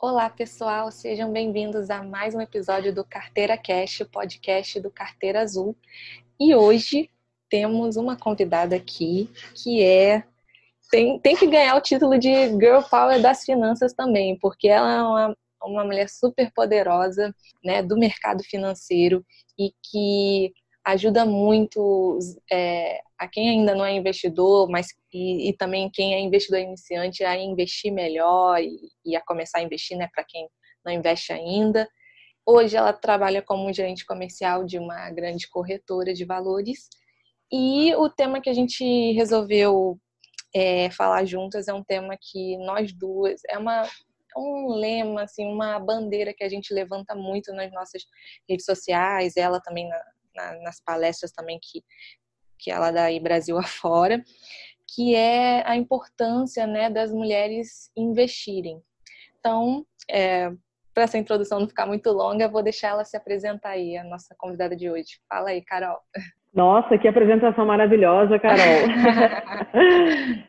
Olá, 0.00 0.30
pessoal, 0.30 0.92
sejam 0.92 1.32
bem-vindos 1.32 1.90
a 1.90 2.04
mais 2.04 2.32
um 2.32 2.40
episódio 2.40 2.94
do 2.94 3.04
Carteira 3.04 3.58
Cash, 3.58 4.04
podcast 4.12 4.78
do 4.78 4.92
Carteira 4.92 5.40
Azul. 5.40 5.76
E 6.38 6.54
hoje 6.54 7.10
temos 7.50 7.96
uma 7.96 8.16
convidada 8.16 8.76
aqui 8.76 9.28
que 9.56 9.82
é 9.82 10.22
tem, 10.88 11.18
tem 11.18 11.34
que 11.34 11.48
ganhar 11.48 11.74
o 11.74 11.80
título 11.80 12.16
de 12.16 12.30
Girl 12.30 12.80
Power 12.88 13.20
das 13.20 13.42
finanças 13.42 13.92
também, 13.92 14.38
porque 14.38 14.68
ela 14.68 14.92
é 14.92 15.02
uma, 15.02 15.36
uma 15.64 15.84
mulher 15.84 16.08
super 16.08 16.52
poderosa 16.52 17.34
né, 17.64 17.82
do 17.82 17.98
mercado 17.98 18.44
financeiro 18.44 19.26
e 19.58 19.72
que 19.82 20.52
ajuda 20.92 21.24
muito 21.26 22.18
é, 22.50 23.00
a 23.18 23.28
quem 23.28 23.50
ainda 23.50 23.74
não 23.74 23.84
é 23.84 23.92
investidor, 23.92 24.68
mas 24.70 24.88
e, 25.12 25.50
e, 25.50 25.52
também 25.52 25.90
quem 25.90 26.14
é 26.14 26.20
investidor 26.20 26.60
iniciante 26.60 27.22
a 27.24 27.36
investir 27.36 27.92
melhor 27.92 28.58
e, 28.60 28.78
e 29.04 29.14
a 29.14 29.20
começar 29.20 29.58
a 29.58 29.62
investir, 29.62 29.98
né, 29.98 30.08
para 30.14 30.24
quem 30.24 30.48
não 30.84 30.92
investe 30.92 31.32
ainda. 31.32 31.88
Hoje 32.46 32.76
ela 32.76 32.92
trabalha 32.92 33.42
como 33.42 33.72
gerente 33.72 34.06
comercial 34.06 34.64
de 34.64 34.78
uma 34.78 35.10
grande 35.10 35.46
corretora 35.48 36.14
de 36.14 36.24
valores 36.24 36.88
e 37.52 37.94
o 37.96 38.08
tema 38.08 38.40
que 38.40 38.48
a 38.48 38.54
gente 38.54 39.12
resolveu 39.12 39.98
é, 40.54 40.90
falar 40.90 41.26
juntas 41.26 41.68
é 41.68 41.74
um 41.74 41.84
tema 41.84 42.16
que 42.18 42.56
nós 42.58 42.92
duas 42.92 43.42
é 43.50 43.58
uma 43.58 43.84
é 43.84 44.38
um 44.38 44.68
lema 44.68 45.22
assim 45.22 45.46
uma 45.46 45.78
bandeira 45.78 46.32
que 46.34 46.44
a 46.44 46.48
gente 46.48 46.72
levanta 46.72 47.14
muito 47.14 47.52
nas 47.52 47.70
nossas 47.72 48.02
redes 48.48 48.64
sociais 48.64 49.36
ela 49.36 49.60
também 49.60 49.86
na, 49.88 50.02
na, 50.38 50.62
nas 50.62 50.80
palestras 50.80 51.32
também 51.32 51.58
que, 51.60 51.82
que 52.58 52.70
ela 52.70 52.90
dá 52.90 53.04
aí 53.04 53.18
Brasil 53.18 53.58
afora, 53.58 54.22
que 54.94 55.14
é 55.14 55.62
a 55.66 55.76
importância 55.76 56.66
né, 56.66 56.88
das 56.88 57.12
mulheres 57.12 57.90
investirem. 57.96 58.80
Então, 59.38 59.84
é, 60.10 60.50
para 60.94 61.04
essa 61.04 61.18
introdução 61.18 61.60
não 61.60 61.68
ficar 61.68 61.86
muito 61.86 62.10
longa, 62.10 62.48
vou 62.48 62.62
deixar 62.62 62.88
ela 62.88 63.04
se 63.04 63.16
apresentar 63.16 63.70
aí, 63.70 63.96
a 63.96 64.04
nossa 64.04 64.34
convidada 64.38 64.74
de 64.74 64.90
hoje. 64.90 65.18
Fala 65.28 65.50
aí, 65.50 65.62
Carol. 65.62 65.98
Nossa, 66.54 66.96
que 66.98 67.06
apresentação 67.06 67.66
maravilhosa, 67.66 68.38
Carol. 68.38 68.88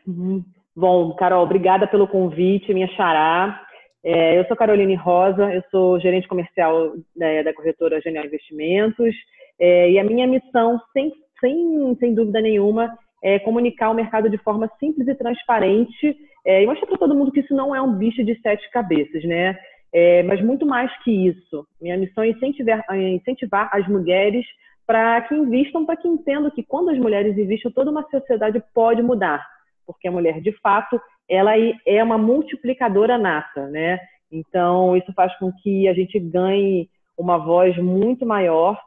Bom, 0.74 1.14
Carol, 1.14 1.44
obrigada 1.44 1.86
pelo 1.86 2.08
convite, 2.08 2.72
minha 2.72 2.88
xará. 2.96 3.64
É, 4.02 4.38
eu 4.38 4.46
sou 4.46 4.56
Caroline 4.56 4.94
Rosa, 4.94 5.52
eu 5.52 5.62
sou 5.70 6.00
gerente 6.00 6.26
comercial 6.26 6.94
da, 7.14 7.42
da 7.42 7.54
corretora 7.54 8.00
Genial 8.00 8.24
Investimentos 8.24 9.14
é, 9.60 9.90
e 9.90 9.98
a 9.98 10.04
minha 10.04 10.26
missão, 10.26 10.80
sem, 10.92 11.12
sem, 11.38 11.94
sem 12.00 12.14
dúvida 12.14 12.40
nenhuma, 12.40 12.96
é 13.22 13.38
comunicar 13.38 13.90
o 13.90 13.94
mercado 13.94 14.30
de 14.30 14.38
forma 14.38 14.70
simples 14.80 15.06
e 15.06 15.14
transparente 15.14 16.16
é, 16.44 16.62
e 16.62 16.66
mostrar 16.66 16.86
para 16.86 16.96
todo 16.96 17.14
mundo 17.14 17.30
que 17.30 17.40
isso 17.40 17.54
não 17.54 17.74
é 17.74 17.82
um 17.82 17.94
bicho 17.94 18.24
de 18.24 18.40
sete 18.40 18.68
cabeças, 18.70 19.22
né? 19.24 19.58
É, 19.92 20.22
mas 20.22 20.40
muito 20.40 20.64
mais 20.64 20.90
que 21.02 21.10
isso. 21.10 21.66
Minha 21.80 21.98
missão 21.98 22.24
é 22.24 22.28
incentivar, 22.28 22.84
é 22.90 23.08
incentivar 23.10 23.68
as 23.72 23.86
mulheres 23.86 24.46
para 24.86 25.20
que 25.22 25.34
investam, 25.34 25.84
para 25.84 25.96
que 25.96 26.08
entendam 26.08 26.50
que 26.50 26.62
quando 26.62 26.90
as 26.90 26.98
mulheres 26.98 27.36
investem, 27.36 27.70
toda 27.72 27.90
uma 27.90 28.08
sociedade 28.08 28.62
pode 28.74 29.02
mudar, 29.02 29.46
porque 29.86 30.08
a 30.08 30.12
mulher, 30.12 30.40
de 30.40 30.52
fato, 30.60 31.00
ela 31.28 31.52
é 31.86 32.02
uma 32.02 32.16
multiplicadora 32.16 33.18
nata, 33.18 33.68
né? 33.68 34.00
Então, 34.32 34.96
isso 34.96 35.12
faz 35.12 35.36
com 35.38 35.52
que 35.52 35.86
a 35.86 35.92
gente 35.92 36.18
ganhe 36.18 36.88
uma 37.18 37.36
voz 37.36 37.76
muito 37.76 38.24
maior 38.24 38.80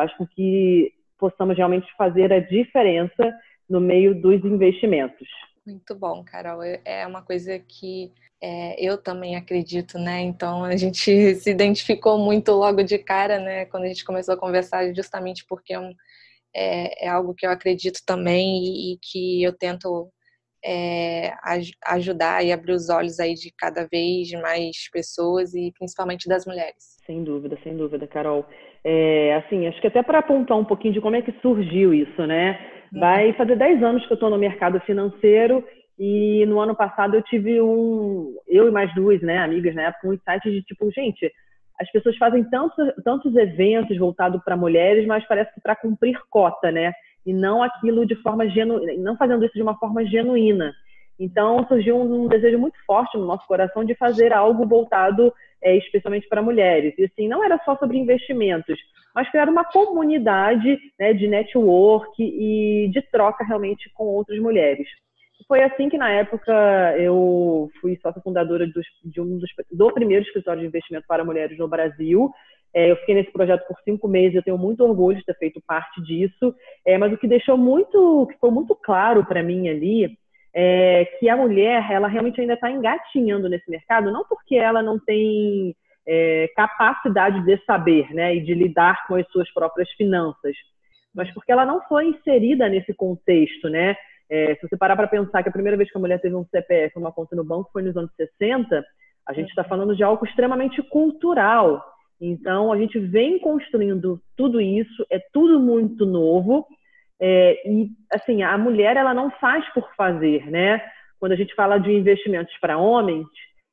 faz 0.00 0.16
com 0.16 0.26
que 0.26 0.94
possamos 1.18 1.54
realmente 1.54 1.86
fazer 1.94 2.32
a 2.32 2.40
diferença 2.40 3.38
no 3.68 3.78
meio 3.80 4.18
dos 4.18 4.42
investimentos. 4.42 5.28
Muito 5.66 5.94
bom, 5.94 6.24
Carol. 6.24 6.62
É, 6.62 6.80
é 6.86 7.06
uma 7.06 7.20
coisa 7.20 7.58
que 7.58 8.10
é, 8.42 8.82
eu 8.82 8.96
também 8.96 9.36
acredito, 9.36 9.98
né? 9.98 10.22
Então 10.22 10.64
a 10.64 10.74
gente 10.74 11.34
se 11.36 11.50
identificou 11.50 12.18
muito 12.18 12.50
logo 12.52 12.82
de 12.82 12.96
cara, 12.96 13.38
né? 13.38 13.66
Quando 13.66 13.84
a 13.84 13.88
gente 13.88 14.04
começou 14.04 14.34
a 14.34 14.38
conversar, 14.38 14.94
justamente 14.94 15.44
porque 15.46 15.74
é, 15.74 15.92
é, 16.56 17.06
é 17.06 17.08
algo 17.08 17.34
que 17.34 17.44
eu 17.44 17.50
acredito 17.50 18.00
também 18.06 18.64
e, 18.64 18.94
e 18.94 18.98
que 19.02 19.42
eu 19.42 19.52
tento 19.52 20.10
é, 20.64 21.32
ajudar 21.86 22.42
e 22.42 22.52
abrir 22.52 22.72
os 22.72 22.88
olhos 22.88 23.20
aí 23.20 23.34
de 23.34 23.52
cada 23.52 23.86
vez 23.86 24.30
mais 24.32 24.90
pessoas 24.90 25.54
e 25.54 25.72
principalmente 25.78 26.26
das 26.26 26.46
mulheres. 26.46 26.96
Sem 27.04 27.22
dúvida, 27.22 27.58
sem 27.62 27.76
dúvida, 27.76 28.06
Carol. 28.06 28.46
É, 28.84 29.34
assim, 29.36 29.66
acho 29.66 29.80
que 29.80 29.86
até 29.86 30.02
para 30.02 30.20
apontar 30.20 30.56
um 30.58 30.64
pouquinho 30.64 30.94
de 30.94 31.00
como 31.00 31.16
é 31.16 31.22
que 31.22 31.32
surgiu 31.42 31.92
isso, 31.92 32.26
né? 32.26 32.58
Vai 32.92 33.32
fazer 33.34 33.56
10 33.56 33.82
anos 33.82 34.06
que 34.06 34.12
eu 34.12 34.14
estou 34.14 34.30
no 34.30 34.38
mercado 34.38 34.80
financeiro 34.80 35.64
e 35.98 36.46
no 36.46 36.58
ano 36.60 36.74
passado 36.74 37.14
eu 37.14 37.22
tive 37.22 37.60
um, 37.60 38.34
eu 38.48 38.68
e 38.68 38.70
mais 38.70 38.92
duas, 38.94 39.20
né, 39.20 39.38
amigas 39.38 39.74
na 39.74 39.82
época, 39.82 40.08
um 40.08 40.14
insight 40.14 40.50
de 40.50 40.62
tipo, 40.62 40.90
gente, 40.90 41.30
as 41.78 41.90
pessoas 41.92 42.16
fazem 42.16 42.42
tantos, 42.44 42.94
tantos 43.04 43.36
eventos 43.36 43.96
voltados 43.98 44.42
para 44.42 44.56
mulheres, 44.56 45.06
mas 45.06 45.26
parece 45.26 45.52
que 45.54 45.60
para 45.60 45.76
cumprir 45.76 46.18
cota, 46.30 46.70
né? 46.70 46.92
E 47.24 47.34
não 47.34 47.62
aquilo 47.62 48.06
de 48.06 48.14
forma 48.16 48.48
genuína, 48.48 48.94
não 49.02 49.16
fazendo 49.16 49.44
isso 49.44 49.54
de 49.54 49.62
uma 49.62 49.78
forma 49.78 50.04
genuína. 50.06 50.72
Então 51.18 51.66
surgiu 51.68 51.96
um, 51.96 52.24
um 52.24 52.28
desejo 52.28 52.58
muito 52.58 52.76
forte 52.86 53.16
no 53.18 53.26
nosso 53.26 53.46
coração 53.46 53.84
de 53.84 53.94
fazer 53.94 54.32
algo 54.32 54.66
voltado 54.66 55.32
é, 55.62 55.76
especialmente 55.76 56.28
para 56.28 56.42
mulheres. 56.42 56.94
E 56.98 57.04
assim, 57.04 57.28
não 57.28 57.44
era 57.44 57.58
só 57.64 57.76
sobre 57.76 57.98
investimentos, 57.98 58.78
mas 59.14 59.30
criar 59.30 59.48
uma 59.48 59.64
comunidade 59.64 60.78
né, 60.98 61.12
de 61.12 61.26
network 61.26 62.12
e 62.18 62.88
de 62.92 63.02
troca 63.10 63.44
realmente 63.44 63.90
com 63.94 64.04
outras 64.04 64.38
mulheres. 64.38 64.86
Foi 65.48 65.62
assim 65.62 65.88
que, 65.88 65.98
na 65.98 66.10
época, 66.10 66.52
eu 66.98 67.68
fui 67.80 67.98
sócia 68.00 68.22
fundadora 68.22 68.66
dos, 68.66 68.86
de 69.04 69.20
um 69.20 69.38
dos, 69.38 69.50
do 69.72 69.92
primeiro 69.92 70.24
escritório 70.24 70.60
de 70.60 70.68
investimento 70.68 71.06
para 71.08 71.24
mulheres 71.24 71.58
no 71.58 71.66
Brasil. 71.66 72.30
É, 72.72 72.90
eu 72.90 72.96
fiquei 72.98 73.16
nesse 73.16 73.32
projeto 73.32 73.66
por 73.66 73.76
cinco 73.84 74.06
meses, 74.06 74.36
eu 74.36 74.44
tenho 74.44 74.56
muito 74.56 74.84
orgulho 74.84 75.18
de 75.18 75.24
ter 75.24 75.36
feito 75.38 75.60
parte 75.66 76.00
disso. 76.02 76.54
É, 76.86 76.96
mas 76.96 77.12
o 77.12 77.18
que 77.18 77.26
deixou 77.26 77.58
muito, 77.58 78.26
que 78.28 78.34
ficou 78.34 78.52
muito 78.52 78.76
claro 78.76 79.24
para 79.24 79.42
mim 79.42 79.68
ali, 79.68 80.16
é, 80.54 81.04
que 81.18 81.28
a 81.28 81.36
mulher 81.36 81.90
ela 81.90 82.08
realmente 82.08 82.40
ainda 82.40 82.54
está 82.54 82.70
engatinhando 82.70 83.48
nesse 83.48 83.70
mercado, 83.70 84.10
não 84.10 84.24
porque 84.24 84.56
ela 84.56 84.82
não 84.82 84.98
tem 84.98 85.74
é, 86.06 86.48
capacidade 86.56 87.44
de 87.44 87.56
saber 87.64 88.12
né, 88.12 88.34
e 88.34 88.40
de 88.40 88.54
lidar 88.54 89.06
com 89.06 89.14
as 89.14 89.26
suas 89.28 89.50
próprias 89.52 89.90
finanças, 89.92 90.56
mas 91.14 91.32
porque 91.32 91.52
ela 91.52 91.64
não 91.64 91.80
foi 91.82 92.06
inserida 92.08 92.68
nesse 92.68 92.92
contexto. 92.94 93.68
Né? 93.68 93.96
É, 94.28 94.54
se 94.56 94.68
você 94.68 94.76
parar 94.76 94.96
para 94.96 95.08
pensar 95.08 95.42
que 95.42 95.48
a 95.48 95.52
primeira 95.52 95.76
vez 95.76 95.90
que 95.90 95.96
a 95.96 96.00
mulher 96.00 96.20
teve 96.20 96.34
um 96.34 96.44
CPF, 96.44 96.98
uma 96.98 97.12
conta 97.12 97.36
no 97.36 97.44
banco, 97.44 97.70
foi 97.72 97.82
nos 97.82 97.96
anos 97.96 98.10
60, 98.16 98.84
a 99.26 99.32
gente 99.32 99.48
está 99.48 99.62
falando 99.62 99.94
de 99.94 100.02
algo 100.02 100.24
extremamente 100.24 100.82
cultural. 100.82 101.84
Então, 102.20 102.72
a 102.72 102.76
gente 102.76 102.98
vem 102.98 103.38
construindo 103.38 104.20
tudo 104.36 104.60
isso, 104.60 105.06
é 105.10 105.18
tudo 105.32 105.58
muito 105.58 106.04
novo, 106.04 106.66
é, 107.20 107.68
e, 107.68 107.90
assim, 108.12 108.42
a 108.42 108.56
mulher, 108.56 108.96
ela 108.96 109.12
não 109.12 109.30
faz 109.32 109.68
por 109.74 109.88
fazer, 109.94 110.50
né? 110.50 110.80
Quando 111.18 111.32
a 111.32 111.36
gente 111.36 111.54
fala 111.54 111.78
de 111.78 111.92
investimentos 111.92 112.56
para 112.58 112.78
homens, 112.78 113.26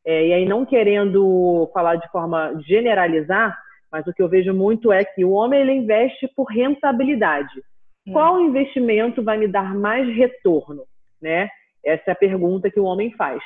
é, 0.06 0.28
e 0.28 0.34
aí 0.34 0.46
não 0.46 0.66
querendo 0.66 1.70
falar 1.74 1.96
de 1.96 2.10
forma 2.12 2.54
generalizar, 2.68 3.58
mas 3.92 4.06
o 4.06 4.14
que 4.14 4.22
eu 4.22 4.28
vejo 4.28 4.54
muito 4.54 4.92
é 4.92 5.06
que 5.06 5.24
o 5.24 5.32
homem, 5.32 5.62
ele 5.62 5.72
investe 5.72 6.28
por 6.36 6.46
rentabilidade. 6.46 7.62
Hum. 8.06 8.12
Qual 8.14 8.42
investimento 8.42 9.24
vai 9.24 9.38
me 9.38 9.48
dar 9.48 9.74
mais 9.74 10.08
retorno, 10.14 10.84
né? 11.22 11.50
Essa 11.86 12.04
é 12.08 12.12
a 12.12 12.16
pergunta 12.16 12.70
que 12.70 12.80
o 12.80 12.84
homem 12.84 13.12
faz. 13.12 13.42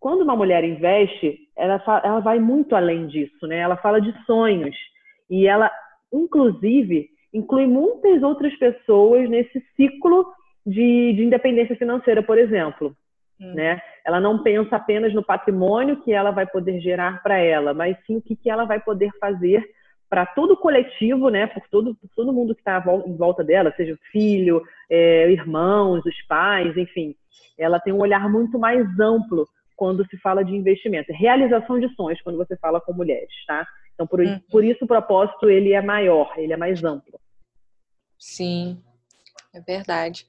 Quando 0.00 0.22
uma 0.22 0.36
mulher 0.36 0.64
investe, 0.64 1.38
ela, 1.56 1.82
ela 2.04 2.20
vai 2.20 2.40
muito 2.40 2.74
além 2.74 3.06
disso, 3.06 3.46
né? 3.46 3.58
Ela 3.58 3.76
fala 3.76 4.00
de 4.00 4.12
sonhos. 4.24 4.76
E 5.30 5.46
ela, 5.46 5.70
inclusive, 6.12 7.08
inclui 7.36 7.66
muitas 7.66 8.22
outras 8.22 8.54
pessoas 8.56 9.28
nesse 9.28 9.60
ciclo 9.76 10.26
de, 10.64 11.12
de 11.12 11.24
independência 11.24 11.76
financeira, 11.76 12.22
por 12.22 12.38
exemplo. 12.38 12.96
Hum. 13.40 13.54
Né? 13.54 13.80
Ela 14.04 14.20
não 14.20 14.42
pensa 14.42 14.76
apenas 14.76 15.12
no 15.12 15.22
patrimônio 15.22 16.02
que 16.02 16.12
ela 16.12 16.30
vai 16.30 16.46
poder 16.46 16.80
gerar 16.80 17.22
para 17.22 17.38
ela, 17.38 17.74
mas 17.74 17.96
sim 18.06 18.16
o 18.16 18.22
que, 18.22 18.34
que 18.34 18.50
ela 18.50 18.64
vai 18.64 18.80
poder 18.80 19.10
fazer 19.20 19.62
para 20.08 20.24
todo 20.24 20.52
o 20.52 20.56
coletivo, 20.56 21.28
né? 21.28 21.48
Por 21.48 21.62
todo, 21.68 21.94
por 21.96 22.08
todo 22.14 22.32
mundo 22.32 22.54
que 22.54 22.60
está 22.60 22.82
em 23.06 23.16
volta 23.16 23.42
dela, 23.42 23.74
seja 23.76 23.92
o 23.92 23.98
filho, 24.12 24.62
é, 24.88 25.30
irmãos, 25.30 26.06
os 26.06 26.22
pais, 26.28 26.76
enfim. 26.76 27.14
Ela 27.58 27.80
tem 27.80 27.92
um 27.92 27.98
olhar 27.98 28.30
muito 28.30 28.58
mais 28.58 28.86
amplo 29.00 29.48
quando 29.74 30.06
se 30.06 30.16
fala 30.18 30.44
de 30.44 30.54
investimento. 30.54 31.12
Realização 31.12 31.80
de 31.80 31.92
sonhos 31.96 32.20
quando 32.22 32.38
você 32.38 32.56
fala 32.56 32.80
com 32.80 32.92
mulheres, 32.92 33.34
tá? 33.46 33.66
Então, 33.94 34.06
por, 34.06 34.20
uhum. 34.20 34.38
por 34.50 34.62
isso 34.62 34.84
o 34.84 34.88
propósito 34.88 35.50
ele 35.50 35.72
é 35.72 35.82
maior, 35.82 36.32
ele 36.36 36.52
é 36.52 36.56
mais 36.56 36.84
amplo. 36.84 37.18
Sim, 38.18 38.82
é 39.54 39.60
verdade. 39.60 40.26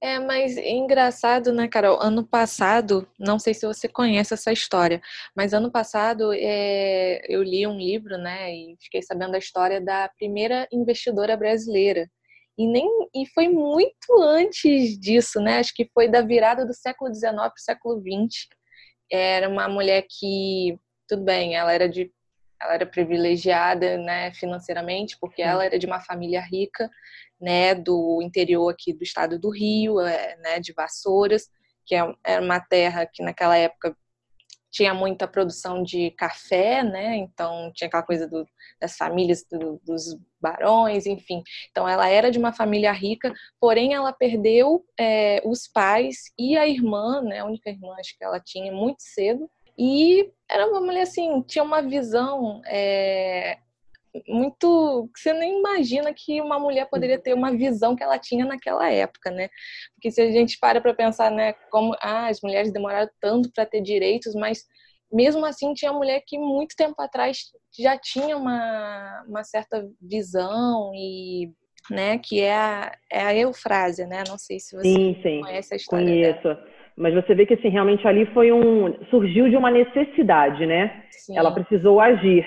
É, 0.00 0.18
mas 0.18 0.56
é 0.56 0.70
engraçado, 0.70 1.52
né, 1.52 1.68
Carol? 1.68 1.98
Ano 2.02 2.26
passado, 2.26 3.08
não 3.18 3.38
sei 3.38 3.54
se 3.54 3.66
você 3.66 3.88
conhece 3.88 4.34
essa 4.34 4.52
história, 4.52 5.00
mas 5.34 5.54
ano 5.54 5.70
passado 5.70 6.32
é, 6.34 7.22
eu 7.28 7.42
li 7.42 7.66
um 7.66 7.78
livro, 7.78 8.18
né, 8.18 8.54
e 8.54 8.76
fiquei 8.80 9.02
sabendo 9.02 9.32
da 9.32 9.38
história 9.38 9.80
da 9.80 10.08
primeira 10.18 10.68
investidora 10.70 11.36
brasileira. 11.36 12.08
E, 12.58 12.66
nem, 12.66 12.88
e 13.14 13.26
foi 13.34 13.48
muito 13.48 14.12
antes 14.22 14.98
disso, 14.98 15.40
né? 15.40 15.58
Acho 15.58 15.74
que 15.74 15.90
foi 15.92 16.08
da 16.08 16.22
virada 16.22 16.64
do 16.64 16.72
século 16.72 17.12
XIX 17.14 17.32
para 17.34 17.48
o 17.48 17.58
século 17.58 18.00
XX. 18.00 18.48
Era 19.12 19.48
uma 19.48 19.68
mulher 19.68 20.06
que 20.08 20.78
tudo 21.08 21.22
bem, 21.22 21.54
ela 21.54 21.72
era 21.72 21.88
de 21.88 22.10
ela 22.60 22.74
era 22.74 22.86
privilegiada, 22.86 23.98
né, 23.98 24.32
financeiramente, 24.32 25.16
porque 25.20 25.42
ela 25.42 25.64
era 25.64 25.78
de 25.78 25.86
uma 25.86 26.00
família 26.00 26.40
rica, 26.40 26.90
né, 27.40 27.74
do 27.74 28.20
interior 28.22 28.70
aqui 28.70 28.92
do 28.92 29.02
estado 29.02 29.38
do 29.38 29.50
Rio, 29.50 30.00
é, 30.00 30.36
né, 30.38 30.60
de 30.60 30.72
Vassouras, 30.72 31.48
que 31.84 31.94
é, 31.94 32.40
uma 32.40 32.60
terra 32.60 33.06
que 33.06 33.22
naquela 33.22 33.56
época 33.56 33.96
tinha 34.76 34.92
muita 34.92 35.26
produção 35.26 35.82
de 35.82 36.10
café, 36.10 36.82
né? 36.82 37.16
Então 37.16 37.72
tinha 37.74 37.88
aquela 37.88 38.02
coisa 38.02 38.28
do, 38.28 38.46
das 38.78 38.94
famílias 38.94 39.42
do, 39.50 39.80
dos 39.82 40.18
barões, 40.38 41.06
enfim. 41.06 41.42
Então 41.70 41.88
ela 41.88 42.06
era 42.08 42.30
de 42.30 42.38
uma 42.38 42.52
família 42.52 42.92
rica, 42.92 43.32
porém 43.58 43.94
ela 43.94 44.12
perdeu 44.12 44.84
é, 45.00 45.40
os 45.46 45.66
pais 45.66 46.24
e 46.38 46.58
a 46.58 46.68
irmã, 46.68 47.22
né? 47.22 47.38
A 47.38 47.46
única 47.46 47.70
irmã 47.70 47.94
acho 47.98 48.18
que 48.18 48.24
ela 48.24 48.38
tinha 48.38 48.70
muito 48.70 49.00
cedo. 49.00 49.50
E 49.78 50.30
era 50.50 50.66
uma 50.66 50.80
mulher 50.80 51.02
assim, 51.02 51.40
tinha 51.42 51.64
uma 51.64 51.80
visão 51.80 52.60
é, 52.66 53.58
muito. 54.28 55.10
Você 55.16 55.32
nem 55.32 55.58
imagina 55.58 56.12
que 56.14 56.40
uma 56.40 56.58
mulher 56.58 56.88
poderia 56.88 57.18
ter 57.18 57.34
uma 57.34 57.50
visão 57.52 57.94
que 57.96 58.02
ela 58.02 58.18
tinha 58.18 58.44
naquela 58.44 58.90
época, 58.90 59.30
né? 59.30 59.48
Porque 59.94 60.10
se 60.10 60.20
a 60.20 60.30
gente 60.30 60.58
para 60.58 60.80
para 60.80 60.94
pensar, 60.94 61.30
né, 61.30 61.52
como 61.70 61.94
ah, 62.00 62.28
as 62.28 62.40
mulheres 62.40 62.72
demoraram 62.72 63.08
tanto 63.20 63.50
para 63.52 63.66
ter 63.66 63.80
direitos, 63.80 64.34
mas 64.34 64.64
mesmo 65.12 65.44
assim 65.44 65.72
tinha 65.74 65.92
mulher 65.92 66.22
que 66.26 66.38
muito 66.38 66.74
tempo 66.76 67.00
atrás 67.00 67.38
já 67.78 67.96
tinha 67.96 68.36
uma, 68.36 69.24
uma 69.28 69.44
certa 69.44 69.86
visão 70.00 70.92
e 70.94 71.50
né, 71.90 72.18
que 72.18 72.40
é 72.40 72.54
a, 72.54 72.92
é 73.10 73.20
a 73.20 73.34
Eufrásia, 73.34 74.06
né? 74.06 74.24
Não 74.28 74.36
sei 74.38 74.58
se 74.58 74.76
você 74.76 74.92
sim, 74.92 75.16
sim. 75.22 75.40
conhece 75.40 75.74
a 75.74 75.76
história 75.76 76.06
Conheço. 76.06 76.42
Dela. 76.42 76.66
Mas 76.96 77.14
você 77.14 77.34
vê 77.34 77.46
que 77.46 77.54
assim, 77.54 77.68
realmente 77.68 78.06
ali 78.08 78.26
foi 78.32 78.50
um 78.50 79.04
surgiu 79.10 79.48
de 79.48 79.56
uma 79.56 79.70
necessidade, 79.70 80.64
né? 80.66 81.04
Sim. 81.10 81.36
Ela 81.36 81.52
precisou 81.52 82.00
agir. 82.00 82.46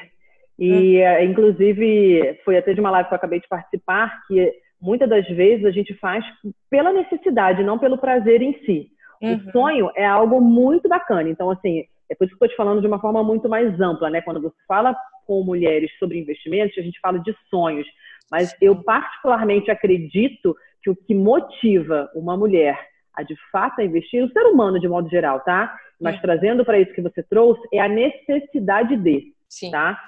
E, 0.59 1.01
uhum. 1.01 1.23
inclusive, 1.23 2.39
foi 2.43 2.57
até 2.57 2.73
de 2.73 2.81
uma 2.81 2.91
live 2.91 3.07
que 3.07 3.13
eu 3.13 3.17
acabei 3.17 3.39
de 3.39 3.47
participar, 3.47 4.21
que 4.27 4.53
muitas 4.81 5.09
das 5.09 5.27
vezes 5.27 5.65
a 5.65 5.71
gente 5.71 5.93
faz 5.95 6.23
pela 6.69 6.91
necessidade, 6.91 7.63
não 7.63 7.79
pelo 7.79 7.97
prazer 7.97 8.41
em 8.41 8.53
si. 8.65 8.89
Uhum. 9.21 9.35
O 9.35 9.51
sonho 9.51 9.91
é 9.95 10.05
algo 10.05 10.41
muito 10.41 10.89
bacana. 10.89 11.29
Então, 11.29 11.49
assim, 11.49 11.85
é 12.09 12.15
por 12.15 12.25
isso 12.25 12.37
que 12.37 12.43
eu 12.43 12.47
estou 12.47 12.49
te 12.49 12.55
falando 12.55 12.81
de 12.81 12.87
uma 12.87 12.99
forma 12.99 13.23
muito 13.23 13.47
mais 13.47 13.79
ampla, 13.79 14.09
né? 14.09 14.21
Quando 14.21 14.41
você 14.41 14.55
fala 14.67 14.95
com 15.25 15.43
mulheres 15.43 15.91
sobre 15.97 16.19
investimentos, 16.19 16.77
a 16.77 16.81
gente 16.81 16.99
fala 16.99 17.19
de 17.19 17.33
sonhos. 17.49 17.87
Mas 18.31 18.55
eu 18.61 18.83
particularmente 18.83 19.71
acredito 19.71 20.55
que 20.81 20.89
o 20.89 20.95
que 20.95 21.15
motiva 21.15 22.09
uma 22.15 22.35
mulher 22.37 22.77
a 23.15 23.23
de 23.23 23.35
fato 23.51 23.81
investir, 23.81 24.23
o 24.23 24.31
ser 24.31 24.45
humano 24.45 24.79
de 24.79 24.87
modo 24.87 25.09
geral, 25.09 25.41
tá? 25.41 25.75
Mas 25.99 26.15
uhum. 26.15 26.21
trazendo 26.21 26.63
para 26.63 26.79
isso 26.79 26.93
que 26.93 27.01
você 27.01 27.21
trouxe, 27.21 27.61
é 27.73 27.79
a 27.79 27.87
necessidade 27.87 28.95
de, 28.95 29.33
Sim. 29.49 29.71
tá? 29.71 29.99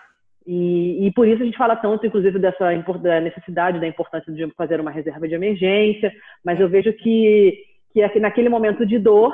E, 0.46 1.08
e, 1.08 1.12
por 1.14 1.28
isso 1.28 1.42
a 1.42 1.46
gente 1.46 1.58
fala 1.58 1.76
tanto, 1.76 2.06
inclusive, 2.06 2.40
dessa 2.40 2.72
da 3.02 3.22
necessidade, 3.22 3.80
da 3.80 3.88
importância 3.88 4.34
de 4.34 4.52
fazer 4.56 4.80
uma 4.80 4.90
reserva 4.90 5.28
de 5.28 5.36
emergência, 5.36 6.12
mas 6.44 6.60
eu 6.60 6.68
vejo 6.68 6.92
que, 6.94 7.64
que 7.94 8.20
naquele 8.20 8.50
momento 8.50 8.86
de 8.86 8.98
dor, 8.98 9.34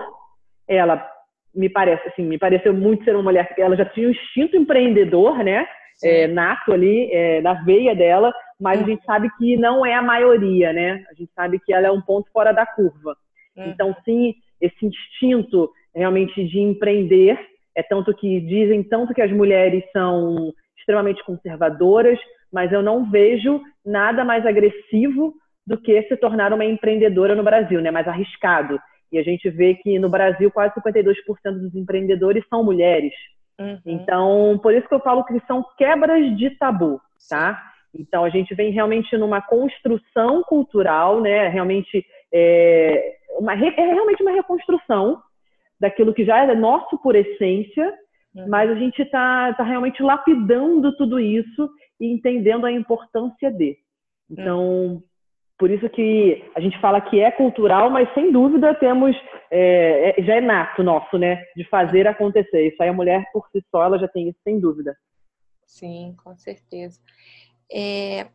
ela 0.68 1.08
me 1.56 1.70
parece, 1.70 2.08
assim, 2.10 2.24
me 2.24 2.38
pareceu 2.38 2.74
muito 2.74 3.04
ser 3.04 3.16
uma 3.16 3.24
mulher 3.24 3.54
que 3.56 3.62
ela 3.62 3.76
já 3.76 3.86
tinha 3.86 4.08
um 4.08 4.12
instinto 4.12 4.58
empreendedor, 4.58 5.44
né? 5.44 5.66
É, 6.04 6.28
nato 6.28 6.72
ali, 6.72 7.10
é, 7.12 7.42
na 7.42 7.54
veia 7.64 7.96
dela, 7.96 8.32
mas 8.60 8.78
uhum. 8.78 8.86
a 8.86 8.90
gente 8.90 9.04
sabe 9.04 9.32
que 9.40 9.58
não 9.58 9.84
é 9.84 9.96
a 9.96 10.02
maioria, 10.02 10.72
né? 10.72 11.04
A 11.10 11.14
gente 11.16 11.32
sabe 11.34 11.60
que 11.60 11.74
ela 11.74 11.88
é 11.88 11.92
um 11.92 12.02
ponto 12.02 12.30
fora 12.32 12.52
da 12.52 12.68
curva. 12.68 13.18
Uhum. 13.56 13.64
Então, 13.66 13.96
sim, 14.06 14.36
esse 14.62 14.86
instinto 14.86 15.72
realmente 15.96 16.46
de 16.46 16.60
empreender, 16.60 17.40
é 17.76 17.82
tanto 17.82 18.14
que 18.14 18.40
dizem 18.42 18.84
tanto 18.84 19.12
que 19.14 19.22
as 19.24 19.32
mulheres 19.32 19.84
são 19.92 20.54
extremamente 20.88 21.24
conservadoras, 21.26 22.18
mas 22.52 22.72
eu 22.72 22.82
não 22.82 23.10
vejo 23.12 23.62
nada 23.86 24.24
mais 24.24 24.46
agressivo 24.46 25.34
do 25.66 25.78
que 25.78 26.02
se 26.04 26.16
tornar 26.16 26.54
uma 26.54 26.64
empreendedora 26.64 27.36
no 27.36 27.44
Brasil, 27.44 27.82
né? 27.82 27.92
Mais 27.92 28.08
arriscado. 28.08 28.80
E 29.12 29.20
a 29.20 29.24
gente 29.24 29.50
vê 29.50 29.76
que 29.76 30.00
no 30.00 30.10
Brasil 30.10 30.50
quase 30.50 30.74
52% 30.76 31.16
dos 31.60 31.76
empreendedores 31.76 32.46
são 32.50 32.64
mulheres. 32.64 33.14
Uhum. 33.60 33.80
Então, 33.86 34.60
por 34.64 34.74
isso 34.74 34.88
que 34.88 34.96
eu 34.96 35.00
falo 35.02 35.26
que 35.26 35.40
são 35.46 35.66
quebras 35.78 36.38
de 36.38 36.52
tabu, 36.52 37.02
tá? 37.30 37.62
Então, 37.94 38.24
a 38.24 38.30
gente 38.30 38.56
vem 38.56 38.72
realmente 38.72 39.18
numa 39.18 39.42
construção 39.42 40.42
cultural, 40.44 41.20
né? 41.20 41.50
Realmente, 41.50 42.06
é, 42.32 43.16
uma, 43.40 43.54
é 43.54 43.94
realmente 43.94 44.22
uma 44.22 44.32
reconstrução 44.32 45.22
daquilo 45.80 46.14
que 46.14 46.24
já 46.24 46.44
é 46.44 46.56
nosso 46.56 46.98
por 47.00 47.16
essência, 47.16 47.94
Uhum. 48.38 48.48
Mas 48.48 48.70
a 48.70 48.76
gente 48.76 49.02
está 49.02 49.54
tá 49.54 49.64
realmente 49.64 50.02
lapidando 50.04 50.96
tudo 50.96 51.20
isso 51.20 51.70
e 52.00 52.12
entendendo 52.14 52.66
a 52.66 52.72
importância 52.72 53.52
de. 53.52 53.78
Então, 54.30 54.62
uhum. 54.62 55.04
por 55.58 55.72
isso 55.72 55.90
que 55.90 56.44
a 56.56 56.60
gente 56.60 56.80
fala 56.80 57.02
que 57.02 57.20
é 57.20 57.32
cultural, 57.32 57.90
mas 57.90 58.14
sem 58.14 58.32
dúvida 58.32 58.76
temos, 58.76 59.16
é, 59.50 60.20
é, 60.20 60.24
já 60.24 60.36
é 60.36 60.42
nato 60.42 60.84
nosso, 60.84 61.18
né? 61.18 61.44
De 61.56 61.64
fazer 61.66 62.08
acontecer. 62.08 62.68
Isso 62.68 62.82
aí 62.84 62.90
a 62.90 62.94
mulher 62.94 63.26
por 63.34 63.48
si 63.52 63.64
só, 63.72 63.84
ela 63.84 63.98
já 63.98 64.08
tem 64.08 64.30
isso, 64.30 64.40
sem 64.44 64.60
dúvida. 64.60 64.96
Sim, 65.66 66.16
com 66.24 66.36
certeza. 66.38 67.02
É, 67.72 68.28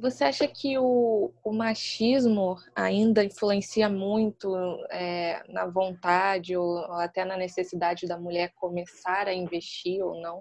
você 0.00 0.24
acha 0.24 0.48
que 0.48 0.78
o, 0.78 1.30
o 1.44 1.52
machismo 1.52 2.56
ainda 2.74 3.24
influencia 3.24 3.88
muito 3.88 4.54
é, 4.90 5.42
na 5.48 5.66
vontade 5.66 6.56
ou, 6.56 6.64
ou, 6.64 6.94
até 6.94 7.24
na 7.24 7.36
necessidade 7.36 8.08
da 8.08 8.18
mulher 8.18 8.50
começar 8.56 9.28
a 9.28 9.34
investir 9.34 10.02
ou 10.02 10.20
não? 10.20 10.40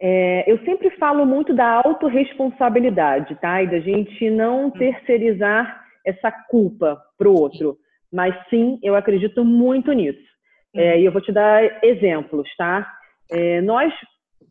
É, 0.00 0.50
eu 0.50 0.58
sempre 0.64 0.90
falo 0.98 1.24
muito 1.24 1.54
da 1.54 1.82
autorresponsabilidade, 1.84 3.36
tá? 3.36 3.62
E 3.62 3.70
da 3.70 3.78
gente 3.78 4.30
não 4.30 4.66
hum. 4.66 4.70
terceirizar 4.70 5.84
essa 6.04 6.32
culpa 6.32 7.00
para 7.16 7.28
o 7.28 7.38
outro. 7.38 7.78
Mas 8.12 8.34
sim, 8.50 8.78
eu 8.82 8.96
acredito 8.96 9.44
muito 9.44 9.92
nisso. 9.92 10.32
É, 10.74 10.94
hum. 10.94 10.98
e 10.98 11.04
eu 11.04 11.12
vou 11.12 11.20
te 11.20 11.30
dar 11.30 11.84
exemplos, 11.84 12.48
tá? 12.56 12.90
É, 13.30 13.60
nós 13.60 13.92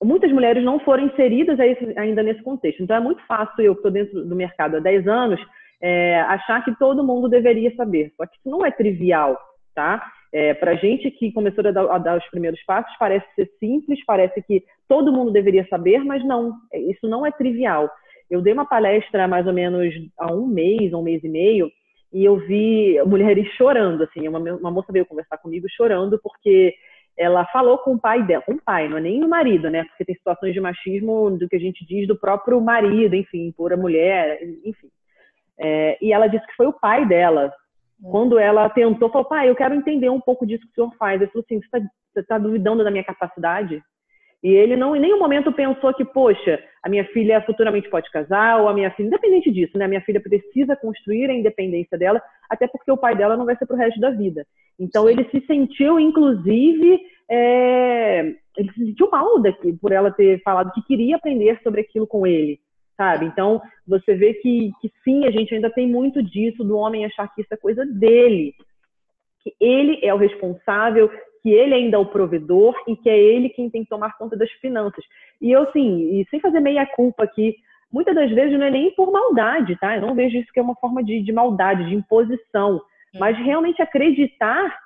muitas 0.03 0.31
mulheres 0.31 0.63
não 0.63 0.79
foram 0.79 1.05
inseridas 1.05 1.59
ainda 1.97 2.23
nesse 2.23 2.41
contexto. 2.41 2.81
Então, 2.81 2.95
é 2.95 2.99
muito 2.99 3.21
fácil 3.25 3.63
eu, 3.63 3.73
que 3.73 3.79
estou 3.79 3.91
dentro 3.91 4.25
do 4.25 4.35
mercado 4.35 4.77
há 4.77 4.79
10 4.79 5.07
anos, 5.07 5.39
é, 5.81 6.21
achar 6.21 6.63
que 6.63 6.77
todo 6.77 7.03
mundo 7.03 7.27
deveria 7.27 7.73
saber. 7.75 8.11
Só 8.17 8.25
que 8.25 8.37
isso 8.37 8.49
não 8.49 8.65
é 8.65 8.71
trivial, 8.71 9.37
tá? 9.75 10.03
É, 10.33 10.53
Para 10.53 10.75
gente 10.75 11.11
que 11.11 11.31
começou 11.31 11.65
a 11.67 11.71
dar, 11.71 11.91
a 11.91 11.97
dar, 11.97 12.17
os 12.17 12.29
primeiros 12.29 12.61
passos, 12.63 12.93
parece 12.97 13.25
ser 13.35 13.49
simples, 13.59 14.03
parece 14.05 14.41
que 14.43 14.63
todo 14.87 15.11
mundo 15.11 15.31
deveria 15.31 15.67
saber, 15.67 16.03
mas 16.03 16.23
não, 16.25 16.53
isso 16.73 17.07
não 17.07 17.25
é 17.25 17.31
trivial. 17.31 17.89
Eu 18.29 18.41
dei 18.41 18.53
uma 18.53 18.65
palestra 18.65 19.27
mais 19.27 19.45
ou 19.45 19.53
menos 19.53 19.93
há 20.17 20.33
um 20.33 20.47
mês, 20.47 20.93
um 20.93 21.01
mês 21.01 21.21
e 21.23 21.27
meio, 21.27 21.69
e 22.13 22.23
eu 22.23 22.37
vi 22.37 22.97
mulheres 23.05 23.47
chorando, 23.57 24.03
assim, 24.03 24.27
uma, 24.27 24.39
uma 24.39 24.71
moça 24.71 24.91
veio 24.91 25.05
conversar 25.05 25.37
comigo 25.37 25.65
chorando 25.69 26.19
porque 26.21 26.73
ela 27.17 27.45
falou 27.47 27.77
com 27.77 27.93
o 27.93 27.99
pai 27.99 28.23
dela, 28.23 28.41
com 28.43 28.53
o 28.53 28.61
pai, 28.61 28.87
não 28.87 28.97
é 28.97 29.01
nem 29.01 29.23
o 29.23 29.29
marido, 29.29 29.69
né? 29.69 29.83
Porque 29.83 30.05
tem 30.05 30.15
situações 30.15 30.53
de 30.53 30.61
machismo 30.61 31.31
do 31.37 31.47
que 31.47 31.55
a 31.55 31.59
gente 31.59 31.85
diz 31.85 32.07
do 32.07 32.17
próprio 32.17 32.59
marido, 32.61 33.15
enfim, 33.15 33.51
por 33.51 33.73
a 33.73 33.77
mulher, 33.77 34.39
enfim. 34.63 34.89
É, 35.59 35.97
e 36.01 36.11
ela 36.11 36.27
disse 36.27 36.45
que 36.47 36.55
foi 36.55 36.67
o 36.67 36.73
pai 36.73 37.07
dela. 37.07 37.53
Quando 38.01 38.39
ela 38.39 38.67
tentou, 38.69 39.11
falou, 39.11 39.27
pai, 39.27 39.49
eu 39.49 39.55
quero 39.55 39.75
entender 39.75 40.09
um 40.09 40.19
pouco 40.19 40.45
disso 40.45 40.65
que 40.65 40.71
o 40.71 40.73
senhor 40.73 40.95
faz. 40.97 41.21
Ele 41.21 41.29
falou 41.29 41.45
assim, 41.45 41.61
você 41.61 41.77
está 42.19 42.35
tá 42.35 42.37
duvidando 42.39 42.83
da 42.83 42.89
minha 42.89 43.03
capacidade? 43.03 43.83
E 44.43 44.49
ele 44.49 44.75
não, 44.75 44.95
em 44.95 44.99
nenhum 44.99 45.19
momento 45.19 45.51
pensou 45.51 45.93
que, 45.93 46.03
poxa, 46.03 46.59
a 46.81 46.89
minha 46.89 47.05
filha 47.05 47.41
futuramente 47.41 47.89
pode 47.89 48.09
casar, 48.09 48.59
ou 48.59 48.67
a 48.67 48.73
minha 48.73 48.89
filha, 48.91 49.07
independente 49.07 49.51
disso, 49.51 49.77
né? 49.77 49.85
A 49.85 49.87
minha 49.87 50.01
filha 50.01 50.19
precisa 50.19 50.75
construir 50.75 51.29
a 51.29 51.33
independência 51.33 51.95
dela, 51.97 52.21
até 52.49 52.67
porque 52.67 52.91
o 52.91 52.97
pai 52.97 53.15
dela 53.15 53.37
não 53.37 53.45
vai 53.45 53.55
ser 53.55 53.67
pro 53.67 53.77
resto 53.77 53.99
da 53.99 54.09
vida. 54.09 54.45
Então 54.79 55.07
ele 55.07 55.23
se 55.29 55.45
sentiu, 55.45 55.99
inclusive, 55.99 56.99
é, 57.29 58.33
ele 58.57 58.71
se 58.73 58.85
sentiu 58.85 59.09
mal 59.11 59.39
daqui, 59.39 59.73
por 59.73 59.91
ela 59.91 60.11
ter 60.11 60.41
falado 60.41 60.73
que 60.73 60.81
queria 60.87 61.17
aprender 61.17 61.59
sobre 61.61 61.81
aquilo 61.81 62.07
com 62.07 62.25
ele, 62.25 62.59
sabe? 62.97 63.25
Então 63.25 63.61
você 63.87 64.15
vê 64.15 64.33
que, 64.33 64.71
que 64.81 64.91
sim, 65.03 65.25
a 65.25 65.31
gente 65.31 65.53
ainda 65.53 65.69
tem 65.69 65.87
muito 65.87 66.23
disso 66.23 66.63
do 66.63 66.75
homem 66.75 67.05
achar 67.05 67.31
que 67.33 67.41
isso 67.41 67.53
é 67.53 67.57
coisa 67.57 67.85
dele, 67.85 68.55
que 69.43 69.53
ele 69.61 69.99
é 70.03 70.11
o 70.11 70.17
responsável, 70.17 71.11
que 71.41 71.49
ele 71.49 71.73
ainda 71.73 71.97
é 71.97 71.99
o 71.99 72.05
provedor 72.05 72.75
e 72.87 72.95
que 72.95 73.09
é 73.09 73.17
ele 73.17 73.49
quem 73.49 73.69
tem 73.69 73.83
que 73.83 73.89
tomar 73.89 74.17
conta 74.17 74.37
das 74.37 74.51
finanças. 74.53 75.03
E 75.41 75.51
eu, 75.51 75.71
sim, 75.71 76.19
e 76.19 76.25
sem 76.29 76.39
fazer 76.39 76.59
meia 76.59 76.85
culpa 76.85 77.23
aqui, 77.23 77.55
muitas 77.91 78.13
das 78.13 78.29
vezes 78.31 78.57
não 78.57 78.65
é 78.65 78.71
nem 78.71 78.93
por 78.95 79.11
maldade, 79.11 79.75
tá? 79.77 79.95
Eu 79.95 80.01
não 80.01 80.15
vejo 80.15 80.37
isso 80.37 80.51
que 80.53 80.59
é 80.59 80.63
uma 80.63 80.75
forma 80.75 81.03
de, 81.03 81.21
de 81.21 81.31
maldade, 81.31 81.87
de 81.87 81.95
imposição 81.95 82.81
mas 83.19 83.37
realmente 83.37 83.81
acreditar 83.81 84.77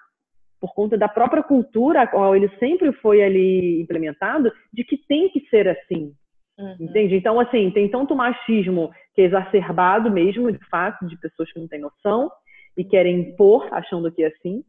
por 0.59 0.73
conta 0.73 0.97
da 0.97 1.07
própria 1.07 1.43
cultura 1.43 2.01
a 2.01 2.07
qual 2.07 2.35
ele 2.35 2.49
sempre 2.57 2.91
foi 2.93 3.21
ali 3.21 3.81
implementado, 3.81 4.51
de 4.73 4.83
que 4.83 4.97
tem 4.97 5.29
que 5.29 5.41
ser 5.49 5.67
assim. 5.67 6.13
Uhum. 6.57 6.75
Entende? 6.79 7.15
Então, 7.15 7.39
assim, 7.39 7.69
tem 7.71 7.89
tanto 7.89 8.15
machismo 8.15 8.91
que 9.13 9.21
é 9.21 9.25
exacerbado 9.25 10.09
mesmo, 10.09 10.51
de 10.51 10.65
fato, 10.69 11.05
de 11.05 11.17
pessoas 11.17 11.51
que 11.51 11.59
não 11.59 11.67
têm 11.67 11.81
noção 11.81 12.31
e 12.77 12.83
querem 12.83 13.19
impor, 13.19 13.67
achando 13.71 14.11
que 14.11 14.23
é 14.23 14.27
assim. 14.27 14.63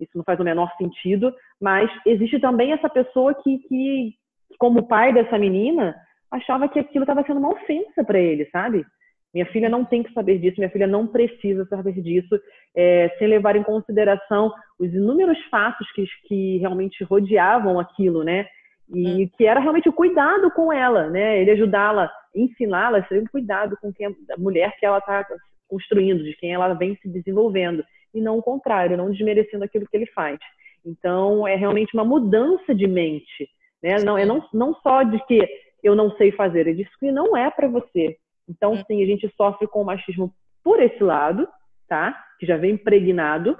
Isso 0.00 0.16
não 0.16 0.24
faz 0.24 0.38
o 0.40 0.44
menor 0.44 0.70
sentido, 0.76 1.32
mas 1.60 1.90
existe 2.06 2.40
também 2.40 2.72
essa 2.72 2.88
pessoa 2.88 3.34
que, 3.34 3.58
que, 3.68 4.14
como 4.58 4.88
pai 4.88 5.12
dessa 5.12 5.38
menina, 5.38 5.94
achava 6.30 6.68
que 6.68 6.78
aquilo 6.78 7.04
estava 7.04 7.22
sendo 7.24 7.38
uma 7.38 7.52
ofensa 7.52 8.02
para 8.04 8.18
ele, 8.18 8.46
sabe? 8.46 8.84
Minha 9.32 9.46
filha 9.46 9.68
não 9.68 9.84
tem 9.84 10.02
que 10.02 10.12
saber 10.12 10.38
disso, 10.38 10.58
minha 10.58 10.70
filha 10.70 10.86
não 10.86 11.08
precisa 11.08 11.64
saber 11.66 12.00
disso, 12.00 12.38
é, 12.76 13.08
sem 13.18 13.26
levar 13.26 13.56
em 13.56 13.64
consideração 13.64 14.52
os 14.78 14.92
inúmeros 14.94 15.38
fatos 15.50 15.90
que, 15.92 16.04
que 16.28 16.58
realmente 16.58 17.02
rodeavam 17.02 17.80
aquilo, 17.80 18.22
né? 18.22 18.46
E 18.88 19.24
hum. 19.24 19.30
que 19.36 19.44
era 19.44 19.58
realmente 19.58 19.88
o 19.88 19.92
cuidado 19.92 20.50
com 20.52 20.72
ela, 20.72 21.08
né? 21.10 21.40
Ele 21.40 21.50
ajudá-la, 21.50 22.10
ensiná-la, 22.34 23.02
ter 23.02 23.20
um 23.20 23.26
cuidado 23.26 23.76
com 23.80 23.92
quem, 23.92 24.06
a 24.06 24.38
mulher 24.38 24.76
que 24.78 24.86
ela 24.86 24.98
está 24.98 25.26
construindo, 25.68 26.22
de 26.22 26.36
quem 26.36 26.52
ela 26.52 26.72
vem 26.74 26.94
se 26.96 27.08
desenvolvendo, 27.08 27.84
e 28.14 28.20
não 28.20 28.38
o 28.38 28.42
contrário, 28.42 28.96
não 28.96 29.10
desmerecendo 29.10 29.64
aquilo 29.64 29.86
que 29.86 29.96
ele 29.96 30.06
faz. 30.06 30.38
Então, 30.84 31.46
é 31.48 31.56
realmente 31.56 31.94
uma 31.94 32.04
mudança 32.04 32.74
de 32.74 32.86
mente, 32.86 33.48
né? 33.82 33.96
Não, 34.04 34.16
é 34.16 34.24
não, 34.24 34.46
não 34.52 34.74
só 34.76 35.02
de 35.02 35.18
que 35.26 35.40
eu 35.82 35.94
não 35.94 36.10
sei 36.16 36.30
fazer, 36.32 36.66
é 36.68 36.72
disso 36.72 36.90
que 36.98 37.10
não 37.10 37.36
é 37.36 37.50
para 37.50 37.68
você. 37.68 38.16
Então, 38.48 38.72
hum. 38.72 38.82
sim, 38.86 39.02
a 39.02 39.06
gente 39.06 39.30
sofre 39.36 39.66
com 39.66 39.82
o 39.82 39.84
machismo 39.84 40.32
por 40.62 40.80
esse 40.80 41.02
lado, 41.02 41.48
tá? 41.88 42.14
Que 42.38 42.46
já 42.46 42.56
vem 42.56 42.72
impregnado. 42.72 43.58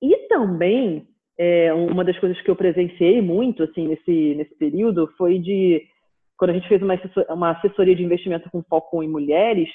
E 0.00 0.28
também, 0.28 1.06
é, 1.38 1.72
uma 1.72 2.04
das 2.04 2.18
coisas 2.18 2.40
que 2.42 2.50
eu 2.50 2.56
presenciei 2.56 3.20
muito, 3.20 3.62
assim, 3.62 3.88
nesse, 3.88 4.34
nesse 4.34 4.54
período 4.56 5.12
foi 5.16 5.38
de... 5.38 5.86
Quando 6.38 6.50
a 6.50 6.54
gente 6.54 6.68
fez 6.68 6.80
uma, 6.80 6.98
uma 7.28 7.50
assessoria 7.50 7.94
de 7.94 8.02
investimento 8.02 8.50
com 8.50 8.62
foco 8.62 9.02
em 9.02 9.08
mulheres, 9.08 9.68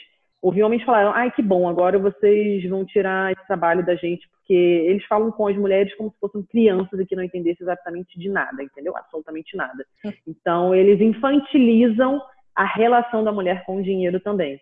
ouvi 0.46 0.62
homens 0.62 0.84
falaram, 0.84 1.12
ai, 1.12 1.32
que 1.32 1.42
bom, 1.42 1.68
agora 1.68 1.98
vocês 1.98 2.70
vão 2.70 2.86
tirar 2.86 3.32
esse 3.32 3.48
trabalho 3.48 3.84
da 3.84 3.96
gente, 3.96 4.30
porque 4.30 4.54
eles 4.54 5.04
falam 5.06 5.32
com 5.32 5.48
as 5.48 5.58
mulheres 5.58 5.94
como 5.96 6.12
se 6.12 6.20
fossem 6.20 6.44
crianças 6.44 7.00
e 7.00 7.06
que 7.06 7.16
não 7.16 7.24
entendessem 7.24 7.64
exatamente 7.64 8.20
de 8.20 8.30
nada, 8.30 8.62
entendeu? 8.62 8.96
Absolutamente 8.96 9.58
nada. 9.58 9.84
Então, 10.28 10.76
eles 10.76 11.02
infantilizam 11.02 12.22
a 12.56 12.64
relação 12.64 13.24
da 13.24 13.32
mulher 13.32 13.66
com 13.66 13.78
o 13.78 13.84
dinheiro 13.84 14.20
também. 14.20 14.60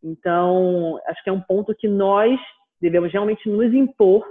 Então, 0.00 1.00
acho 1.04 1.24
que 1.24 1.30
é 1.30 1.32
um 1.32 1.40
ponto 1.40 1.74
que 1.74 1.88
nós 1.88 2.38
devemos 2.80 3.12
realmente 3.12 3.48
nos 3.48 3.74
impor, 3.74 4.24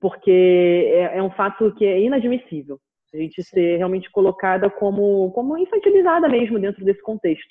porque 0.00 0.92
é, 0.94 1.18
é 1.18 1.22
um 1.22 1.30
fato 1.32 1.74
que 1.74 1.84
é 1.84 2.00
inadmissível. 2.00 2.78
A 3.12 3.16
gente 3.16 3.42
ser 3.42 3.78
realmente 3.78 4.08
colocada 4.12 4.70
como, 4.70 5.32
como 5.32 5.58
infantilizada 5.58 6.28
mesmo 6.28 6.60
dentro 6.60 6.84
desse 6.84 7.02
contexto. 7.02 7.50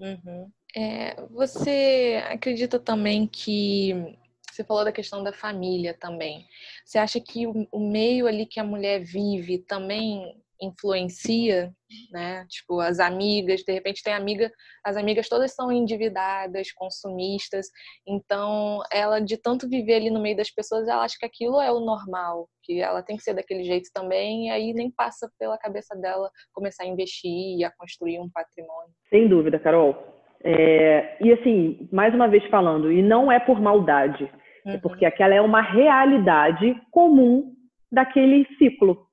Uhum. 0.00 0.48
É, 0.76 1.14
você 1.30 2.22
acredita 2.28 2.78
também 2.78 3.26
que 3.26 4.14
você 4.52 4.62
falou 4.62 4.84
da 4.84 4.92
questão 4.92 5.22
da 5.22 5.32
família 5.32 5.96
também. 5.98 6.46
Você 6.84 6.98
acha 6.98 7.18
que 7.18 7.46
o, 7.46 7.66
o 7.72 7.90
meio 7.90 8.26
ali 8.26 8.44
que 8.44 8.60
a 8.60 8.64
mulher 8.64 9.02
vive 9.02 9.58
também 9.58 10.34
influencia, 10.60 11.70
né? 12.10 12.46
Tipo, 12.48 12.80
as 12.80 12.98
amigas, 12.98 13.62
de 13.62 13.72
repente 13.72 14.02
tem 14.02 14.12
amiga, 14.12 14.50
as 14.84 14.96
amigas 14.96 15.28
todas 15.28 15.54
são 15.54 15.70
endividadas, 15.70 16.72
consumistas, 16.72 17.68
então 18.06 18.82
ela 18.90 19.20
de 19.20 19.36
tanto 19.36 19.68
viver 19.68 19.96
ali 19.96 20.10
no 20.10 20.20
meio 20.20 20.36
das 20.36 20.50
pessoas, 20.50 20.88
ela 20.88 21.04
acha 21.04 21.16
que 21.18 21.26
aquilo 21.26 21.60
é 21.60 21.70
o 21.70 21.80
normal, 21.80 22.48
que 22.62 22.80
ela 22.80 23.02
tem 23.02 23.18
que 23.18 23.22
ser 23.22 23.34
daquele 23.34 23.64
jeito 23.64 23.90
também, 23.92 24.46
e 24.46 24.50
aí 24.50 24.72
nem 24.72 24.90
passa 24.90 25.30
pela 25.38 25.58
cabeça 25.58 25.94
dela 25.94 26.30
começar 26.54 26.84
a 26.84 26.88
investir 26.88 27.58
e 27.58 27.62
a 27.62 27.70
construir 27.70 28.18
um 28.18 28.30
patrimônio. 28.30 28.94
Sem 29.10 29.28
dúvida, 29.28 29.58
Carol. 29.58 30.15
É, 30.46 31.16
e 31.20 31.32
assim, 31.32 31.88
mais 31.92 32.14
uma 32.14 32.28
vez 32.28 32.44
falando, 32.46 32.92
e 32.92 33.02
não 33.02 33.30
é 33.30 33.38
por 33.38 33.60
maldade, 33.60 34.24
é 34.64 34.68
uhum. 34.68 34.74
é 34.74 34.78
porque 34.78 35.04
aquela 35.04 35.34
é 35.34 35.40
uma 35.40 35.60
realidade 35.60 36.80
comum 36.90 37.52
daquele 37.90 38.46
ciclo 38.58 39.06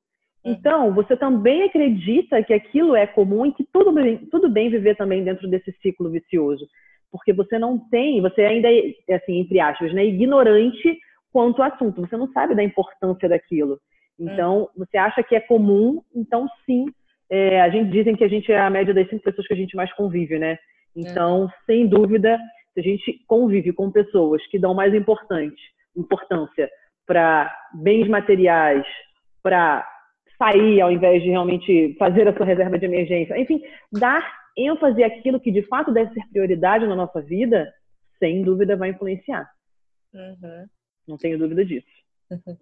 Uhum. 0.43 0.51
Então, 0.51 0.93
você 0.93 1.15
também 1.15 1.63
acredita 1.63 2.43
que 2.43 2.53
aquilo 2.53 2.95
é 2.95 3.07
comum 3.07 3.45
e 3.45 3.53
que 3.53 3.65
tudo 3.71 3.91
bem, 3.91 4.17
tudo 4.29 4.49
bem 4.49 4.69
viver 4.69 4.95
também 4.95 5.23
dentro 5.23 5.47
desse 5.47 5.71
ciclo 5.81 6.09
vicioso. 6.09 6.67
Porque 7.11 7.31
você 7.31 7.57
não 7.57 7.77
tem, 7.77 8.21
você 8.21 8.41
ainda 8.41 8.67
é, 8.71 9.15
assim, 9.15 9.39
entre 9.39 9.59
aspas, 9.59 9.93
né, 9.93 10.05
ignorante 10.05 10.99
quanto 11.31 11.61
ao 11.61 11.71
assunto. 11.71 12.01
Você 12.01 12.17
não 12.17 12.31
sabe 12.31 12.55
da 12.55 12.63
importância 12.63 13.29
daquilo. 13.29 13.79
Então, 14.19 14.69
você 14.77 14.97
acha 14.97 15.23
que 15.23 15.35
é 15.35 15.39
comum, 15.39 16.01
então 16.15 16.47
sim. 16.65 16.85
É, 17.29 17.61
a 17.61 17.69
gente 17.69 17.89
dizem 17.89 18.15
que 18.15 18.23
a 18.23 18.27
gente 18.27 18.51
é 18.51 18.59
a 18.59 18.69
média 18.69 18.93
das 18.93 19.09
cinco 19.09 19.23
pessoas 19.23 19.47
que 19.47 19.53
a 19.53 19.57
gente 19.57 19.75
mais 19.75 19.91
convive, 19.93 20.37
né? 20.37 20.57
Então, 20.95 21.49
sem 21.65 21.87
dúvida, 21.87 22.37
se 22.73 22.79
a 22.79 22.83
gente 22.83 23.23
convive 23.27 23.73
com 23.73 23.91
pessoas 23.91 24.45
que 24.47 24.59
dão 24.59 24.73
mais 24.73 24.93
importante, 24.93 25.61
importância 25.95 26.69
para 27.05 27.53
bens 27.73 28.07
materiais, 28.07 28.85
para 29.41 29.87
sair 30.37 30.81
ao 30.81 30.91
invés 30.91 31.21
de 31.21 31.29
realmente 31.29 31.95
fazer 31.97 32.27
a 32.27 32.35
sua 32.35 32.45
reserva 32.45 32.77
de 32.77 32.85
emergência. 32.85 33.37
Enfim, 33.37 33.61
dar 33.91 34.23
ênfase 34.57 35.03
àquilo 35.03 35.39
que 35.39 35.51
de 35.51 35.63
fato 35.63 35.91
deve 35.91 36.13
ser 36.13 36.27
prioridade 36.29 36.87
na 36.87 36.95
nossa 36.95 37.21
vida, 37.21 37.71
sem 38.19 38.43
dúvida 38.43 38.75
vai 38.75 38.89
influenciar. 38.89 39.49
Uhum. 40.13 40.67
Não 41.07 41.17
tenho 41.17 41.37
dúvida 41.37 41.65
disso. 41.65 41.87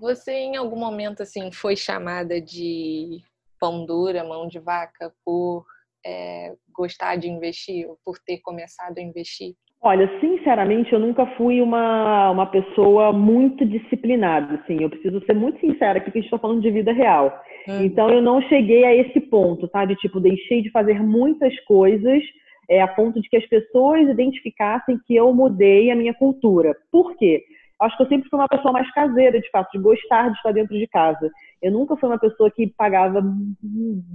Você 0.00 0.32
em 0.32 0.56
algum 0.56 0.76
momento 0.76 1.22
assim 1.22 1.52
foi 1.52 1.76
chamada 1.76 2.40
de 2.40 3.22
pão 3.60 3.84
dura, 3.84 4.24
mão 4.24 4.48
de 4.48 4.58
vaca 4.58 5.12
por 5.24 5.66
é, 6.04 6.52
gostar 6.72 7.16
de 7.16 7.28
investir, 7.28 7.88
ou 7.88 7.98
por 8.04 8.18
ter 8.18 8.38
começado 8.38 8.98
a 8.98 9.02
investir? 9.02 9.54
Olha, 9.84 10.08
sinceramente, 10.20 10.92
eu 10.92 11.00
nunca 11.00 11.26
fui 11.36 11.60
uma, 11.60 12.30
uma 12.30 12.46
pessoa 12.46 13.12
muito 13.12 13.66
disciplinada, 13.66 14.54
assim. 14.54 14.80
Eu 14.80 14.88
preciso 14.88 15.20
ser 15.26 15.34
muito 15.34 15.58
sincera 15.58 15.98
aqui, 15.98 16.10
que 16.10 16.18
a 16.18 16.20
gente 16.20 16.28
está 16.28 16.38
falando 16.38 16.62
de 16.62 16.70
vida 16.70 16.92
real. 16.92 17.36
Hum. 17.68 17.84
Então, 17.84 18.08
eu 18.08 18.22
não 18.22 18.40
cheguei 18.42 18.84
a 18.84 18.94
esse 18.94 19.20
ponto, 19.20 19.66
tá? 19.66 19.84
De, 19.84 19.96
tipo, 19.96 20.20
deixei 20.20 20.62
de 20.62 20.70
fazer 20.70 21.02
muitas 21.02 21.58
coisas 21.64 22.22
é, 22.70 22.80
a 22.80 22.86
ponto 22.86 23.20
de 23.20 23.28
que 23.28 23.36
as 23.36 23.46
pessoas 23.46 24.08
identificassem 24.08 25.00
que 25.04 25.16
eu 25.16 25.34
mudei 25.34 25.90
a 25.90 25.96
minha 25.96 26.14
cultura. 26.14 26.76
Por 26.90 27.16
quê? 27.16 27.42
Acho 27.82 27.96
que 27.96 28.02
eu 28.04 28.08
sempre 28.08 28.28
fui 28.28 28.38
uma 28.38 28.48
pessoa 28.48 28.72
mais 28.72 28.90
caseira, 28.92 29.40
de 29.40 29.50
fato, 29.50 29.70
de 29.72 29.78
gostar 29.78 30.28
de 30.28 30.36
estar 30.36 30.52
dentro 30.52 30.78
de 30.78 30.86
casa. 30.86 31.30
Eu 31.60 31.72
nunca 31.72 31.96
fui 31.96 32.08
uma 32.08 32.18
pessoa 32.18 32.50
que 32.50 32.66
pagava 32.66 33.22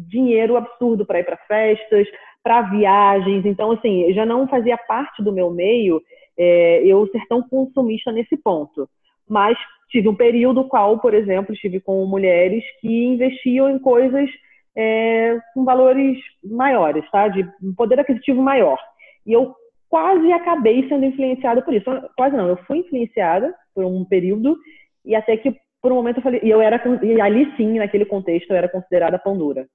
dinheiro 0.08 0.56
absurdo 0.56 1.06
para 1.06 1.20
ir 1.20 1.24
para 1.24 1.38
festas, 1.38 2.08
para 2.44 2.62
viagens. 2.62 3.46
Então, 3.46 3.72
assim, 3.72 4.14
já 4.14 4.26
não 4.26 4.48
fazia 4.48 4.78
parte 4.78 5.22
do 5.22 5.34
meu 5.34 5.52
meio 5.52 6.02
é, 6.38 6.82
eu 6.86 7.08
ser 7.08 7.26
tão 7.28 7.42
consumista 7.42 8.12
nesse 8.12 8.38
ponto. 8.38 8.90
Mas 9.28 9.58
tive 9.90 10.08
um 10.08 10.16
período 10.16 10.64
qual, 10.66 11.00
por 11.00 11.14
exemplo, 11.14 11.54
estive 11.54 11.80
com 11.80 12.06
mulheres 12.06 12.64
que 12.80 13.06
investiam 13.06 13.70
em 13.70 13.80
coisas 13.80 14.30
é, 14.76 15.40
com 15.54 15.66
valores 15.66 16.18
maiores, 16.44 17.04
tá? 17.12 17.28
De 17.28 17.46
poder 17.76 18.00
aquisitivo 18.00 18.42
maior. 18.42 18.78
E 19.26 19.34
eu 19.34 19.56
quase 19.90 20.32
acabei 20.32 20.88
sendo 20.88 21.06
influenciada 21.06 21.62
por 21.62 21.74
isso. 21.74 21.86
Quase 22.16 22.36
não, 22.36 22.48
eu 22.48 22.58
fui 22.66 22.80
influenciada 22.80 23.54
por 23.74 23.86
um 23.86 24.04
período 24.06 24.58
e 25.06 25.16
até 25.16 25.38
que 25.38 25.56
por 25.82 25.92
um 25.92 25.96
momento 25.96 26.18
eu 26.18 26.24
falei, 26.24 26.42
e 26.44 26.50
eu 26.50 26.60
era 26.62 26.82
e 27.04 27.22
ali 27.22 27.52
sim, 27.56 27.78
naquele 27.78 28.06
contexto, 28.06 28.52
eu 28.52 28.58
era 28.58 28.68
considerada 28.68 29.20
pão 29.20 29.38
dura 29.38 29.68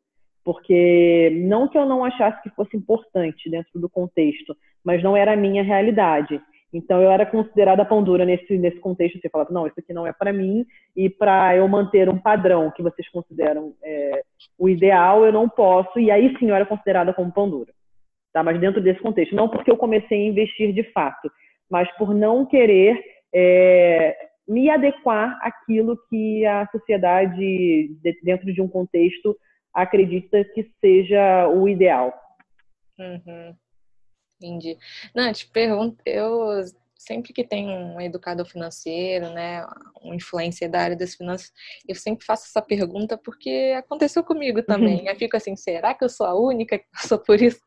porque 0.44 1.30
não 1.46 1.68
que 1.68 1.78
eu 1.78 1.86
não 1.86 2.04
achasse 2.04 2.42
que 2.42 2.50
fosse 2.50 2.76
importante 2.76 3.48
dentro 3.48 3.78
do 3.78 3.88
contexto, 3.88 4.56
mas 4.84 5.02
não 5.02 5.16
era 5.16 5.32
a 5.32 5.36
minha 5.36 5.62
realidade. 5.62 6.40
Então 6.72 7.02
eu 7.02 7.10
era 7.10 7.26
considerada 7.26 7.84
pão 7.84 8.02
dura 8.02 8.24
nesse 8.24 8.56
nesse 8.56 8.78
contexto. 8.80 9.20
Você 9.20 9.28
falava, 9.28 9.52
não, 9.52 9.66
isso 9.66 9.78
aqui 9.78 9.92
não 9.92 10.06
é 10.06 10.12
para 10.12 10.32
mim 10.32 10.64
e 10.96 11.08
para 11.08 11.54
eu 11.56 11.68
manter 11.68 12.08
um 12.08 12.18
padrão 12.18 12.72
que 12.74 12.82
vocês 12.82 13.08
consideram 13.10 13.74
é, 13.82 14.22
o 14.58 14.68
ideal, 14.68 15.24
eu 15.24 15.32
não 15.32 15.48
posso. 15.48 15.98
E 15.98 16.10
aí 16.10 16.34
sim 16.38 16.48
eu 16.48 16.54
era 16.54 16.66
considerada 16.66 17.12
como 17.12 17.32
pão 17.32 17.48
dura, 17.48 17.72
tá? 18.32 18.42
Mas 18.42 18.60
dentro 18.60 18.80
desse 18.80 19.00
contexto, 19.00 19.34
não 19.34 19.48
porque 19.48 19.70
eu 19.70 19.76
comecei 19.76 20.18
a 20.18 20.28
investir 20.28 20.72
de 20.72 20.84
fato, 20.92 21.30
mas 21.70 21.90
por 21.96 22.14
não 22.14 22.46
querer 22.46 23.00
é, 23.34 24.16
me 24.46 24.68
adequar 24.70 25.38
àquilo 25.42 25.98
que 26.08 26.44
a 26.46 26.66
sociedade 26.70 27.90
dentro 28.22 28.52
de 28.52 28.60
um 28.60 28.68
contexto 28.68 29.36
acredita 29.72 30.44
que 30.44 30.70
seja 30.80 31.48
o 31.48 31.68
ideal. 31.68 32.12
Uhum. 32.98 33.54
Entendi. 34.36 34.76
Não, 35.14 35.32
te 35.32 35.48
pergunto, 35.48 35.96
eu 36.04 36.64
sempre 37.04 37.32
que 37.32 37.44
tem 37.44 37.68
um 37.68 38.00
educador 38.00 38.46
financeiro, 38.46 39.30
né, 39.30 39.66
um 40.02 40.14
influencer 40.14 40.70
da 40.70 40.80
área 40.80 40.96
das 40.96 41.14
finanças, 41.14 41.52
eu 41.86 41.94
sempre 41.94 42.24
faço 42.24 42.44
essa 42.46 42.62
pergunta 42.62 43.18
porque 43.18 43.74
aconteceu 43.76 44.22
comigo 44.22 44.62
também. 44.62 45.00
Uhum. 45.00 45.08
Eu 45.08 45.16
fico 45.16 45.36
assim, 45.36 45.56
será 45.56 45.94
que 45.94 46.04
eu 46.04 46.08
sou 46.08 46.26
a 46.26 46.34
única 46.34 46.78
que 46.78 46.86
passou 46.92 47.18
por 47.18 47.40
isso? 47.40 47.60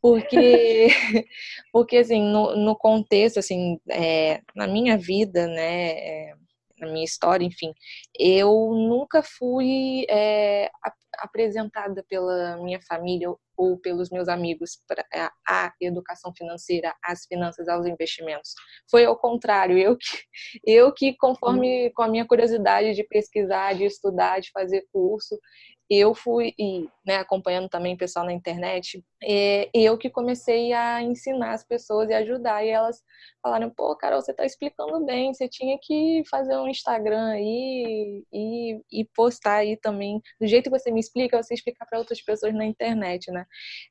Porque, 0.00 0.88
porque 1.72 1.96
assim, 1.96 2.22
no, 2.22 2.56
no 2.56 2.76
contexto, 2.76 3.38
assim, 3.38 3.78
é, 3.90 4.40
na 4.54 4.66
minha 4.66 4.98
vida, 4.98 5.46
né, 5.46 5.90
é, 5.90 6.34
na 6.78 6.88
minha 6.88 7.04
história, 7.04 7.44
enfim, 7.44 7.72
eu 8.18 8.72
nunca 8.74 9.22
fui 9.22 10.04
é, 10.10 10.70
apresentada 11.18 12.04
pela 12.08 12.56
minha 12.58 12.80
família 12.82 13.28
ou 13.56 13.78
pelos 13.78 14.10
meus 14.10 14.28
amigos 14.28 14.82
para 14.86 15.04
a 15.46 15.72
educação 15.80 16.32
financeira, 16.36 16.94
as 17.04 17.24
finanças, 17.26 17.68
aos 17.68 17.86
investimentos. 17.86 18.52
Foi 18.90 19.04
ao 19.04 19.16
contrário, 19.16 19.78
eu 19.78 19.96
que, 19.96 20.06
eu 20.66 20.92
que 20.92 21.16
conforme 21.16 21.90
com 21.90 22.02
a 22.02 22.08
minha 22.08 22.26
curiosidade 22.26 22.94
de 22.94 23.04
pesquisar, 23.04 23.74
de 23.74 23.84
estudar, 23.84 24.40
de 24.40 24.50
fazer 24.50 24.86
curso, 24.92 25.38
eu 25.90 26.14
fui, 26.14 26.54
e 26.58 26.88
né, 27.06 27.16
acompanhando 27.16 27.68
também 27.68 27.94
o 27.94 27.98
pessoal 27.98 28.24
na 28.24 28.32
internet, 28.32 29.04
é, 29.22 29.68
eu 29.74 29.98
que 29.98 30.08
comecei 30.10 30.72
a 30.72 31.02
ensinar 31.02 31.52
as 31.52 31.64
pessoas 31.64 32.08
e 32.10 32.14
ajudar. 32.14 32.64
E 32.64 32.68
elas 32.70 33.02
falaram: 33.42 33.70
pô, 33.70 33.94
Carol, 33.96 34.20
você 34.20 34.30
está 34.30 34.44
explicando 34.44 35.04
bem, 35.04 35.32
você 35.32 35.48
tinha 35.48 35.78
que 35.80 36.22
fazer 36.30 36.56
um 36.56 36.68
Instagram 36.68 37.30
aí 37.32 38.24
e, 38.32 38.80
e 38.92 39.04
postar 39.14 39.56
aí 39.56 39.76
também. 39.76 40.20
Do 40.40 40.46
jeito 40.46 40.64
que 40.70 40.78
você 40.78 40.90
me 40.90 41.00
explica, 41.00 41.42
você 41.42 41.54
explicar 41.54 41.86
para 41.86 41.98
outras 41.98 42.20
pessoas 42.22 42.54
na 42.54 42.64
internet, 42.64 43.30
né? 43.30 43.44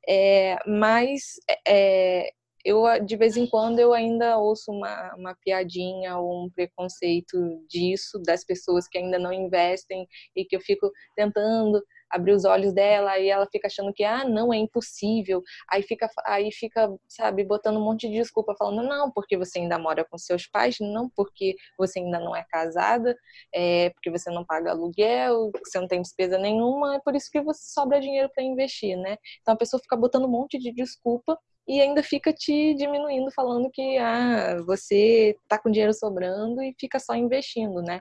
É, 0.08 0.58
mas. 0.66 1.34
É, 1.66 2.32
eu 2.64 2.84
de 3.04 3.16
vez 3.16 3.36
em 3.36 3.46
quando 3.46 3.78
eu 3.78 3.92
ainda 3.92 4.38
ouço 4.38 4.72
uma, 4.72 5.14
uma 5.16 5.34
piadinha 5.34 6.16
ou 6.18 6.44
um 6.44 6.50
preconceito 6.50 7.36
disso 7.68 8.20
das 8.24 8.44
pessoas 8.44 8.88
que 8.88 8.98
ainda 8.98 9.18
não 9.18 9.32
investem 9.32 10.06
e 10.34 10.44
que 10.44 10.56
eu 10.56 10.60
fico 10.60 10.90
tentando 11.14 11.82
abrir 12.10 12.32
os 12.32 12.44
olhos 12.44 12.72
dela 12.72 13.18
e 13.18 13.28
ela 13.28 13.46
fica 13.50 13.66
achando 13.66 13.92
que 13.92 14.04
ah 14.04 14.24
não 14.24 14.52
é 14.52 14.56
impossível. 14.56 15.42
Aí 15.70 15.82
fica 15.82 16.08
aí 16.24 16.50
fica 16.52 16.88
sabe 17.08 17.44
botando 17.44 17.76
um 17.78 17.84
monte 17.84 18.08
de 18.08 18.14
desculpa 18.14 18.54
falando 18.56 18.86
não 18.86 19.10
porque 19.10 19.36
você 19.36 19.58
ainda 19.58 19.78
mora 19.78 20.04
com 20.04 20.16
seus 20.16 20.46
pais 20.46 20.76
não 20.80 21.10
porque 21.10 21.56
você 21.78 21.98
ainda 21.98 22.20
não 22.20 22.34
é 22.36 22.44
casada 22.50 23.16
é 23.54 23.90
porque 23.90 24.10
você 24.10 24.30
não 24.30 24.44
paga 24.44 24.70
aluguel 24.70 25.50
você 25.64 25.80
não 25.80 25.88
tem 25.88 26.00
despesa 26.02 26.38
nenhuma 26.38 26.96
é 26.96 27.00
por 27.00 27.14
isso 27.14 27.28
que 27.30 27.40
você 27.42 27.62
sobra 27.72 28.00
dinheiro 28.00 28.30
para 28.34 28.44
investir 28.44 28.96
né? 28.96 29.16
Então 29.40 29.54
a 29.54 29.56
pessoa 29.56 29.80
fica 29.80 29.96
botando 29.96 30.24
um 30.24 30.30
monte 30.30 30.58
de 30.58 30.72
desculpa 30.72 31.38
e 31.66 31.80
ainda 31.80 32.02
fica 32.02 32.32
te 32.32 32.74
diminuindo, 32.74 33.30
falando 33.30 33.70
que 33.70 33.96
ah, 33.98 34.56
você 34.66 35.36
tá 35.48 35.58
com 35.58 35.70
dinheiro 35.70 35.94
sobrando 35.94 36.62
e 36.62 36.74
fica 36.78 36.98
só 36.98 37.14
investindo, 37.14 37.80
né? 37.82 38.00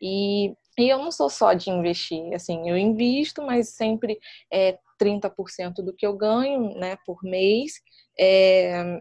E, 0.00 0.54
e 0.78 0.88
eu 0.88 0.98
não 0.98 1.10
sou 1.10 1.28
só 1.28 1.52
de 1.52 1.70
investir, 1.70 2.32
assim, 2.34 2.70
eu 2.70 2.76
invisto, 2.76 3.42
mas 3.42 3.70
sempre 3.70 4.18
é 4.52 4.78
30% 5.00 5.76
do 5.84 5.94
que 5.94 6.06
eu 6.06 6.16
ganho, 6.16 6.74
né, 6.76 6.96
por 7.04 7.22
mês. 7.22 7.72
É, 8.18 9.00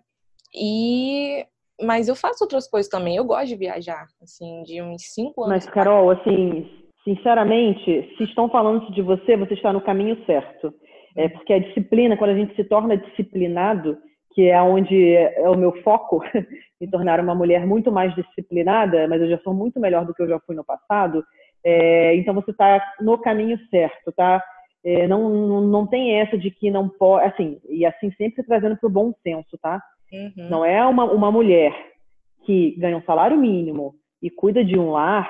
e 0.54 1.46
mas 1.82 2.10
eu 2.10 2.16
faço 2.16 2.44
outras 2.44 2.70
coisas 2.70 2.90
também. 2.90 3.16
Eu 3.16 3.24
gosto 3.24 3.48
de 3.48 3.56
viajar, 3.56 4.06
assim, 4.22 4.64
de 4.64 4.82
uns 4.82 5.14
cinco 5.14 5.44
anos. 5.44 5.66
Mas, 5.66 5.74
Carol, 5.74 6.12
assim, 6.12 6.70
sinceramente, 7.04 8.16
se 8.18 8.24
estão 8.24 8.50
falando 8.50 8.92
de 8.92 9.02
você, 9.02 9.38
você 9.38 9.54
está 9.54 9.72
no 9.72 9.82
caminho 9.82 10.18
certo. 10.26 10.74
É 11.16 11.28
porque 11.28 11.54
a 11.54 11.60
disciplina, 11.60 12.18
quando 12.18 12.32
a 12.32 12.36
gente 12.36 12.56
se 12.56 12.64
torna 12.64 12.98
disciplinado, 12.98 13.98
que 14.34 14.48
é 14.50 14.62
onde 14.62 15.16
é 15.16 15.50
o 15.50 15.58
meu 15.58 15.72
foco, 15.82 16.22
me 16.80 16.90
tornar 16.90 17.20
uma 17.20 17.36
mulher 17.36 17.66
muito 17.66 17.92
mais 17.92 18.14
disciplinada, 18.16 19.08
mas 19.08 19.22
eu 19.22 19.30
já 19.30 19.38
sou 19.40 19.54
muito 19.54 19.80
melhor 19.80 20.06
do 20.06 20.14
que 20.14 20.22
eu 20.22 20.28
já 20.28 20.40
fui 20.40 20.56
no 20.56 20.64
passado, 20.64 21.24
é, 21.64 22.16
então 22.16 22.34
você 22.34 22.52
está 22.52 22.82
no 23.02 23.18
caminho 23.18 23.58
certo, 23.70 24.12
tá? 24.12 24.42
É, 24.84 25.08
não, 25.08 25.30
não, 25.30 25.62
não 25.62 25.88
tem 25.88 26.16
essa 26.16 26.38
de 26.38 26.50
que 26.52 26.72
não 26.72 26.88
pode, 26.88 27.26
assim, 27.26 27.60
e 27.68 27.86
assim 27.86 28.12
sempre 28.14 28.44
trazendo 28.44 28.78
para 28.78 28.88
o 28.88 28.92
bom 28.92 29.14
senso, 29.24 29.58
tá? 29.62 29.82
Uhum. 30.12 30.50
Não 30.50 30.66
é 30.66 30.86
uma, 30.86 31.04
uma 31.06 31.32
mulher 31.32 31.74
que 32.46 32.76
ganha 32.78 32.98
um 32.98 33.04
salário 33.04 33.38
mínimo 33.38 33.94
e 34.22 34.30
cuida 34.30 34.64
de 34.64 34.78
um 34.78 34.92
lar, 34.92 35.30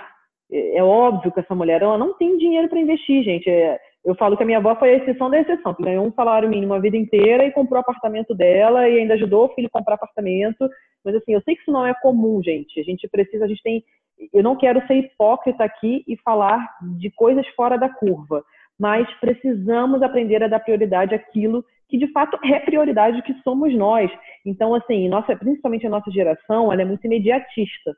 é, 0.51 0.77
é 0.77 0.83
óbvio 0.83 1.31
que 1.31 1.39
essa 1.39 1.55
mulher 1.55 1.81
ela 1.81 1.98
não 1.98 2.13
tem 2.13 2.38
dinheiro 2.38 2.69
para 2.69 2.79
investir, 2.79 3.24
gente. 3.24 3.50
É, 3.50 3.79
eu 4.03 4.15
falo 4.15 4.38
que 4.38 4.44
a 4.44 4.46
minha 4.46 4.58
avó 4.58 4.75
foi 4.75 4.91
a 4.91 4.98
exceção 4.98 5.29
da 5.29 5.39
exceção, 5.39 5.74
que 5.74 5.84
ganhou 5.84 6.06
um 6.06 6.13
salário 6.13 6.50
mínimo 6.50 6.74
a 6.74 6.79
vida 6.79 6.98
inteira 6.98 7.46
e 7.46 7.51
comprou 7.51 7.77
o 7.77 7.82
apartamento 7.82 8.34
dela 8.34 8.88
e 8.88 9.00
ainda 9.00 9.13
ajudou 9.15 9.46
o 9.46 9.53
filho 9.53 9.68
a 9.68 9.77
comprar 9.77 9.96
apartamento. 9.96 10.70
Mas 11.03 11.15
assim, 11.15 11.34
eu 11.34 11.41
sei 11.41 11.56
que 11.56 11.62
isso 11.62 11.72
não 11.72 11.86
é 11.86 11.94
comum, 12.01 12.41
gente. 12.41 12.79
A 12.79 12.84
gente 12.84 13.08
precisa, 13.08 13.46
a 13.46 13.48
gente 13.48 13.62
tem. 13.62 13.84
Eu 14.34 14.44
não 14.44 14.56
quero 14.56 14.86
ser 14.88 14.96
hipócrita 14.96 15.63
aqui 15.63 16.03
e 16.08 16.18
falar 16.18 16.65
de 16.98 17.10
coisas 17.12 17.48
fora 17.50 17.77
da 17.77 17.89
curva, 17.89 18.44
mas 18.77 19.08
precisamos 19.20 20.01
aprender 20.01 20.44
a 20.44 20.48
dar 20.48 20.60
prioridade 20.60 21.15
àquilo 21.15 21.63
que 21.89 21.98
de 21.98 22.08
fato 22.12 22.38
é 22.46 22.60
prioridade 22.60 23.22
que 23.24 23.34
somos 23.44 23.74
nós. 23.75 24.12
Então, 24.46 24.75
assim, 24.75 25.09
nossa, 25.09 25.35
principalmente 25.35 25.88
a 25.88 25.90
nossa 25.90 26.12
geração, 26.12 26.72
ela 26.72 26.81
é 26.81 26.85
muito 26.85 27.05
imediatista. 27.05 27.96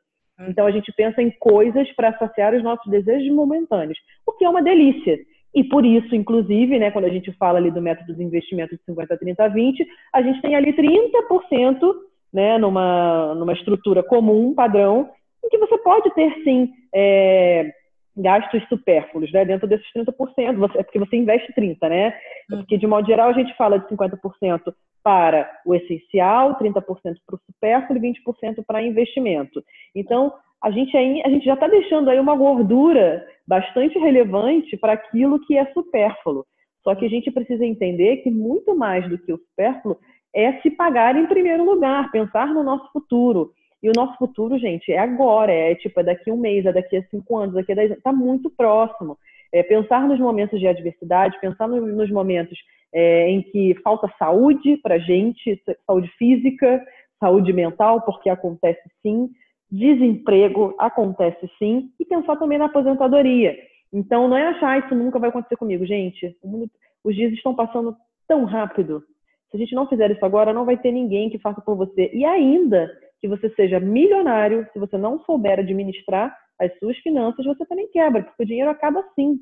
Então 0.47 0.65
a 0.65 0.71
gente 0.71 0.91
pensa 0.93 1.21
em 1.21 1.29
coisas 1.31 1.91
para 1.93 2.17
saciar 2.17 2.53
os 2.55 2.63
nossos 2.63 2.89
desejos 2.89 3.33
momentâneos, 3.33 3.97
o 4.25 4.31
que 4.31 4.45
é 4.45 4.49
uma 4.49 4.61
delícia. 4.61 5.19
E 5.53 5.63
por 5.63 5.85
isso, 5.85 6.15
inclusive, 6.15 6.79
né, 6.79 6.91
quando 6.91 7.05
a 7.05 7.09
gente 7.09 7.31
fala 7.33 7.57
ali 7.57 7.71
do 7.71 7.81
método 7.81 8.13
de 8.13 8.23
investimento 8.23 8.75
de 8.75 8.81
50, 8.85 9.17
30, 9.17 9.49
20, 9.49 9.87
a 10.13 10.21
gente 10.21 10.41
tem 10.41 10.55
ali 10.55 10.73
30% 10.73 11.93
né, 12.33 12.57
numa, 12.57 13.35
numa 13.35 13.53
estrutura 13.53 14.01
comum, 14.01 14.53
padrão, 14.53 15.09
em 15.43 15.49
que 15.49 15.57
você 15.57 15.77
pode 15.79 16.09
ter, 16.13 16.33
sim, 16.43 16.69
é, 16.93 17.69
gastos 18.15 18.63
supérfluos, 18.69 19.31
né, 19.31 19.43
dentro 19.43 19.67
desses 19.67 19.85
30%, 19.93 20.55
você, 20.55 20.77
é 20.77 20.83
porque 20.83 20.99
você 20.99 21.15
investe 21.17 21.53
30%, 21.53 21.77
né? 21.89 22.07
É 22.51 22.55
porque, 22.55 22.77
de 22.77 22.87
modo 22.87 23.07
geral, 23.07 23.29
a 23.29 23.33
gente 23.33 23.55
fala 23.55 23.79
de 23.79 23.87
50% 23.87 24.73
para 25.03 25.49
o 25.65 25.73
essencial, 25.73 26.57
30% 26.57 26.83
para 26.83 27.35
o 27.35 27.39
supérfluo 27.45 27.97
e 27.97 28.13
20% 28.13 28.63
para 28.65 28.83
investimento. 28.83 29.63
Então, 29.95 30.33
a 30.63 30.69
gente, 30.71 30.95
aí, 30.95 31.21
a 31.25 31.29
gente 31.29 31.45
já 31.45 31.55
está 31.55 31.67
deixando 31.67 32.09
aí 32.09 32.19
uma 32.19 32.35
gordura 32.35 33.25
bastante 33.47 33.97
relevante 33.97 34.77
para 34.77 34.93
aquilo 34.93 35.39
que 35.39 35.57
é 35.57 35.65
supérfluo. 35.73 36.45
Só 36.83 36.95
que 36.95 37.05
a 37.05 37.09
gente 37.09 37.31
precisa 37.31 37.65
entender 37.65 38.17
que 38.17 38.31
muito 38.31 38.75
mais 38.75 39.07
do 39.09 39.17
que 39.17 39.33
o 39.33 39.37
supérfluo 39.37 39.97
é 40.33 40.53
se 40.61 40.71
pagar 40.71 41.15
em 41.15 41.27
primeiro 41.27 41.65
lugar, 41.65 42.11
pensar 42.11 42.47
no 42.47 42.63
nosso 42.63 42.91
futuro. 42.91 43.51
E 43.83 43.89
o 43.89 43.93
nosso 43.95 44.15
futuro, 44.17 44.59
gente, 44.59 44.91
é 44.91 44.99
agora, 44.99 45.51
é 45.51 45.73
tipo, 45.75 45.99
é 45.99 46.03
daqui 46.03 46.29
a 46.29 46.33
um 46.33 46.37
mês, 46.37 46.65
é 46.65 46.71
daqui 46.71 46.97
a 46.97 47.03
cinco 47.09 47.37
anos, 47.37 47.55
daqui 47.55 47.71
a 47.71 47.75
dez 47.75 47.87
anos, 47.87 47.97
está 47.97 48.13
muito 48.13 48.49
próximo. 48.49 49.17
É 49.51 49.63
pensar 49.63 50.07
nos 50.07 50.19
momentos 50.19 50.59
de 50.59 50.67
adversidade, 50.67 51.39
pensar 51.41 51.67
no, 51.67 51.85
nos 51.85 52.09
momentos 52.11 52.57
é, 52.93 53.29
em 53.29 53.41
que 53.41 53.75
falta 53.83 54.11
saúde 54.19 54.77
para 54.77 54.99
gente, 54.99 55.59
saúde 55.85 56.07
física, 56.17 56.83
saúde 57.19 57.51
mental, 57.51 58.01
porque 58.01 58.29
acontece 58.29 58.81
sim, 59.01 59.29
desemprego 59.71 60.75
acontece 60.77 61.49
sim, 61.57 61.91
e 61.99 62.05
pensar 62.05 62.35
também 62.35 62.57
na 62.57 62.65
aposentadoria. 62.65 63.55
Então, 63.93 64.27
não 64.27 64.37
é 64.37 64.47
achar 64.47 64.79
isso 64.79 64.93
nunca 64.95 65.19
vai 65.19 65.29
acontecer 65.29 65.55
comigo, 65.55 65.85
gente. 65.85 66.35
Mundo, 66.43 66.69
os 67.03 67.15
dias 67.15 67.31
estão 67.33 67.55
passando 67.55 67.95
tão 68.27 68.45
rápido. 68.45 69.03
Se 69.49 69.57
a 69.57 69.59
gente 69.59 69.75
não 69.75 69.87
fizer 69.87 70.11
isso 70.11 70.25
agora, 70.25 70.53
não 70.53 70.65
vai 70.65 70.77
ter 70.77 70.91
ninguém 70.91 71.29
que 71.29 71.39
faça 71.39 71.61
por 71.61 71.75
você. 71.75 72.09
E 72.13 72.23
ainda 72.23 72.89
que 73.19 73.27
você 73.27 73.49
seja 73.51 73.79
milionário, 73.79 74.67
se 74.71 74.79
você 74.79 74.97
não 74.97 75.19
souber 75.19 75.59
administrar 75.59 76.35
as 76.59 76.77
suas 76.79 76.97
finanças, 76.97 77.45
você 77.45 77.65
também 77.65 77.87
quebra, 77.89 78.23
porque 78.23 78.43
o 78.43 78.45
dinheiro 78.45 78.69
acaba 78.69 79.01
assim. 79.01 79.39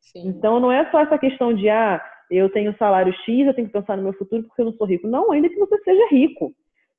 Sim. 0.00 0.28
Então, 0.28 0.60
não 0.60 0.70
é 0.70 0.90
só 0.90 1.00
essa 1.00 1.18
questão 1.18 1.52
de, 1.54 1.68
ah, 1.68 2.00
eu 2.30 2.50
tenho 2.50 2.76
salário 2.76 3.12
X, 3.24 3.46
eu 3.46 3.54
tenho 3.54 3.66
que 3.66 3.72
pensar 3.72 3.96
no 3.96 4.02
meu 4.02 4.12
futuro 4.14 4.42
porque 4.44 4.60
eu 4.60 4.66
não 4.66 4.72
sou 4.72 4.86
rico. 4.86 5.06
Não, 5.06 5.30
ainda 5.32 5.48
que 5.48 5.58
você 5.58 5.76
seja 5.78 6.08
rico. 6.10 6.52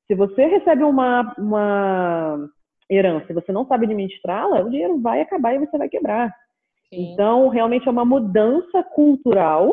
Se 0.06 0.14
você 0.14 0.46
recebe 0.46 0.84
uma, 0.84 1.34
uma 1.38 2.48
herança 2.90 3.26
e 3.30 3.34
você 3.34 3.52
não 3.52 3.66
sabe 3.66 3.86
administrá-la, 3.86 4.60
o 4.60 4.70
dinheiro 4.70 5.00
vai 5.00 5.20
acabar 5.20 5.54
e 5.54 5.58
você 5.58 5.78
vai 5.78 5.88
quebrar. 5.88 6.32
Sim. 6.88 7.12
Então, 7.12 7.48
realmente 7.48 7.88
é 7.88 7.90
uma 7.90 8.04
mudança 8.04 8.82
cultural, 8.94 9.68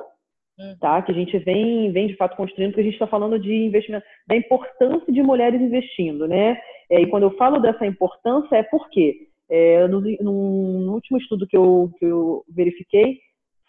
hum. 0.58 0.76
tá? 0.80 1.02
Que 1.02 1.12
a 1.12 1.16
gente 1.16 1.38
vem, 1.40 1.92
vem 1.92 2.08
de 2.08 2.16
fato 2.16 2.38
construindo, 2.38 2.70
porque 2.70 2.82
a 2.82 2.86
gente 2.86 2.94
está 2.94 3.08
falando 3.08 3.38
de 3.38 3.54
investimento, 3.54 4.06
da 4.28 4.36
importância 4.36 5.12
de 5.12 5.22
mulheres 5.22 5.62
investindo, 5.62 6.28
né? 6.28 6.60
É, 6.90 7.02
e 7.02 7.08
quando 7.08 7.24
eu 7.24 7.36
falo 7.38 7.60
dessa 7.60 7.86
importância 7.86 8.56
é 8.56 8.64
porque 8.64 9.28
é, 9.50 9.88
no, 9.88 10.02
no, 10.02 10.94
último 10.94 11.18
estudo 11.18 11.46
que 11.46 11.58
eu, 11.58 11.92
que 12.00 12.06
eu 12.06 12.44
verifiquei, 12.50 13.20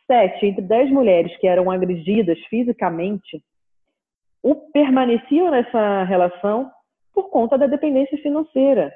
sete 0.06 0.46
entre 0.46 0.62
dez 0.62 0.90
mulheres 0.90 1.36
que 1.38 1.46
eram 1.46 1.70
agredidas 1.70 2.38
fisicamente 2.48 3.42
o 4.42 4.54
permaneciam 4.72 5.50
nessa 5.50 6.04
relação 6.04 6.70
por 7.14 7.30
conta 7.30 7.56
da 7.56 7.66
dependência 7.66 8.18
financeira. 8.18 8.92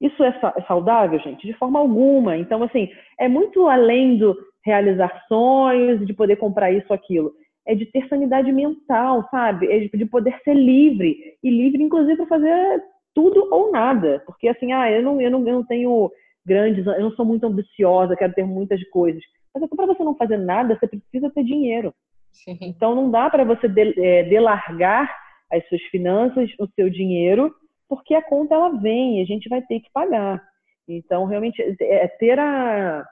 Isso 0.00 0.22
é, 0.24 0.28
é 0.56 0.62
saudável, 0.62 1.18
gente? 1.20 1.46
De 1.46 1.52
forma 1.54 1.78
alguma. 1.78 2.36
Então, 2.36 2.62
assim, 2.62 2.88
é 3.18 3.28
muito 3.28 3.68
além 3.68 4.18
do 4.18 4.36
realizar 4.64 5.24
sonhos, 5.28 6.04
de 6.04 6.12
poder 6.12 6.36
comprar 6.36 6.72
isso 6.72 6.92
aquilo. 6.92 7.32
É 7.64 7.74
de 7.74 7.86
ter 7.86 8.08
sanidade 8.08 8.50
mental, 8.50 9.28
sabe? 9.30 9.70
É 9.70 9.78
de 9.78 10.06
poder 10.06 10.36
ser 10.42 10.54
livre. 10.54 11.16
E 11.42 11.50
livre, 11.50 11.80
inclusive, 11.80 12.16
para 12.16 12.26
fazer 12.26 12.82
tudo 13.14 13.48
ou 13.52 13.70
nada. 13.70 14.20
Porque, 14.26 14.48
assim, 14.48 14.72
ah, 14.72 14.90
eu 14.90 15.02
não, 15.02 15.20
eu 15.20 15.30
não, 15.30 15.46
eu 15.46 15.54
não 15.54 15.64
tenho 15.64 16.10
grandes, 16.44 16.84
eu 16.84 17.00
não 17.00 17.12
sou 17.12 17.24
muito 17.24 17.46
ambiciosa, 17.46 18.16
quero 18.16 18.32
ter 18.32 18.44
muitas 18.44 18.82
coisas. 18.88 19.22
Mas 19.54 19.68
para 19.68 19.86
você 19.86 20.02
não 20.02 20.16
fazer 20.16 20.38
nada, 20.38 20.76
você 20.76 20.88
precisa 20.88 21.30
ter 21.30 21.44
dinheiro. 21.44 21.94
Sim. 22.32 22.58
Então 22.60 22.94
não 22.94 23.10
dá 23.10 23.30
para 23.30 23.44
você 23.44 23.66
é, 23.98 24.24
delargar 24.24 25.14
as 25.50 25.66
suas 25.68 25.82
finanças, 25.84 26.50
o 26.58 26.66
seu 26.74 26.88
dinheiro, 26.88 27.54
porque 27.88 28.14
a 28.14 28.22
conta 28.22 28.54
ela 28.54 28.70
vem 28.70 29.18
e 29.18 29.22
a 29.22 29.24
gente 29.24 29.48
vai 29.48 29.62
ter 29.62 29.80
que 29.80 29.90
pagar. 29.92 30.42
Então 30.88 31.24
realmente 31.26 31.62
é, 31.62 32.04
é 32.04 32.08
ter 32.08 32.38
a 32.38 33.04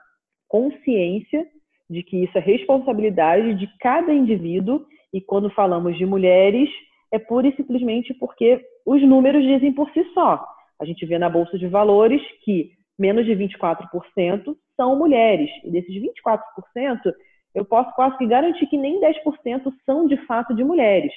consciência 0.47 1.45
de 1.89 2.03
que 2.03 2.23
isso 2.23 2.37
é 2.37 2.41
responsabilidade 2.41 3.53
de 3.55 3.67
cada 3.79 4.13
indivíduo 4.13 4.85
e 5.13 5.21
quando 5.21 5.49
falamos 5.49 5.97
de 5.97 6.05
mulheres 6.05 6.69
é 7.11 7.19
pura 7.19 7.47
e 7.47 7.55
simplesmente 7.55 8.13
porque 8.13 8.61
os 8.85 9.01
números 9.03 9.43
dizem 9.43 9.73
por 9.73 9.89
si 9.91 10.03
só. 10.13 10.43
A 10.79 10.85
gente 10.85 11.05
vê 11.05 11.19
na 11.19 11.29
bolsa 11.29 11.59
de 11.59 11.67
valores 11.67 12.21
que 12.43 12.71
menos 12.97 13.25
de 13.25 13.33
24% 13.33 14.55
são 14.75 14.95
mulheres 14.95 15.49
e 15.63 15.69
desses 15.69 15.93
24% 15.93 17.13
eu 17.53 17.65
posso 17.65 17.93
quase 17.95 18.17
que 18.17 18.27
garantir 18.27 18.65
que 18.67 18.77
nem 18.77 18.99
10% 18.99 19.73
são 19.85 20.07
de 20.07 20.17
fato 20.25 20.55
de 20.55 20.63
mulheres, 20.63 21.13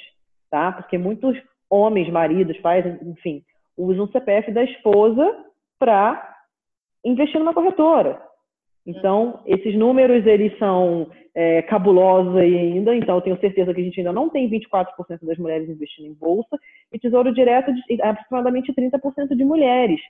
tá? 0.51 0.73
Porque 0.73 0.99
muitos 0.99 1.41
homens, 1.71 2.09
maridos, 2.11 2.59
pais, 2.59 2.85
enfim, 3.03 3.43
usam 3.77 4.05
o 4.05 4.13
CPF 4.13 4.53
da 4.53 4.65
esposa 4.65 5.45
para 5.79 6.37
investir 7.05 7.39
numa 7.39 7.55
corretora. 7.55 8.21
Então, 8.87 9.41
esses 9.47 9.75
números, 9.75 10.27
eles 10.27 10.57
são 10.59 11.11
é, 11.35 11.63
cabulosos 11.63 12.37
ainda, 12.37 12.95
então 12.95 13.17
eu 13.17 13.23
tenho 13.23 13.41
certeza 13.41 13.73
que 13.73 13.81
a 13.81 13.85
gente 13.85 13.99
ainda 13.99 14.13
não 14.13 14.29
tem 14.29 14.49
24% 14.49 14.85
das 15.23 15.39
mulheres 15.39 15.69
investindo 15.69 16.07
em 16.07 16.15
bolsa, 16.15 16.59
e 16.93 16.99
Tesouro 16.99 17.33
Direto 17.33 17.73
aproximadamente 18.03 18.73
30% 18.73 19.35
de 19.35 19.45
mulheres. 19.45 20.01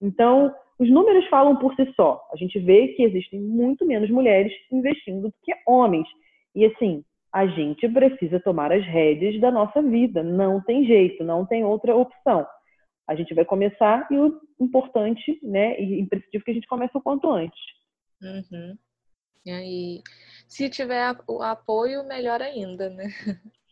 Então, 0.00 0.54
os 0.78 0.90
números 0.90 1.26
falam 1.28 1.56
por 1.56 1.74
si 1.74 1.92
só. 1.94 2.26
A 2.32 2.36
gente 2.36 2.58
vê 2.58 2.88
que 2.88 3.02
existem 3.02 3.40
muito 3.40 3.84
menos 3.86 4.10
mulheres 4.10 4.52
investindo 4.72 5.28
do 5.28 5.34
que 5.42 5.52
homens. 5.66 6.08
E 6.54 6.64
assim, 6.64 7.04
a 7.32 7.46
gente 7.46 7.88
precisa 7.88 8.40
tomar 8.40 8.72
as 8.72 8.84
rédeas 8.84 9.40
da 9.40 9.50
nossa 9.50 9.82
vida. 9.82 10.22
Não 10.22 10.62
tem 10.62 10.84
jeito, 10.84 11.22
não 11.22 11.46
tem 11.46 11.64
outra 11.64 11.94
opção. 11.94 12.46
A 13.06 13.14
gente 13.14 13.34
vai 13.34 13.44
começar 13.44 14.06
e 14.10 14.16
o 14.16 14.40
importante, 14.60 15.38
né, 15.42 15.78
e 15.80 16.00
imprescindível 16.00 16.44
que 16.44 16.50
a 16.50 16.54
gente 16.54 16.68
comece 16.68 16.96
o 16.96 17.00
quanto 17.00 17.30
antes. 17.30 17.60
Uhum. 18.22 18.76
E 19.44 19.50
aí, 19.50 20.02
se 20.46 20.68
tiver 20.68 21.16
o 21.26 21.42
apoio, 21.42 22.06
melhor 22.06 22.42
ainda, 22.42 22.90
né? 22.90 23.08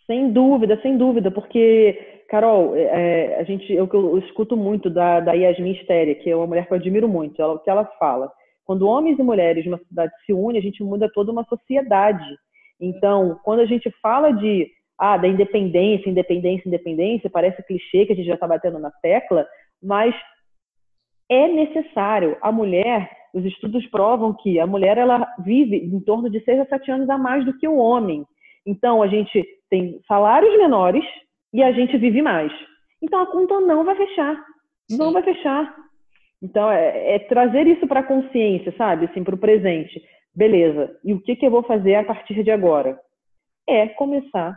Sem 0.07 0.33
dúvida, 0.33 0.81
sem 0.81 0.97
dúvida, 0.97 1.31
porque, 1.31 2.18
Carol, 2.29 2.77
é, 2.77 2.83
é 2.83 3.41
a 3.41 3.43
gente, 3.43 3.73
eu, 3.73 3.89
eu 3.93 4.19
escuto 4.19 4.57
muito 4.57 4.91
da, 4.91 5.21
da 5.21 5.33
Yasmin 5.33 5.75
Stéria, 5.83 6.15
que 6.15 6.31
é 6.31 6.37
uma 6.37 6.47
mulher 6.47 6.67
que 6.67 6.73
eu 6.73 6.77
admiro 6.77 7.09
muito, 7.09 7.41
ela, 7.41 7.55
o 7.55 7.59
que 7.59 7.71
ela 7.71 7.85
fala. 7.99 8.31
Quando 8.65 8.87
homens 8.87 9.19
e 9.19 9.23
mulheres 9.23 9.63
de 9.63 9.69
uma 9.71 9.79
cidade 9.79 10.13
se 10.27 10.33
unem, 10.33 10.59
a 10.59 10.63
gente 10.63 10.83
muda 10.83 11.11
toda 11.13 11.33
uma 11.33 11.45
sociedade. 11.45 12.25
Então, 12.79 13.41
quando 13.43 13.61
a 13.61 13.67
gente 13.67 13.91
fala 14.03 14.31
de 14.31 14.71
ah, 14.99 15.17
da 15.17 15.27
independência, 15.27 16.11
independência, 16.11 16.69
independência, 16.69 17.31
parece 17.31 17.63
clichê 17.63 18.05
que 18.05 18.13
a 18.13 18.17
gente 18.17 18.27
já 18.27 18.35
está 18.35 18.47
batendo 18.47 18.79
na 18.79 18.91
tecla, 18.91 19.47
mas 19.83 20.15
é 21.31 21.49
necessário. 21.49 22.37
A 22.43 22.51
mulher, 22.51 23.09
os 23.33 23.45
estudos 23.45 23.87
provam 23.87 24.35
que 24.35 24.59
a 24.59 24.67
mulher 24.67 24.99
ela 24.99 25.27
vive 25.39 25.77
em 25.77 26.01
torno 26.01 26.29
de 26.29 26.41
6 26.41 26.61
a 26.61 26.67
7 26.67 26.91
anos 26.91 27.09
a 27.09 27.17
mais 27.17 27.45
do 27.45 27.57
que 27.57 27.69
o 27.69 27.77
homem. 27.77 28.27
Então, 28.67 29.03
a 29.03 29.07
gente 29.07 29.47
tem 29.71 30.01
salários 30.07 30.57
menores 30.59 31.05
e 31.53 31.63
a 31.63 31.73
gente 31.73 31.97
vive 31.97 32.23
mais. 32.23 32.53
Então, 33.03 33.21
a 33.21 33.27
conta 33.27 33.61
não 33.61 33.85
vai 33.85 33.97
fechar. 33.97 34.37
Sim. 34.91 34.99
Não 34.99 35.13
vai 35.13 35.23
fechar. 35.23 35.75
Então, 36.43 36.71
é, 36.71 37.17
é 37.17 37.19
trazer 37.21 37.67
isso 37.67 37.87
para 37.87 38.01
a 38.01 38.07
consciência, 38.07 38.75
sabe? 38.77 39.07
Assim, 39.07 39.25
para 39.25 39.35
o 39.35 39.39
presente. 39.39 40.01
Beleza. 40.35 40.97
E 41.05 41.13
o 41.13 41.21
que, 41.21 41.37
que 41.37 41.47
eu 41.47 41.51
vou 41.51 41.63
fazer 41.63 41.97
a 41.97 42.05
partir 42.05 42.43
de 42.43 42.51
agora? 42.51 42.99
É 43.69 43.89
começar 43.89 44.57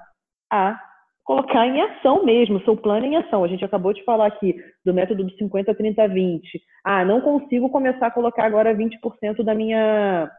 a 0.51 0.79
colocar 1.23 1.65
em 1.65 1.81
ação 1.81 2.25
mesmo, 2.25 2.61
seu 2.61 2.75
plano 2.75 3.05
em 3.05 3.15
ação. 3.15 3.43
A 3.43 3.47
gente 3.47 3.63
acabou 3.63 3.93
de 3.93 4.03
falar 4.03 4.27
aqui 4.27 4.55
do 4.85 4.93
método 4.93 5.23
do 5.23 5.31
50, 5.37 5.73
30, 5.73 6.07
20. 6.07 6.61
Ah, 6.83 7.05
não 7.05 7.21
consigo 7.21 7.69
começar 7.69 8.07
a 8.07 8.11
colocar 8.11 8.45
agora 8.45 8.75
20% 8.75 9.43
da 9.43 9.55
minha 9.55 10.29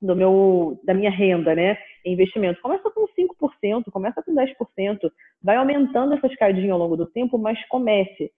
do 0.00 0.16
meu 0.16 0.80
da 0.84 0.94
minha 0.94 1.10
renda, 1.10 1.54
né, 1.54 1.76
em 2.04 2.12
investimento. 2.12 2.60
Começa 2.60 2.90
com 2.90 3.06
5%, 3.06 3.90
começa 3.90 4.22
com 4.22 4.34
10%, 4.34 5.10
vai 5.42 5.56
aumentando 5.56 6.14
essa 6.14 6.26
escadinha 6.26 6.72
ao 6.72 6.78
longo 6.78 6.96
do 6.96 7.06
tempo, 7.06 7.36
mas 7.38 7.58
comece. 7.68 8.32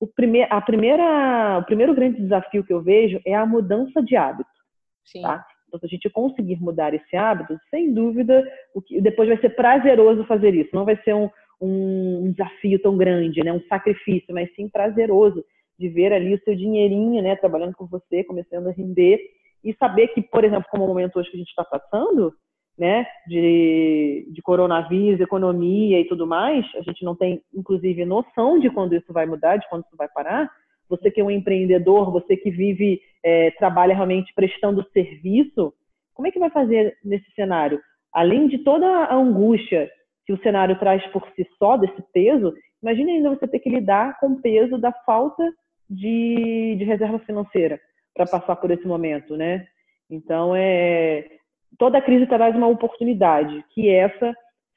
O 0.00 0.06
primeir, 0.06 0.46
a 0.50 0.60
primeira, 0.60 1.58
o 1.58 1.64
primeiro 1.64 1.94
grande 1.94 2.22
desafio 2.22 2.62
que 2.62 2.72
eu 2.72 2.80
vejo 2.80 3.20
é 3.26 3.34
a 3.34 3.44
mudança 3.44 4.00
de 4.00 4.16
hábito. 4.16 4.48
Sim. 5.04 5.22
Tá? 5.22 5.44
Então, 5.66 5.80
se 5.80 5.86
a 5.86 5.88
gente 5.88 6.08
conseguir 6.08 6.56
mudar 6.62 6.94
esse 6.94 7.16
hábito, 7.16 7.58
sem 7.68 7.92
dúvida, 7.92 8.44
o 8.74 8.80
que, 8.80 9.00
depois 9.00 9.28
vai 9.28 9.38
ser 9.38 9.50
prazeroso 9.50 10.24
fazer 10.24 10.54
isso. 10.54 10.70
Não 10.72 10.84
vai 10.84 10.96
ser 11.02 11.14
um, 11.14 11.28
um 11.60 12.30
desafio 12.30 12.80
tão 12.80 12.96
grande, 12.96 13.42
né? 13.42 13.52
um 13.52 13.60
sacrifício, 13.68 14.32
mas 14.32 14.54
sim 14.54 14.68
prazeroso 14.68 15.44
de 15.78 15.88
ver 15.88 16.12
ali 16.12 16.34
o 16.34 16.42
seu 16.42 16.56
dinheirinho, 16.56 17.22
né, 17.22 17.36
trabalhando 17.36 17.74
com 17.74 17.86
você, 17.86 18.24
começando 18.24 18.66
a 18.66 18.72
render 18.72 19.20
e 19.62 19.74
saber 19.74 20.08
que, 20.08 20.22
por 20.22 20.44
exemplo, 20.44 20.66
como 20.70 20.84
o 20.84 20.88
momento 20.88 21.18
hoje 21.18 21.30
que 21.30 21.36
a 21.36 21.40
gente 21.40 21.48
está 21.48 21.64
passando, 21.64 22.32
né, 22.78 23.06
de, 23.26 24.28
de 24.30 24.40
coronavírus, 24.40 25.20
economia 25.20 26.00
e 26.00 26.06
tudo 26.06 26.26
mais, 26.26 26.64
a 26.76 26.82
gente 26.82 27.04
não 27.04 27.16
tem, 27.16 27.42
inclusive, 27.52 28.04
noção 28.04 28.58
de 28.58 28.70
quando 28.70 28.94
isso 28.94 29.12
vai 29.12 29.26
mudar, 29.26 29.56
de 29.56 29.68
quando 29.68 29.84
isso 29.84 29.96
vai 29.96 30.08
parar. 30.08 30.48
Você 30.88 31.10
que 31.10 31.20
é 31.20 31.24
um 31.24 31.30
empreendedor, 31.30 32.12
você 32.12 32.36
que 32.36 32.50
vive, 32.50 33.00
é, 33.22 33.50
trabalha 33.52 33.94
realmente 33.94 34.32
prestando 34.32 34.86
serviço, 34.92 35.74
como 36.14 36.28
é 36.28 36.30
que 36.30 36.38
vai 36.38 36.50
fazer 36.50 36.96
nesse 37.04 37.28
cenário? 37.32 37.80
Além 38.12 38.46
de 38.46 38.58
toda 38.58 38.86
a 38.86 39.14
angústia 39.14 39.90
que 40.24 40.32
o 40.32 40.40
cenário 40.40 40.78
traz 40.78 41.04
por 41.08 41.26
si 41.34 41.46
só, 41.58 41.76
desse 41.76 42.02
peso, 42.12 42.54
imagine 42.82 43.12
ainda 43.12 43.30
você 43.30 43.46
ter 43.48 43.58
que 43.58 43.70
lidar 43.70 44.18
com 44.20 44.28
o 44.28 44.40
peso 44.40 44.78
da 44.78 44.92
falta 45.04 45.42
de, 45.90 46.76
de 46.78 46.84
reserva 46.84 47.18
financeira 47.20 47.80
para 48.18 48.26
passar 48.26 48.56
por 48.56 48.70
esse 48.70 48.86
momento, 48.86 49.36
né? 49.36 49.66
Então, 50.10 50.54
é, 50.54 51.28
toda 51.78 52.02
crise 52.02 52.26
traz 52.26 52.54
uma 52.54 52.68
oportunidade, 52.68 53.64
que 53.74 53.88
essa 53.88 54.34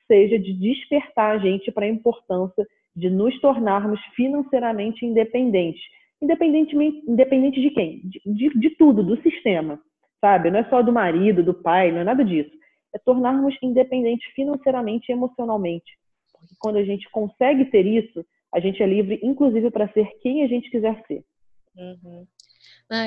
seja 0.07 0.37
de 0.37 0.53
despertar 0.53 1.35
a 1.35 1.37
gente 1.37 1.71
para 1.71 1.85
a 1.85 1.89
importância 1.89 2.65
de 2.95 3.09
nos 3.09 3.39
tornarmos 3.39 3.99
financeiramente 4.15 5.05
independentes. 5.05 5.81
Independentemente, 6.21 7.03
independente 7.07 7.61
de 7.61 7.69
quem? 7.71 8.01
De, 8.03 8.21
de, 8.25 8.59
de 8.59 8.69
tudo, 8.71 9.03
do 9.03 9.21
sistema, 9.21 9.79
sabe? 10.19 10.51
Não 10.51 10.59
é 10.59 10.63
só 10.65 10.81
do 10.81 10.91
marido, 10.91 11.41
do 11.41 11.53
pai, 11.53 11.91
não 11.91 12.01
é 12.01 12.03
nada 12.03 12.23
disso 12.23 12.61
é 12.93 12.99
tornarmos 12.99 13.55
independentes 13.61 14.29
financeiramente 14.33 15.09
e 15.09 15.13
emocionalmente. 15.13 15.97
Porque 16.33 16.55
quando 16.59 16.77
a 16.77 16.83
gente 16.83 17.09
consegue 17.09 17.65
ter 17.65 17.85
isso, 17.85 18.25
a 18.53 18.59
gente 18.59 18.81
é 18.83 18.85
livre, 18.85 19.19
inclusive, 19.23 19.71
para 19.71 19.91
ser 19.93 20.09
quem 20.21 20.43
a 20.43 20.47
gente 20.47 20.69
quiser 20.69 21.01
ser. 21.07 21.23
Uhum. 21.75 22.25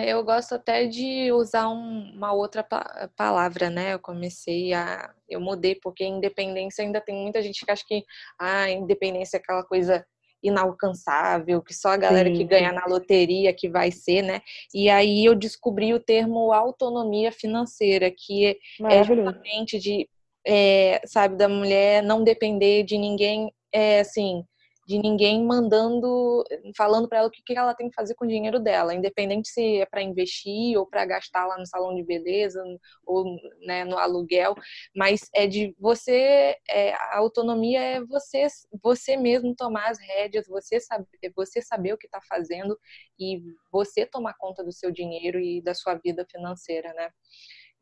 Eu 0.07 0.25
gosto 0.25 0.55
até 0.55 0.87
de 0.87 1.31
usar 1.33 1.68
um, 1.68 2.11
uma 2.14 2.33
outra 2.33 2.62
pa 2.62 3.11
palavra, 3.14 3.68
né? 3.68 3.92
Eu 3.92 3.99
comecei 3.99 4.73
a. 4.73 5.12
Eu 5.29 5.40
mudei, 5.40 5.75
porque 5.75 6.05
independência 6.05 6.83
ainda 6.83 7.03
tem 7.03 7.14
muita 7.14 7.42
gente 7.42 7.64
que 7.64 7.70
acha 7.70 7.85
que 7.87 8.03
a 8.38 8.62
ah, 8.62 8.70
independência 8.70 9.37
é 9.37 9.40
aquela 9.40 9.62
coisa 9.62 10.05
inalcançável, 10.42 11.62
que 11.62 11.75
só 11.75 11.88
a 11.88 11.97
galera 11.97 12.29
Sim. 12.29 12.37
que 12.37 12.44
ganha 12.44 12.73
na 12.73 12.85
loteria 12.87 13.53
que 13.53 13.68
vai 13.68 13.90
ser, 13.90 14.23
né? 14.23 14.40
E 14.75 14.90
aí 14.90 15.25
eu 15.25 15.35
descobri 15.35 15.92
o 15.94 16.01
termo 16.01 16.53
autonomia 16.53 17.33
financeira, 17.33 18.11
que 18.11 18.59
é 18.85 19.03
justamente 19.03 19.79
de, 19.79 20.09
é, 20.47 21.01
sabe, 21.07 21.37
da 21.37 21.49
mulher 21.49 22.03
não 22.03 22.23
depender 22.23 22.85
de 22.85 22.99
ninguém, 22.99 23.53
é, 23.73 24.01
assim, 24.01 24.44
de 24.87 24.99
ninguém 24.99 25.44
mandando, 25.44 26.44
falando 26.77 27.09
para 27.09 27.18
ela 27.18 27.29
o 27.29 27.31
que, 27.31 27.42
que 27.42 27.57
ela 27.57 27.75
tem 27.75 27.88
que 27.88 27.94
fazer 27.94 28.14
com 28.14 28.25
o 28.25 28.29
dinheiro 28.29 28.61
dela, 28.61 28.94
independente 28.94 29.49
se 29.49 29.81
é 29.81 29.87
para 29.87 30.03
investir 30.03 30.79
ou 30.79 30.87
para 30.87 31.05
gastar 31.07 31.47
lá 31.47 31.59
no 31.59 31.66
salão 31.66 31.94
de 31.94 32.03
beleza 32.03 32.62
ou 33.07 33.25
né, 33.66 33.85
no 33.85 33.97
aluguel, 33.99 34.55
mas 34.94 35.29
é 35.35 35.47
de 35.47 35.75
você, 35.79 36.57
é, 36.68 36.92
a 36.92 37.18
autonomia 37.18 37.81
é 37.81 38.01
você, 38.05 38.47
você 38.83 39.16
mesmo 39.16 39.55
tomar 39.55 39.90
as 39.90 39.99
rédeas, 39.99 40.47
você 40.47 40.79
saber, 40.81 41.07
você 41.35 41.62
saber 41.62 41.94
o 41.94 41.99
que 41.99 42.07
está 42.07 42.20
fazendo 42.29 42.79
e 43.18 43.42
você 43.73 44.05
tomar 44.07 44.35
conta 44.35 44.62
do 44.62 44.73
seu 44.73 44.90
dinheiro 44.90 45.38
e 45.40 45.62
da 45.62 45.75
sua 45.75 45.94
vida 45.94 46.27
financeira, 46.31 46.92
né? 46.94 47.11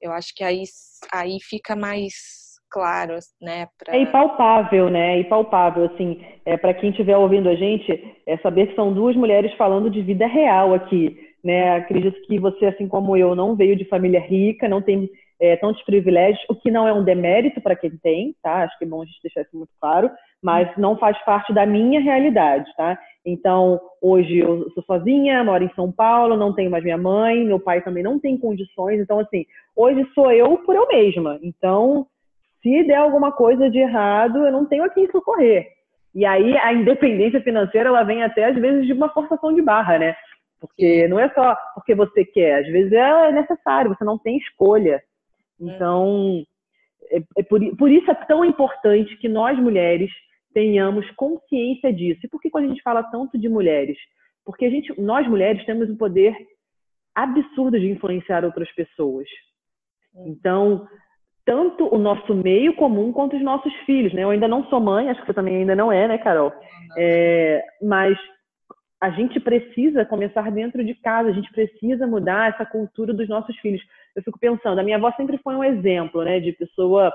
Eu 0.01 0.13
acho 0.13 0.35
que 0.35 0.43
aí, 0.43 0.65
aí 1.13 1.39
fica 1.41 1.77
mais 1.77 2.42
claro, 2.73 3.19
né? 3.41 3.69
Pra... 3.79 3.95
É 3.95 4.01
impalpável, 4.01 4.89
né? 4.89 5.17
É 5.17 5.21
impalpável, 5.21 5.85
assim, 5.85 6.21
é, 6.47 6.57
para 6.57 6.73
quem 6.73 6.91
estiver 6.91 7.17
ouvindo 7.17 7.49
a 7.49 7.55
gente, 7.55 8.17
é 8.27 8.37
saber 8.39 8.69
que 8.69 8.75
são 8.75 8.93
duas 8.93 9.15
mulheres 9.15 9.53
falando 9.55 9.91
de 9.91 10.01
vida 10.01 10.27
real 10.27 10.73
aqui, 10.73 11.15
né? 11.45 11.77
Acredito 11.77 12.21
que 12.23 12.39
você, 12.39 12.67
assim 12.67 12.89
como 12.89 13.17
eu, 13.17 13.35
não 13.35 13.55
veio 13.55 13.77
de 13.77 13.85
família 13.85 14.21
rica, 14.21 14.69
não 14.69 14.81
tem 14.81 15.11
é, 15.39 15.57
tantos 15.57 15.83
privilégios, 15.83 16.43
o 16.49 16.55
que 16.55 16.71
não 16.71 16.89
é 16.89 16.93
um 16.93 17.05
demérito 17.05 17.61
para 17.61 17.77
quem 17.77 17.91
tem, 18.03 18.35
tá? 18.43 18.63
Acho 18.63 18.79
que 18.79 18.85
é 18.85 18.89
bom 18.89 19.03
a 19.03 19.05
gente 19.05 19.21
deixar 19.23 19.43
isso 19.43 19.57
muito 19.57 19.73
claro, 19.81 20.11
mas 20.41 20.75
não 20.79 20.97
faz 20.97 21.23
parte 21.25 21.53
da 21.53 21.67
minha 21.67 22.01
realidade, 22.01 22.65
tá? 22.77 22.99
Então, 23.27 23.81
hoje 24.01 24.39
eu 24.39 24.71
sou 24.71 24.83
sozinha, 24.85 25.45
moro 25.45 25.63
em 25.63 25.75
São 25.75 25.93
Paulo, 25.93 26.37
não 26.37 26.55
tenho 26.55 26.71
mais 26.71 26.83
minha 26.83 26.97
mãe, 26.97 27.45
meu 27.45 27.61
pai 27.61 27.83
também 27.83 28.03
não 28.03 28.19
tem 28.19 28.39
condições, 28.39 29.01
então, 29.01 29.19
assim, 29.19 29.45
hoje 29.77 30.07
sou 30.15 30.31
eu 30.33 30.59
por 30.59 30.75
eu 30.75 30.87
mesma. 30.89 31.39
Então, 31.43 32.07
se 32.63 32.85
der 32.85 32.97
alguma 32.97 33.33
coisa 33.33 33.69
de 33.69 33.79
errado, 33.79 34.47
eu 34.47 34.53
não 34.53 34.65
tenho 34.65 34.85
a 34.85 34.89
quem 34.89 35.11
socorrer. 35.11 35.69
E 36.15 36.25
aí 36.25 36.57
a 36.59 36.73
independência 36.73 37.41
financeira 37.41 37.89
ela 37.89 38.05
vem 38.05 38.23
até 38.23 38.45
às 38.45 38.57
vezes 38.57 38.87
de 38.87 38.93
uma 38.93 39.09
forçação 39.09 39.53
de 39.53 39.63
barra, 39.63 39.99
né? 39.99 40.17
Porque 40.61 41.09
não 41.09 41.19
é 41.19 41.29
só 41.31 41.57
porque 41.75 41.95
você 41.95 42.25
quer, 42.25 42.61
às 42.61 42.67
vezes 42.69 42.93
é 42.93 43.33
necessário, 43.33 43.91
você 43.91 44.05
não 44.05 44.19
tem 44.19 44.37
escolha. 44.37 45.03
Então, 45.61 46.45
é, 47.11 47.23
é 47.39 47.43
por, 47.43 47.61
por, 47.77 47.91
isso 47.91 48.11
é 48.11 48.15
tão 48.15 48.45
importante 48.45 49.17
que 49.17 49.29
nós 49.29 49.59
mulheres 49.59 50.11
tenhamos 50.55 51.11
consciência 51.13 51.93
disso. 51.93 52.21
E 52.25 52.29
por 52.29 52.41
que 52.41 52.51
quando 52.51 52.67
a 52.67 52.69
gente 52.69 52.83
fala 52.83 53.03
tanto 53.03 53.39
de 53.39 53.49
mulheres? 53.49 53.99
Porque 54.45 54.67
a 54.67 54.71
gente, 54.71 55.01
nós 55.01 55.27
mulheres 55.27 55.65
temos 55.65 55.89
um 55.89 55.97
poder 55.97 56.37
absurdo 57.15 57.79
de 57.79 57.91
influenciar 57.91 58.45
outras 58.45 58.71
pessoas. 58.73 59.29
Então, 60.27 60.87
tanto 61.45 61.93
o 61.93 61.99
nosso 61.99 62.35
meio 62.35 62.75
comum 62.75 63.13
quanto 63.13 63.37
os 63.37 63.43
nossos 63.43 63.73
filhos, 63.85 64.13
né? 64.13 64.23
Eu 64.23 64.31
ainda 64.31 64.47
não 64.47 64.65
sou 64.67 64.81
mãe, 64.81 65.11
acho 65.11 65.21
que 65.21 65.27
você 65.27 65.35
também 65.35 65.57
ainda 65.57 65.75
não 65.75 65.91
é, 65.91 66.07
né, 66.07 66.19
Carol? 66.19 66.53
É, 66.97 67.65
mas 67.83 68.17
a 69.01 69.11
gente 69.11 69.41
precisa 69.41 70.05
começar 70.05 70.51
dentro 70.53 70.85
de 70.85 70.95
casa, 70.95 71.29
a 71.29 71.33
gente 71.33 71.51
precisa 71.53 72.07
mudar 72.07 72.51
essa 72.51 72.65
cultura 72.65 73.13
dos 73.13 73.29
nossos 73.29 73.57
filhos. 73.57 73.83
Eu 74.15 74.23
fico 74.23 74.39
pensando, 74.39 74.79
a 74.79 74.85
minha 74.85 74.97
avó 74.97 75.13
sempre 75.17 75.39
foi 75.39 75.57
um 75.57 75.65
exemplo, 75.65 76.23
né, 76.23 76.39
de 76.39 76.53
pessoa, 76.53 77.13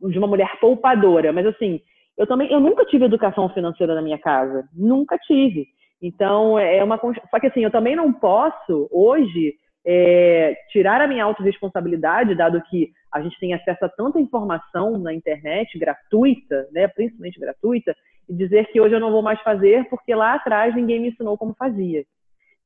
de 0.00 0.18
uma 0.18 0.26
mulher 0.26 0.58
poupadora, 0.60 1.32
mas 1.32 1.46
assim, 1.46 1.80
eu 2.16 2.26
também, 2.26 2.50
eu 2.50 2.58
nunca 2.58 2.84
tive 2.84 3.04
educação 3.04 3.48
financeira 3.50 3.94
na 3.94 4.02
minha 4.02 4.18
casa, 4.18 4.68
nunca 4.74 5.16
tive. 5.18 5.68
Então, 6.02 6.58
é 6.58 6.82
uma. 6.82 6.98
Só 7.30 7.38
que 7.40 7.46
assim, 7.46 7.62
eu 7.62 7.70
também 7.70 7.94
não 7.94 8.12
posso, 8.12 8.88
hoje, 8.90 9.54
é, 9.86 10.56
tirar 10.70 11.00
a 11.00 11.06
minha 11.06 11.24
autorresponsabilidade, 11.24 12.34
dado 12.34 12.60
que 12.68 12.90
a 13.12 13.20
gente 13.20 13.38
tem 13.38 13.54
acesso 13.54 13.84
a 13.84 13.88
tanta 13.88 14.20
informação 14.20 14.98
na 14.98 15.14
internet, 15.14 15.78
gratuita, 15.78 16.68
né, 16.72 16.88
principalmente 16.88 17.40
gratuita, 17.40 17.96
e 18.28 18.34
dizer 18.34 18.66
que 18.66 18.80
hoje 18.80 18.94
eu 18.94 19.00
não 19.00 19.10
vou 19.10 19.22
mais 19.22 19.40
fazer 19.42 19.88
porque 19.88 20.14
lá 20.14 20.34
atrás 20.34 20.74
ninguém 20.74 21.00
me 21.00 21.08
ensinou 21.08 21.36
como 21.38 21.54
fazia. 21.54 22.04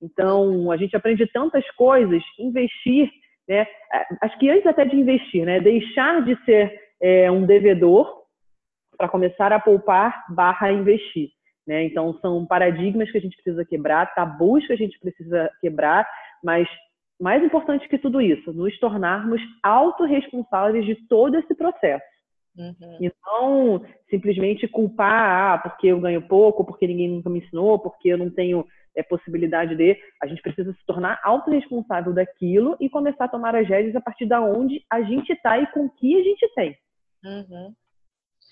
Então, 0.01 0.71
a 0.73 0.77
gente 0.77 0.97
aprende 0.97 1.25
tantas 1.27 1.65
coisas, 1.73 2.23
investir, 2.37 3.09
né? 3.49 3.67
Acho 4.21 4.37
que 4.39 4.51
antes 4.51 4.67
até 4.67 4.85
de 4.85 4.97
investir, 4.97 5.45
né? 5.45 5.61
Deixar 5.61 6.25
de 6.25 6.37
ser 6.45 6.77
é, 7.01 7.31
um 7.31 7.47
devedor 7.47 8.23
para 8.97 9.09
começar 9.09 9.53
a 9.53 9.61
poupar 9.61 10.25
barra 10.29 10.73
investir. 10.73 11.31
Né? 11.67 11.85
Então, 11.85 12.19
são 12.21 12.45
paradigmas 12.47 13.11
que 13.11 13.19
a 13.19 13.21
gente 13.21 13.37
precisa 13.37 13.65
quebrar, 13.65 14.15
tabus 14.15 14.67
que 14.67 14.73
a 14.73 14.77
gente 14.77 14.99
precisa 14.99 15.51
quebrar, 15.61 16.09
mas 16.43 16.69
mais 17.23 17.43
importante 17.43 17.89
que 17.89 17.99
tudo 17.99 18.21
isso, 18.21 18.53
nos 18.53 18.79
tornarmos 18.79 19.41
autorresponsáveis 19.63 20.85
de 20.85 20.97
todo 21.09 21.37
esse 21.37 21.55
processo. 21.55 22.05
Uhum. 22.57 22.99
E 23.01 23.11
não 23.25 23.85
simplesmente 24.11 24.69
culpar, 24.69 25.55
ah, 25.55 25.59
porque 25.59 25.87
eu 25.87 26.01
ganho 26.01 26.21
pouco, 26.29 26.65
porque 26.65 26.87
ninguém 26.87 27.09
nunca 27.09 27.31
me 27.31 27.39
ensinou, 27.39 27.79
porque 27.79 28.09
eu 28.09 28.19
não 28.19 28.29
tenho 28.29 28.67
é, 28.95 29.03
possibilidade 29.03 29.75
de. 29.75 29.97
A 30.23 30.27
gente 30.27 30.43
precisa 30.43 30.73
se 30.73 30.85
tornar 30.87 31.19
autorresponsável 31.25 32.13
daquilo 32.13 32.77
e 32.79 32.91
começar 32.91 33.25
a 33.25 33.29
tomar 33.29 33.57
as 33.57 33.67
rédeas 33.67 33.97
a 33.97 34.01
partir 34.01 34.27
da 34.27 34.43
onde 34.43 34.85
a 34.91 35.01
gente 35.03 35.33
está 35.33 35.59
e 35.59 35.67
com 35.69 35.87
o 35.87 35.91
que 35.91 36.21
a 36.21 36.23
gente 36.23 36.47
tem. 36.55 36.77
Uhum 37.25 37.75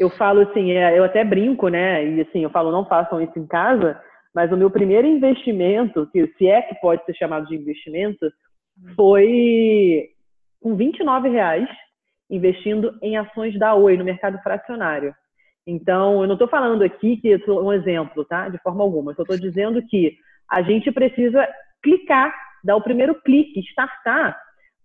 eu 0.01 0.09
falo 0.09 0.41
assim, 0.41 0.73
é, 0.73 0.99
eu 0.99 1.05
até 1.05 1.23
brinco, 1.23 1.69
né? 1.69 2.03
E 2.05 2.21
assim, 2.23 2.43
eu 2.43 2.51
falo, 2.51 2.73
não 2.73 2.87
façam 2.87 3.21
isso 3.21 3.39
em 3.39 3.47
casa, 3.47 4.01
mas 4.35 4.51
o 4.51 4.57
meu 4.57 4.71
primeiro 4.71 5.07
investimento, 5.07 6.09
que 6.11 6.27
se 6.39 6.47
é 6.47 6.63
que 6.63 6.75
pode 6.77 7.05
ser 7.05 7.15
chamado 7.15 7.47
de 7.47 7.55
investimento, 7.55 8.27
foi 8.95 10.09
com 10.61 10.77
29 10.77 11.29
reais 11.29 11.69
investindo 12.31 12.97
em 13.03 13.17
ações 13.17 13.59
da 13.59 13.75
Oi 13.75 13.97
no 13.97 14.05
mercado 14.05 14.39
fracionário. 14.43 15.15
Então, 15.67 16.23
eu 16.23 16.27
não 16.27 16.35
estou 16.35 16.49
falando 16.49 16.83
aqui 16.83 17.17
que 17.17 17.33
é 17.33 17.51
um 17.51 17.73
exemplo, 17.73 18.25
tá? 18.25 18.49
De 18.49 18.59
forma 18.59 18.83
alguma. 18.83 19.13
Eu 19.13 19.23
estou 19.23 19.39
dizendo 19.39 19.83
que 19.87 20.17
a 20.49 20.63
gente 20.63 20.91
precisa 20.91 21.47
clicar, 21.83 22.35
dar 22.65 22.77
o 22.77 22.83
primeiro 22.83 23.15
clique, 23.23 23.61
startar 23.61 24.39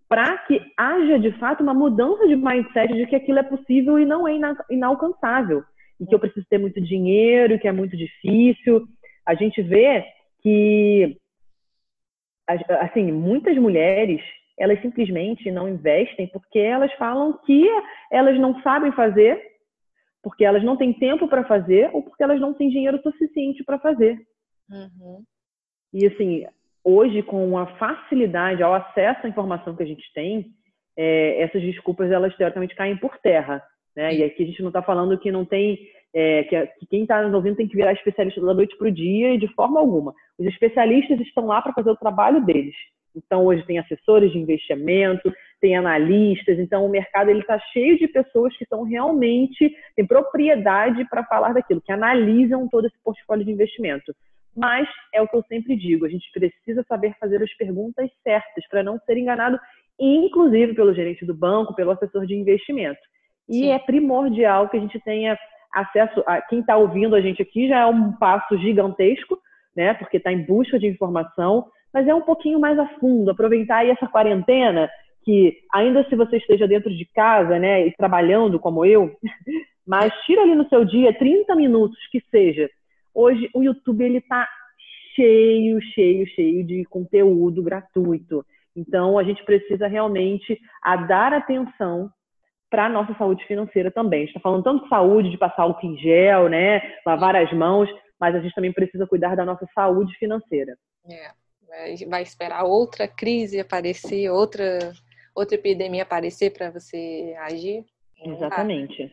para 0.08 0.38
que 0.40 0.62
haja 0.78 1.18
de 1.18 1.32
fato 1.40 1.64
uma 1.64 1.74
mudança 1.74 2.28
de 2.28 2.36
mindset 2.36 2.94
de 2.94 3.08
que 3.08 3.16
aquilo 3.16 3.40
é 3.40 3.44
possível 3.44 4.00
e 4.00 4.06
não 4.06 4.28
é 4.28 4.38
inalcançável. 4.70 5.64
E 6.00 6.06
que 6.06 6.14
eu 6.14 6.20
preciso 6.20 6.46
ter 6.50 6.58
muito 6.58 6.80
dinheiro, 6.82 7.60
que 7.60 7.68
é 7.68 7.72
muito 7.72 7.98
difícil. 7.98 8.86
A 9.26 9.34
gente 9.34 9.62
vê 9.62 10.06
que, 10.42 11.18
assim, 12.48 13.12
muitas 13.12 13.58
mulheres, 13.58 14.22
elas 14.58 14.82
simplesmente 14.82 15.52
não 15.52 15.68
investem 15.68 16.28
porque 16.28 16.60
elas 16.60 16.92
falam 16.94 17.40
que 17.46 17.68
elas 18.12 18.40
não 18.40 18.62
sabem 18.62 18.92
fazer, 18.92 19.42
porque 20.24 20.46
elas 20.46 20.64
não 20.64 20.78
têm 20.78 20.94
tempo 20.94 21.28
para 21.28 21.44
fazer 21.46 21.90
ou 21.94 22.02
porque 22.02 22.24
elas 22.24 22.40
não 22.40 22.54
têm 22.54 22.70
dinheiro 22.70 23.02
suficiente 23.02 23.64
para 23.64 23.80
fazer. 23.80 24.18
Uhum. 24.70 25.24
E, 25.94 26.08
assim, 26.08 26.46
hoje, 26.84 27.22
com 27.24 27.58
a 27.58 27.68
facilidade, 27.78 28.64
ao 28.64 28.74
acesso 28.74 29.26
à 29.26 29.30
informação 29.30 29.76
que 29.76 29.84
a 29.84 29.88
gente 29.88 30.12
tem, 30.14 30.48
é, 30.98 31.42
essas 31.42 31.62
desculpas, 31.62 32.12
elas 32.12 32.36
teoricamente 32.36 32.76
caem 32.76 32.98
por 32.98 33.18
terra. 33.20 33.62
Né? 33.96 34.16
E 34.16 34.24
aqui 34.24 34.44
a 34.44 34.46
gente 34.46 34.62
não 34.62 34.70
está 34.70 34.82
falando 34.82 35.18
que 35.20 35.32
não 35.32 35.46
tem, 35.46 35.78
é, 36.16 36.44
que, 36.46 36.68
que, 36.80 36.86
quem 36.88 37.02
está 37.02 37.22
nos 37.22 37.34
ouvindo 37.34 37.58
tem 37.58 37.68
que 37.68 37.76
virar 37.76 37.92
especialista 37.92 38.40
da 38.40 38.54
noite 38.54 38.78
para 38.78 38.88
o 38.88 38.92
dia 38.92 39.34
e 39.34 39.38
de 39.38 39.50
forma 39.50 39.82
alguma. 39.82 40.14
Os 40.40 40.46
especialistas 40.48 41.20
estão 41.20 41.46
lá 41.46 41.62
para 41.62 41.74
fazer 41.74 41.90
o 41.90 41.98
trabalho 41.98 42.44
deles. 42.46 42.74
Então, 43.14 43.46
hoje 43.46 43.66
tem 43.66 43.80
assessores 43.80 44.32
de 44.32 44.38
investimento, 44.38 45.32
tem 45.60 45.76
analistas, 45.76 46.58
então 46.58 46.86
o 46.86 46.90
mercado 46.90 47.32
está 47.32 47.60
cheio 47.72 47.98
de 47.98 48.08
pessoas 48.08 48.56
que 48.58 48.64
estão 48.64 48.84
realmente, 48.84 49.74
têm 49.96 50.06
propriedade 50.06 51.06
para 51.10 51.24
falar 51.26 51.54
daquilo, 51.54 51.82
que 51.82 51.92
analisam 51.92 52.68
todo 52.70 52.88
esse 52.88 52.98
portfólio 53.04 53.46
de 53.46 53.52
investimento. 53.52 54.14
Mas 54.56 54.88
é 55.14 55.22
o 55.22 55.28
que 55.28 55.36
eu 55.36 55.44
sempre 55.50 55.76
digo, 55.76 56.06
a 56.06 56.10
gente 56.10 56.30
precisa 56.32 56.84
saber 56.88 57.14
fazer 57.20 57.42
as 57.42 57.54
perguntas 57.56 58.10
certas 58.24 58.66
para 58.70 58.84
não 58.84 58.98
ser 59.00 59.18
enganado, 59.18 59.60
inclusive 60.00 60.74
pelo 60.74 60.94
gerente 60.94 61.26
do 61.26 61.34
banco, 61.34 61.76
pelo 61.76 61.92
assessor 61.92 62.26
de 62.26 62.36
investimento. 62.36 63.00
E 63.50 63.60
Sim. 63.60 63.72
é 63.72 63.80
primordial 63.80 64.70
que 64.70 64.78
a 64.78 64.80
gente 64.80 65.00
tenha 65.02 65.38
acesso 65.76 66.24
a 66.26 66.42
quem 66.42 66.62
está 66.62 66.78
ouvindo 66.78 67.16
a 67.16 67.22
gente 67.22 67.42
aqui 67.42 67.68
já 67.68 67.82
é 67.82 67.86
um 67.86 68.14
passo 68.14 68.58
gigantesco, 68.58 69.38
né? 69.76 69.94
Porque 69.94 70.18
está 70.18 70.32
em 70.32 70.44
busca 70.44 70.80
de 70.80 70.88
informação, 70.88 71.68
mas 71.94 72.08
é 72.08 72.16
um 72.16 72.22
pouquinho 72.22 72.60
mais 72.60 72.80
a 72.80 72.88
fundo, 73.00 73.32
aproveitar 73.32 73.78
aí 73.78 73.90
essa 73.90 74.08
quarentena 74.08 74.90
que 75.24 75.58
ainda 75.74 76.08
se 76.08 76.16
você 76.16 76.38
esteja 76.38 76.68
dentro 76.68 76.90
de 76.90 77.04
casa, 77.06 77.58
né, 77.58 77.88
e 77.88 77.92
trabalhando 77.96 78.60
como 78.60 78.86
eu, 78.86 79.18
mas 79.86 80.14
tira 80.26 80.44
ali 80.44 80.54
no 80.54 80.70
seu 80.70 80.86
dia 80.86 81.12
30 81.18 81.56
minutos 81.56 81.98
que 82.12 82.22
seja 82.30 82.70
Hoje 83.16 83.50
o 83.54 83.64
YouTube 83.64 84.04
ele 84.04 84.18
está 84.18 84.46
cheio, 85.16 85.82
cheio, 85.94 86.28
cheio 86.28 86.68
de 86.68 86.84
conteúdo 86.84 87.64
gratuito. 87.64 88.46
Então 88.76 89.18
a 89.18 89.24
gente 89.24 89.42
precisa 89.46 89.88
realmente 89.88 90.60
a 90.84 90.98
dar 90.98 91.32
atenção 91.32 92.12
para 92.76 92.88
a 92.88 92.90
nossa 92.90 93.14
saúde 93.14 93.46
financeira 93.46 93.90
também. 93.90 94.20
A 94.20 94.26
gente 94.26 94.36
está 94.36 94.42
falando 94.42 94.64
tanto 94.64 94.84
de 94.84 94.90
saúde, 94.90 95.32
de 95.32 95.38
passar 95.38 95.66
o 95.66 95.78
em 95.82 95.98
gel, 95.98 96.50
né, 96.50 96.82
lavar 97.06 97.34
as 97.34 97.52
mãos, 97.54 97.90
mas 98.20 98.36
a 98.36 98.42
gente 98.42 98.54
também 98.54 98.74
precisa 98.74 99.08
cuidar 99.08 99.34
da 99.34 99.46
nossa 99.46 99.66
saúde 99.74 100.14
financeira. 100.18 100.78
É, 101.10 101.32
vai 102.10 102.22
esperar 102.22 102.66
outra 102.66 103.08
crise 103.08 103.62
aparecer, 103.62 104.30
outra 104.30 104.92
outra 105.34 105.56
epidemia 105.56 106.04
aparecer 106.04 106.52
para 106.52 106.70
você 106.70 107.34
agir? 107.40 107.86
Exatamente. 108.22 109.10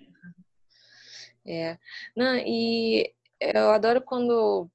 É. 1.46 1.79
Não, 2.16 2.37
e 2.38 3.12
eu 3.40 3.70
adoro 3.70 4.01
quando 4.01 4.68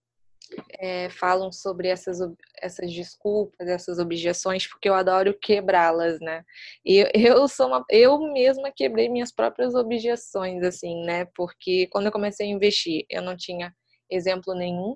é, 0.79 1.09
falam 1.09 1.51
sobre 1.51 1.87
essas, 1.87 2.19
essas 2.61 2.93
desculpas, 2.93 3.67
essas 3.67 3.99
objeções, 3.99 4.67
porque 4.67 4.89
eu 4.89 4.93
adoro 4.93 5.37
quebrá-las, 5.39 6.19
né? 6.19 6.43
E 6.85 7.05
eu 7.13 7.47
sou 7.47 7.67
uma, 7.67 7.85
eu 7.89 8.19
mesma 8.33 8.71
quebrei 8.71 9.09
minhas 9.09 9.31
próprias 9.31 9.75
objeções, 9.75 10.63
assim, 10.63 11.03
né? 11.03 11.25
Porque 11.35 11.87
quando 11.91 12.07
eu 12.07 12.11
comecei 12.11 12.47
a 12.47 12.51
investir, 12.51 13.05
eu 13.09 13.21
não 13.21 13.35
tinha 13.35 13.73
exemplo 14.09 14.53
nenhum 14.53 14.95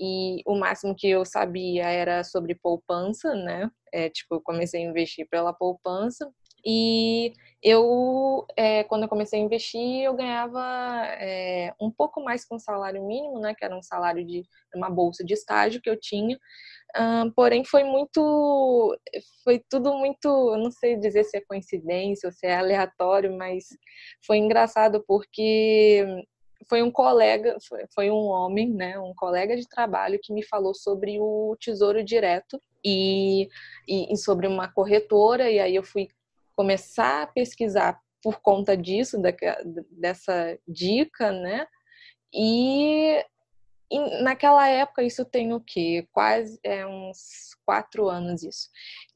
e 0.00 0.42
o 0.46 0.54
máximo 0.56 0.94
que 0.96 1.08
eu 1.08 1.24
sabia 1.24 1.88
era 1.88 2.22
sobre 2.22 2.54
poupança, 2.54 3.34
né? 3.34 3.70
É, 3.92 4.08
tipo, 4.08 4.36
eu 4.36 4.40
comecei 4.40 4.82
a 4.82 4.88
investir 4.88 5.26
pela 5.28 5.52
poupança 5.52 6.30
e 6.64 7.32
eu, 7.62 8.46
é, 8.56 8.84
quando 8.84 9.02
eu 9.02 9.08
comecei 9.08 9.40
a 9.40 9.42
investir, 9.42 10.02
eu 10.02 10.14
ganhava 10.14 10.60
é, 11.18 11.74
um 11.80 11.90
pouco 11.90 12.22
mais 12.22 12.44
que 12.44 12.54
um 12.54 12.58
salário 12.58 13.04
mínimo, 13.04 13.40
né? 13.40 13.54
Que 13.54 13.64
era 13.64 13.76
um 13.76 13.82
salário 13.82 14.24
de 14.24 14.44
uma 14.74 14.88
bolsa 14.88 15.24
de 15.24 15.34
estágio 15.34 15.80
que 15.80 15.90
eu 15.90 15.98
tinha. 15.98 16.38
porém, 17.34 17.64
foi 17.64 17.84
muito, 17.84 18.96
foi 19.44 19.62
tudo 19.68 19.92
muito, 19.94 20.56
não 20.56 20.70
sei 20.70 20.96
dizer 20.96 21.24
se 21.24 21.36
é 21.36 21.40
coincidência 21.40 22.28
ou 22.28 22.32
se 22.32 22.46
é 22.46 22.56
aleatório, 22.56 23.36
mas 23.36 23.66
foi 24.24 24.38
engraçado 24.38 25.04
porque 25.06 26.04
foi 26.68 26.82
um 26.82 26.90
colega, 26.90 27.56
foi 27.94 28.10
um 28.10 28.26
homem, 28.26 28.70
né, 28.70 28.98
um 28.98 29.14
colega 29.14 29.56
de 29.56 29.68
trabalho 29.68 30.18
que 30.22 30.32
me 30.32 30.44
falou 30.44 30.74
sobre 30.74 31.18
o 31.20 31.56
Tesouro 31.60 32.04
Direto 32.04 32.60
e, 32.84 33.48
e, 33.86 34.12
e 34.12 34.16
sobre 34.16 34.46
uma 34.46 34.68
corretora, 34.70 35.50
e 35.50 35.58
aí 35.58 35.74
eu 35.74 35.82
fui 35.82 36.08
começar 36.58 37.22
a 37.22 37.26
pesquisar 37.28 38.00
por 38.20 38.40
conta 38.40 38.76
disso, 38.76 39.16
dessa 39.92 40.58
dica, 40.66 41.30
né? 41.30 41.64
E, 42.34 43.24
e, 43.88 44.22
naquela 44.24 44.68
época, 44.68 45.04
isso 45.04 45.24
tem 45.24 45.54
o 45.54 45.60
quê? 45.60 46.04
Quase 46.10 46.58
é, 46.64 46.84
uns 46.84 47.56
quatro 47.64 48.08
anos 48.08 48.42
isso. 48.42 48.68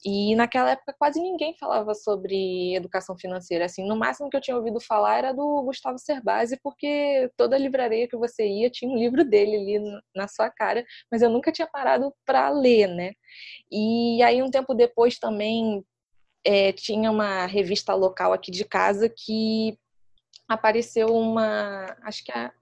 E 0.05 0.37
naquela 0.37 0.71
época 0.71 0.95
quase 0.97 1.21
ninguém 1.21 1.57
falava 1.59 1.95
sobre 1.95 2.77
educação 2.77 3.19
financeira. 3.19 3.65
Assim, 3.65 3.85
no 3.85 3.97
máximo 3.97 4.31
que 4.31 4.37
eu 4.37 4.41
tinha 4.41 4.57
ouvido 4.57 4.81
falar 4.81 5.19
era 5.19 5.33
do 5.33 5.63
Gustavo 5.65 5.99
Cerbasi, 5.99 6.61
porque 6.63 7.29
toda 7.37 7.59
livraria 7.59 8.07
que 8.07 8.17
você 8.17 8.47
ia 8.47 8.71
tinha 8.71 8.89
um 8.89 8.97
livro 8.97 9.25
dele 9.25 9.57
ali 9.57 10.01
na 10.15 10.29
sua 10.29 10.49
cara, 10.49 10.85
mas 11.11 11.23
eu 11.23 11.31
nunca 11.31 11.51
tinha 11.51 11.67
parado 11.67 12.15
para 12.25 12.51
ler, 12.51 12.87
né? 12.87 13.13
E 13.71 14.23
aí 14.23 14.41
um 14.43 14.51
tempo 14.51 14.75
depois 14.75 15.19
também 15.19 15.85
é, 16.45 16.73
tinha 16.73 17.11
uma 17.11 17.47
revista 17.47 17.95
local 17.95 18.33
aqui 18.33 18.51
de 18.51 18.65
casa 18.65 19.09
que 19.09 19.79
apareceu 20.49 21.09
uma, 21.09 21.97
acho 22.03 22.25
que 22.25 22.33
a, 22.33 22.53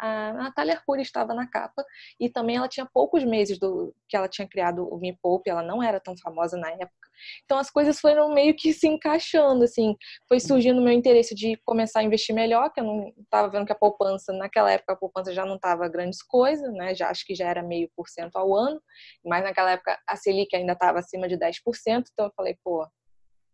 a 0.00 0.32
Natália 0.32 0.74
Arcuri 0.74 1.02
estava 1.02 1.34
na 1.34 1.46
capa 1.46 1.84
e 2.18 2.28
também 2.28 2.56
ela 2.56 2.68
tinha 2.68 2.86
poucos 2.86 3.22
meses 3.22 3.58
do 3.58 3.94
que 4.08 4.16
ela 4.16 4.28
tinha 4.28 4.48
criado 4.48 4.88
o 4.88 4.98
Me 4.98 5.16
Poupe, 5.22 5.50
ela 5.50 5.62
não 5.62 5.82
era 5.82 6.00
tão 6.00 6.16
famosa 6.16 6.56
na 6.56 6.70
época. 6.70 7.10
Então 7.44 7.58
as 7.58 7.70
coisas 7.70 8.00
foram 8.00 8.32
meio 8.32 8.56
que 8.56 8.72
se 8.72 8.88
encaixando, 8.88 9.64
assim, 9.64 9.94
foi 10.26 10.40
surgindo 10.40 10.80
o 10.80 10.84
meu 10.84 10.92
interesse 10.92 11.34
de 11.34 11.56
começar 11.66 12.00
a 12.00 12.02
investir 12.02 12.34
melhor, 12.34 12.70
que 12.72 12.80
eu 12.80 12.84
não 12.84 13.12
estava 13.18 13.48
vendo 13.48 13.66
que 13.66 13.72
a 13.72 13.78
poupança, 13.78 14.32
naquela 14.32 14.72
época 14.72 14.94
a 14.94 14.96
poupança 14.96 15.34
já 15.34 15.44
não 15.44 15.56
estava 15.56 15.86
grandes 15.86 16.22
coisas, 16.22 16.72
né? 16.72 16.94
Já 16.94 17.10
acho 17.10 17.26
que 17.26 17.34
já 17.34 17.48
era 17.48 17.62
meio 17.62 17.90
por 17.94 18.08
cento 18.08 18.36
ao 18.36 18.56
ano, 18.56 18.82
mas 19.24 19.44
naquela 19.44 19.72
época 19.72 19.98
a 20.06 20.16
Selic 20.16 20.56
ainda 20.56 20.72
estava 20.72 20.98
acima 20.98 21.28
de 21.28 21.36
10%, 21.36 22.06
então 22.10 22.26
eu 22.26 22.32
falei, 22.34 22.56
pô, 22.64 22.86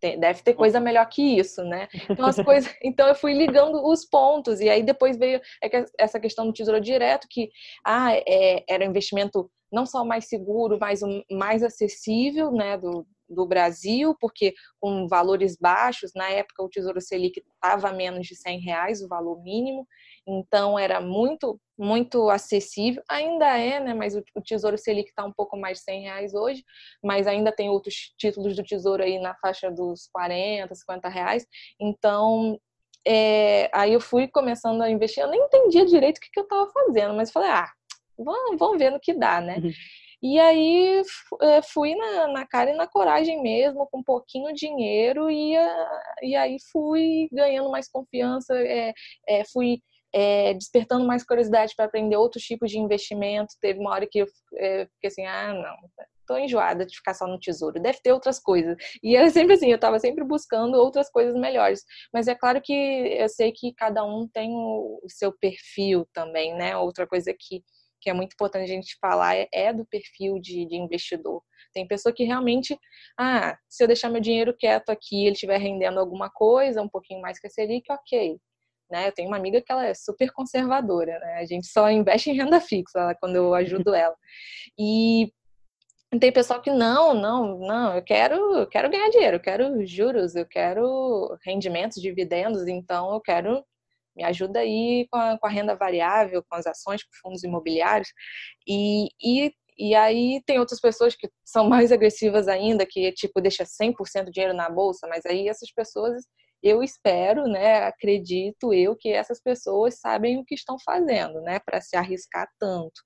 deve 0.00 0.42
ter 0.42 0.54
coisa 0.54 0.78
melhor 0.80 1.06
que 1.08 1.38
isso, 1.38 1.62
né? 1.64 1.88
Então 2.08 2.26
as 2.26 2.36
coisas, 2.36 2.72
então 2.82 3.08
eu 3.08 3.14
fui 3.14 3.32
ligando 3.32 3.84
os 3.86 4.04
pontos 4.04 4.60
e 4.60 4.68
aí 4.68 4.82
depois 4.82 5.16
veio 5.16 5.40
é 5.62 5.84
essa 5.98 6.20
questão 6.20 6.46
do 6.46 6.52
tesouro 6.52 6.80
direto 6.80 7.26
que 7.30 7.50
ah, 7.84 8.12
é, 8.14 8.64
era 8.68 8.84
um 8.84 8.90
investimento 8.90 9.50
não 9.72 9.84
só 9.84 10.04
mais 10.04 10.28
seguro, 10.28 10.78
mas 10.80 11.00
mais 11.30 11.62
acessível, 11.62 12.52
né, 12.52 12.78
do, 12.78 13.06
do 13.28 13.46
Brasil, 13.46 14.14
porque 14.20 14.54
com 14.80 15.06
valores 15.08 15.56
baixos, 15.56 16.12
na 16.14 16.30
época 16.30 16.62
o 16.62 16.68
Tesouro 16.68 17.00
Selic 17.00 17.40
estava 17.40 17.92
menos 17.92 18.26
de 18.26 18.36
100 18.36 18.60
reais, 18.60 19.02
o 19.02 19.08
valor 19.08 19.42
mínimo, 19.42 19.86
então 20.26 20.78
era 20.78 21.00
muito, 21.00 21.60
muito 21.78 22.30
acessível, 22.30 23.02
ainda 23.08 23.58
é, 23.58 23.80
né, 23.80 23.94
mas 23.94 24.14
o, 24.14 24.22
Tesouro 24.44 24.78
Selic 24.78 25.08
está 25.08 25.24
um 25.24 25.32
pouco 25.32 25.56
mais 25.56 25.78
de 25.78 25.84
100 25.84 26.02
reais 26.02 26.34
hoje, 26.34 26.64
mas 27.02 27.26
ainda 27.26 27.52
tem 27.52 27.68
outros 27.68 28.12
títulos 28.18 28.54
do 28.54 28.62
Tesouro 28.62 29.02
aí 29.02 29.18
na 29.18 29.34
faixa 29.36 29.70
dos 29.70 30.08
40, 30.12 30.74
50 30.74 31.08
reais, 31.08 31.46
então 31.80 32.58
é, 33.06 33.70
aí 33.72 33.92
eu 33.92 34.00
fui 34.00 34.26
começando 34.26 34.82
a 34.82 34.90
investir, 34.90 35.22
eu 35.22 35.30
nem 35.30 35.40
entendia 35.40 35.86
direito 35.86 36.18
o 36.18 36.20
que, 36.20 36.30
que 36.30 36.40
eu 36.40 36.44
estava 36.44 36.68
fazendo, 36.70 37.14
mas 37.14 37.30
falei, 37.30 37.50
ah, 37.50 37.70
vamos, 38.18 38.58
vamos 38.58 38.78
ver 38.78 38.90
no 38.90 39.00
que 39.00 39.14
dá, 39.14 39.40
né? 39.40 39.58
Uhum. 39.58 39.70
E 40.22 40.38
aí 40.38 41.02
é, 41.42 41.62
fui 41.62 41.94
na, 41.94 42.28
na, 42.28 42.46
cara 42.46 42.70
e 42.70 42.76
na 42.76 42.86
coragem 42.86 43.42
mesmo, 43.42 43.86
com 43.90 44.02
pouquinho 44.02 44.52
dinheiro, 44.54 45.30
e, 45.30 45.54
e 46.22 46.34
aí 46.34 46.56
fui 46.72 47.28
ganhando 47.32 47.70
mais 47.70 47.88
confiança, 47.88 48.54
é, 48.58 48.92
é, 49.28 49.44
fui 49.52 49.80
é, 50.12 50.54
despertando 50.54 51.06
mais 51.06 51.24
curiosidade 51.24 51.74
para 51.76 51.84
aprender 51.84 52.16
outros 52.16 52.42
tipos 52.44 52.70
de 52.70 52.78
investimento. 52.78 53.54
Teve 53.60 53.78
uma 53.78 53.90
hora 53.90 54.06
que 54.10 54.20
eu 54.20 54.26
é, 54.54 54.86
fiquei 54.86 55.08
assim, 55.08 55.26
ah, 55.26 55.52
não, 55.52 56.06
tô 56.26 56.36
enjoada 56.36 56.84
de 56.84 56.96
ficar 56.96 57.14
só 57.14 57.26
no 57.26 57.38
tesouro, 57.38 57.80
deve 57.80 58.00
ter 58.02 58.12
outras 58.12 58.38
coisas. 58.38 58.76
E 59.02 59.16
era 59.16 59.30
sempre 59.30 59.54
assim, 59.54 59.68
eu 59.70 59.76
estava 59.76 59.98
sempre 59.98 60.24
buscando 60.24 60.74
outras 60.76 61.10
coisas 61.10 61.34
melhores. 61.34 61.84
Mas 62.12 62.28
é 62.28 62.34
claro 62.34 62.60
que 62.62 62.72
eu 62.72 63.28
sei 63.28 63.52
que 63.52 63.72
cada 63.74 64.04
um 64.04 64.26
tem 64.28 64.50
o, 64.52 65.00
o 65.02 65.08
seu 65.08 65.32
perfil 65.32 66.06
também, 66.12 66.54
né? 66.54 66.76
Outra 66.76 67.06
coisa 67.06 67.32
que 67.38 67.62
que 68.00 68.10
é 68.10 68.12
muito 68.12 68.34
importante 68.34 68.64
a 68.64 68.74
gente 68.74 68.96
falar, 69.00 69.36
é, 69.36 69.48
é 69.52 69.72
do 69.72 69.84
perfil 69.86 70.38
de, 70.40 70.66
de, 70.66 70.76
investidor. 70.76 71.42
Tem 71.72 71.86
pessoa 71.86 72.12
que 72.12 72.24
realmente, 72.24 72.78
ah, 73.18 73.56
se 73.68 73.82
eu 73.82 73.86
deixar 73.88 74.08
meu 74.10 74.20
dinheiro 74.20 74.56
quieto 74.56 74.90
aqui, 74.90 75.24
ele 75.24 75.32
estiver 75.32 75.58
rendendo 75.58 75.98
alguma 76.00 76.30
coisa, 76.30 76.82
um 76.82 76.88
pouquinho 76.88 77.20
mais 77.20 77.38
que 77.38 77.46
a 77.46 77.50
Selic, 77.50 77.90
ok. 77.90 78.38
Né? 78.90 79.08
Eu 79.08 79.12
tenho 79.12 79.28
uma 79.28 79.36
amiga 79.36 79.60
que 79.60 79.72
ela 79.72 79.86
é 79.86 79.94
super 79.94 80.30
conservadora, 80.32 81.18
né? 81.18 81.38
A 81.40 81.44
gente 81.44 81.66
só 81.66 81.90
investe 81.90 82.30
em 82.30 82.34
renda 82.34 82.60
fixa 82.60 83.16
quando 83.20 83.36
eu 83.36 83.52
ajudo 83.54 83.94
ela. 83.94 84.14
E 84.78 85.32
tem 86.20 86.32
pessoal 86.32 86.62
que 86.62 86.70
não, 86.70 87.12
não, 87.14 87.58
não, 87.58 87.96
eu 87.96 88.02
quero, 88.02 88.36
eu 88.56 88.66
quero 88.68 88.88
ganhar 88.88 89.10
dinheiro, 89.10 89.36
eu 89.36 89.40
quero 89.40 89.84
juros, 89.86 90.36
eu 90.36 90.46
quero 90.46 91.36
rendimentos, 91.44 92.00
dividendos, 92.00 92.66
então 92.68 93.12
eu 93.12 93.20
quero 93.20 93.64
me 94.16 94.24
ajuda 94.24 94.60
aí 94.60 95.06
com 95.10 95.18
a, 95.18 95.38
com 95.38 95.46
a 95.46 95.50
renda 95.50 95.76
variável, 95.76 96.42
com 96.48 96.56
as 96.56 96.66
ações, 96.66 97.02
com 97.04 97.10
fundos 97.22 97.44
imobiliários. 97.44 98.08
E, 98.66 99.08
e, 99.22 99.52
e 99.78 99.94
aí 99.94 100.42
tem 100.46 100.58
outras 100.58 100.80
pessoas 100.80 101.14
que 101.14 101.28
são 101.44 101.68
mais 101.68 101.92
agressivas 101.92 102.48
ainda, 102.48 102.86
que 102.86 103.12
tipo 103.12 103.40
deixa 103.40 103.64
100% 103.64 104.24
do 104.24 104.32
dinheiro 104.32 104.54
na 104.54 104.70
bolsa, 104.70 105.06
mas 105.06 105.24
aí 105.26 105.48
essas 105.48 105.70
pessoas 105.72 106.24
eu 106.62 106.82
espero, 106.82 107.46
né, 107.46 107.84
acredito 107.84 108.72
eu 108.72 108.96
que 108.96 109.10
essas 109.10 109.40
pessoas 109.40 110.00
sabem 110.00 110.38
o 110.38 110.44
que 110.44 110.54
estão 110.54 110.76
fazendo, 110.84 111.40
né, 111.42 111.60
para 111.60 111.80
se 111.80 111.96
arriscar 111.96 112.48
tanto. 112.58 113.02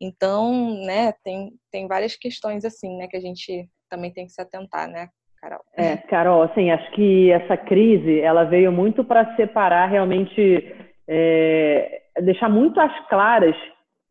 Então, 0.00 0.74
né, 0.84 1.12
tem, 1.22 1.52
tem 1.70 1.86
várias 1.86 2.16
questões 2.16 2.64
assim, 2.64 2.96
né, 2.96 3.06
que 3.06 3.16
a 3.16 3.20
gente 3.20 3.68
também 3.88 4.12
tem 4.12 4.26
que 4.26 4.32
se 4.32 4.40
atentar, 4.40 4.88
né, 4.88 5.08
Carol? 5.44 5.60
É, 5.76 5.96
Carol, 6.08 6.42
assim, 6.42 6.70
acho 6.70 6.90
que 6.92 7.30
essa 7.30 7.56
crise 7.56 8.20
ela 8.20 8.44
veio 8.44 8.72
muito 8.72 9.04
para 9.04 9.36
separar 9.36 9.86
realmente, 9.86 10.74
é, 11.06 12.02
deixar 12.22 12.48
muito 12.48 12.80
às 12.80 13.08
claras 13.08 13.54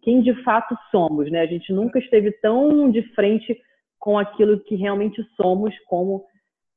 quem 0.04 0.22
de 0.22 0.34
fato 0.44 0.78
somos, 0.92 1.32
né? 1.32 1.42
A 1.42 1.46
gente 1.46 1.74
nunca 1.74 1.98
esteve 1.98 2.32
tão 2.34 2.92
de 2.92 3.02
frente 3.16 3.58
com 4.00 4.20
aquilo 4.20 4.60
que 4.60 4.76
realmente 4.76 5.24
somos 5.36 5.74
como 5.88 6.24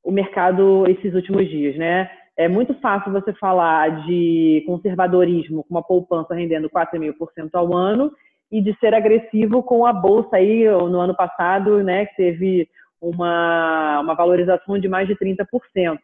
o 0.03 0.11
mercado 0.11 0.85
esses 0.87 1.13
últimos 1.13 1.47
dias, 1.47 1.75
né? 1.77 2.09
É 2.35 2.47
muito 2.47 2.73
fácil 2.79 3.11
você 3.11 3.33
falar 3.33 4.05
de 4.05 4.63
conservadorismo 4.65 5.63
com 5.63 5.75
uma 5.75 5.83
poupança 5.83 6.33
rendendo 6.33 6.69
4,5% 6.69 7.49
ao 7.53 7.75
ano 7.75 8.11
e 8.51 8.61
de 8.61 8.75
ser 8.79 8.93
agressivo 8.93 9.61
com 9.61 9.85
a 9.85 9.91
bolsa 9.91 10.37
aí 10.37 10.63
no 10.65 10.99
ano 10.99 11.15
passado, 11.15 11.83
né, 11.83 12.05
que 12.05 12.15
teve 12.15 12.69
uma, 13.01 13.99
uma 14.01 14.15
valorização 14.15 14.79
de 14.79 14.87
mais 14.87 15.07
de 15.07 15.15
30%, 15.15 15.45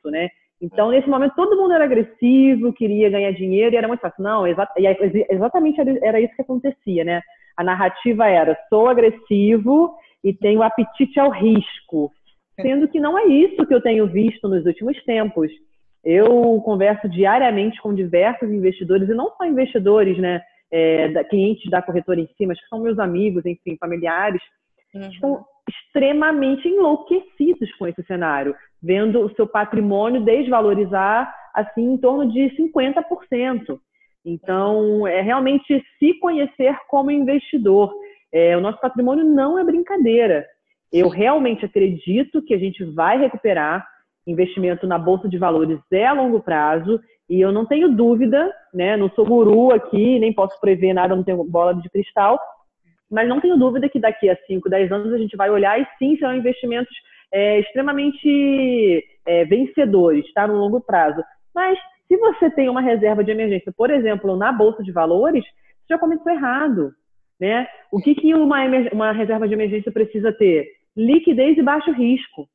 né? 0.06 0.30
Então, 0.62 0.92
nesse 0.92 1.10
momento, 1.10 1.36
todo 1.36 1.58
mundo 1.58 1.74
era 1.74 1.84
agressivo, 1.84 2.72
queria 2.72 3.10
ganhar 3.10 3.32
dinheiro 3.32 3.76
e 3.76 3.78
era 3.78 3.88
muito 3.88 4.00
fácil. 4.00 4.24
Não, 4.24 4.48
exa 4.48 4.66
exatamente 5.30 5.82
era 6.02 6.22
isso 6.22 6.34
que 6.36 6.42
acontecia, 6.42 7.04
né? 7.04 7.22
A 7.58 7.64
narrativa 7.64 8.28
era: 8.28 8.58
sou 8.70 8.88
agressivo 8.88 9.94
e 10.24 10.34
tenho 10.34 10.64
apetite 10.64 11.20
ao 11.20 11.30
risco. 11.30 12.12
Sendo 12.62 12.88
que 12.88 13.00
não 13.00 13.18
é 13.18 13.26
isso 13.26 13.66
que 13.66 13.74
eu 13.74 13.82
tenho 13.82 14.08
visto 14.08 14.48
nos 14.48 14.66
últimos 14.66 15.02
tempos. 15.04 15.52
Eu 16.04 16.62
converso 16.64 17.10
diariamente 17.10 17.82
com 17.82 17.94
diversos 17.94 18.50
investidores, 18.50 19.10
e 19.10 19.14
não 19.14 19.32
só 19.36 19.46
investidores, 19.46 20.18
né? 20.18 20.42
É, 20.72 21.10
da, 21.10 21.24
clientes 21.24 21.70
da 21.70 21.84
corretora 21.84 22.20
em 22.20 22.28
si, 22.36 22.48
mas 22.48 22.60
que 22.60 22.68
são 22.68 22.80
meus 22.80 22.98
amigos, 22.98 23.46
enfim, 23.46 23.78
familiares, 23.80 24.42
uhum. 24.96 25.10
estão 25.10 25.46
extremamente 25.68 26.68
enlouquecidos 26.68 27.74
com 27.76 27.88
esse 27.88 28.04
cenário, 28.04 28.56
vendo 28.82 29.22
o 29.22 29.34
seu 29.36 29.48
patrimônio 29.48 30.24
desvalorizar 30.24 31.34
assim 31.54 31.94
em 31.94 31.98
torno 31.98 32.32
de 32.32 32.50
50%. 32.58 33.80
Então, 34.26 35.06
é 35.06 35.22
realmente 35.22 35.84
se 36.00 36.14
conhecer 36.20 36.76
como 36.88 37.12
investidor. 37.12 37.94
É, 38.32 38.58
o 38.58 38.62
nosso 38.62 38.80
patrimônio 38.80 39.24
não 39.24 39.60
é 39.60 39.64
brincadeira. 39.64 40.46
Eu 40.92 41.10
realmente 41.10 41.66
acredito 41.66 42.42
que 42.42 42.54
a 42.54 42.58
gente 42.58 42.84
vai 42.84 43.18
recuperar. 43.18 43.86
Investimento 44.26 44.88
na 44.88 44.98
bolsa 44.98 45.28
de 45.28 45.38
valores 45.38 45.80
é 45.92 46.06
a 46.06 46.14
longo 46.14 46.42
prazo 46.42 47.00
e 47.30 47.42
eu 47.42 47.52
não 47.52 47.66
tenho 47.66 47.90
dúvida, 47.90 48.54
né? 48.74 48.96
Não 48.96 49.10
sou 49.10 49.26
guru 49.26 49.74
aqui, 49.74 50.20
nem 50.20 50.34
posso 50.34 50.60
prever 50.62 50.94
nada, 50.94 51.16
não 51.16 51.24
tenho 51.24 51.44
bola 51.44 51.74
de 51.74 51.90
cristal, 51.90 52.40
mas 53.14 53.30
não 53.30 53.40
tenho 53.40 53.58
dúvida 53.58 53.88
que 53.88 54.00
daqui 54.00 54.30
a 54.30 54.36
5, 54.48 54.68
10 54.68 54.92
anos 54.92 55.14
a 55.14 55.18
gente 55.18 55.38
vai 55.38 55.50
olhar 55.50 55.80
e 55.80 55.88
sim 56.00 56.18
serão 56.18 56.36
investimentos 56.36 56.94
é, 57.32 57.60
extremamente 57.60 59.06
é, 59.26 59.46
vencedores, 59.46 60.26
tá? 60.34 60.48
No 60.48 60.56
longo 60.56 60.82
prazo. 60.82 61.24
Mas 61.54 61.78
se 62.08 62.18
você 62.18 62.50
tem 62.50 62.70
uma 62.70 62.82
reserva 62.82 63.24
de 63.24 63.32
emergência, 63.32 63.72
por 63.76 63.92
exemplo, 63.92 64.36
na 64.36 64.52
Bolsa 64.52 64.84
de 64.84 64.92
Valores, 64.92 65.44
você 65.44 65.94
já 65.94 65.98
começou 65.98 66.32
errado. 66.32 66.92
Né? 67.40 67.68
O 67.92 68.00
que, 68.00 68.16
que 68.16 68.34
uma, 68.34 68.58
uma 68.92 69.12
reserva 69.12 69.48
de 69.48 69.54
emergência 69.54 69.92
precisa 69.92 70.32
ter? 70.32 70.68
Liquidez 70.96 71.58
e 71.58 71.62
baixo 71.62 71.92
risco. 71.92 72.48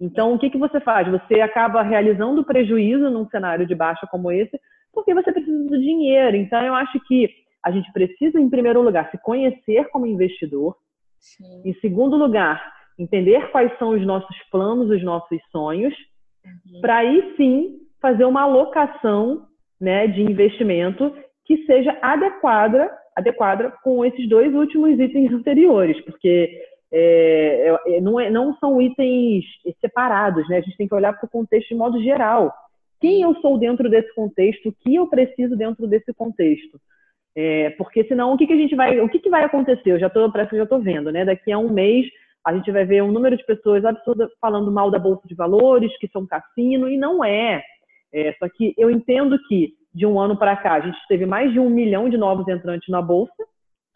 Então, 0.00 0.34
o 0.34 0.38
que, 0.38 0.50
que 0.50 0.58
você 0.58 0.80
faz? 0.80 1.08
Você 1.08 1.40
acaba 1.40 1.82
realizando 1.82 2.44
prejuízo 2.44 3.10
num 3.10 3.26
cenário 3.28 3.66
de 3.66 3.74
baixa 3.74 4.06
como 4.10 4.30
esse, 4.30 4.58
porque 4.92 5.14
você 5.14 5.32
precisa 5.32 5.64
do 5.64 5.80
dinheiro. 5.80 6.36
Então, 6.36 6.60
eu 6.62 6.74
acho 6.74 7.00
que 7.06 7.30
a 7.64 7.70
gente 7.70 7.90
precisa, 7.92 8.38
em 8.38 8.50
primeiro 8.50 8.82
lugar, 8.82 9.10
se 9.10 9.18
conhecer 9.18 9.88
como 9.88 10.06
investidor. 10.06 10.76
Sim. 11.18 11.62
Em 11.64 11.72
segundo 11.80 12.16
lugar, 12.16 12.62
entender 12.98 13.50
quais 13.50 13.76
são 13.78 13.90
os 13.90 14.04
nossos 14.04 14.36
planos, 14.50 14.90
os 14.90 15.02
nossos 15.02 15.38
sonhos, 15.50 15.94
uhum. 16.44 16.80
para 16.80 16.98
aí 16.98 17.34
sim 17.36 17.80
fazer 18.00 18.26
uma 18.26 18.42
alocação 18.42 19.46
né, 19.80 20.06
de 20.06 20.20
investimento 20.20 21.14
que 21.46 21.64
seja 21.64 21.98
adequada, 22.02 22.90
adequada 23.16 23.72
com 23.82 24.04
esses 24.04 24.28
dois 24.28 24.54
últimos 24.54 24.98
itens 25.00 25.32
anteriores, 25.32 25.98
porque 26.04 26.60
é, 26.92 27.76
é, 27.86 28.00
não, 28.00 28.20
é, 28.20 28.30
não, 28.30 28.54
são 28.58 28.80
itens 28.80 29.44
separados, 29.80 30.48
né? 30.48 30.58
A 30.58 30.60
gente 30.60 30.76
tem 30.76 30.86
que 30.86 30.94
olhar 30.94 31.12
para 31.12 31.26
o 31.26 31.30
contexto 31.30 31.70
de 31.70 31.74
modo 31.74 32.00
geral. 32.02 32.54
Quem 33.00 33.22
eu 33.22 33.34
sou 33.40 33.58
dentro 33.58 33.90
desse 33.90 34.14
contexto? 34.14 34.68
O 34.68 34.72
que 34.72 34.94
eu 34.94 35.06
preciso 35.08 35.56
dentro 35.56 35.86
desse 35.86 36.12
contexto? 36.14 36.78
É, 37.36 37.70
porque 37.70 38.04
senão 38.04 38.32
o 38.32 38.36
que, 38.36 38.46
que 38.46 38.52
a 38.52 38.56
gente 38.56 38.76
vai, 38.76 39.00
o 39.00 39.08
que, 39.08 39.18
que 39.18 39.30
vai 39.30 39.44
acontecer? 39.44 39.90
Eu 39.90 39.98
já 39.98 40.06
estou, 40.06 40.30
parece 40.30 40.50
que 40.50 40.56
já 40.56 40.62
estou 40.62 40.80
vendo, 40.80 41.10
né? 41.10 41.24
Daqui 41.24 41.50
a 41.50 41.58
um 41.58 41.68
mês 41.68 42.06
a 42.44 42.54
gente 42.54 42.70
vai 42.70 42.84
ver 42.84 43.02
um 43.02 43.10
número 43.10 43.36
de 43.36 43.44
pessoas 43.44 43.84
absurdas 43.84 44.30
falando 44.40 44.70
mal 44.70 44.90
da 44.90 44.98
Bolsa 44.98 45.26
de 45.26 45.34
Valores, 45.34 45.96
que 45.98 46.08
são 46.08 46.26
cassino, 46.26 46.88
e 46.88 46.96
não 46.96 47.24
é. 47.24 47.62
é 48.12 48.32
só 48.34 48.48
que 48.48 48.74
eu 48.76 48.90
entendo 48.90 49.38
que 49.48 49.74
de 49.94 50.04
um 50.04 50.20
ano 50.20 50.36
para 50.36 50.56
cá 50.56 50.74
a 50.74 50.80
gente 50.80 50.98
teve 51.08 51.24
mais 51.24 51.52
de 51.52 51.58
um 51.58 51.70
milhão 51.70 52.08
de 52.08 52.18
novos 52.18 52.46
entrantes 52.46 52.88
na 52.88 53.00
Bolsa, 53.00 53.32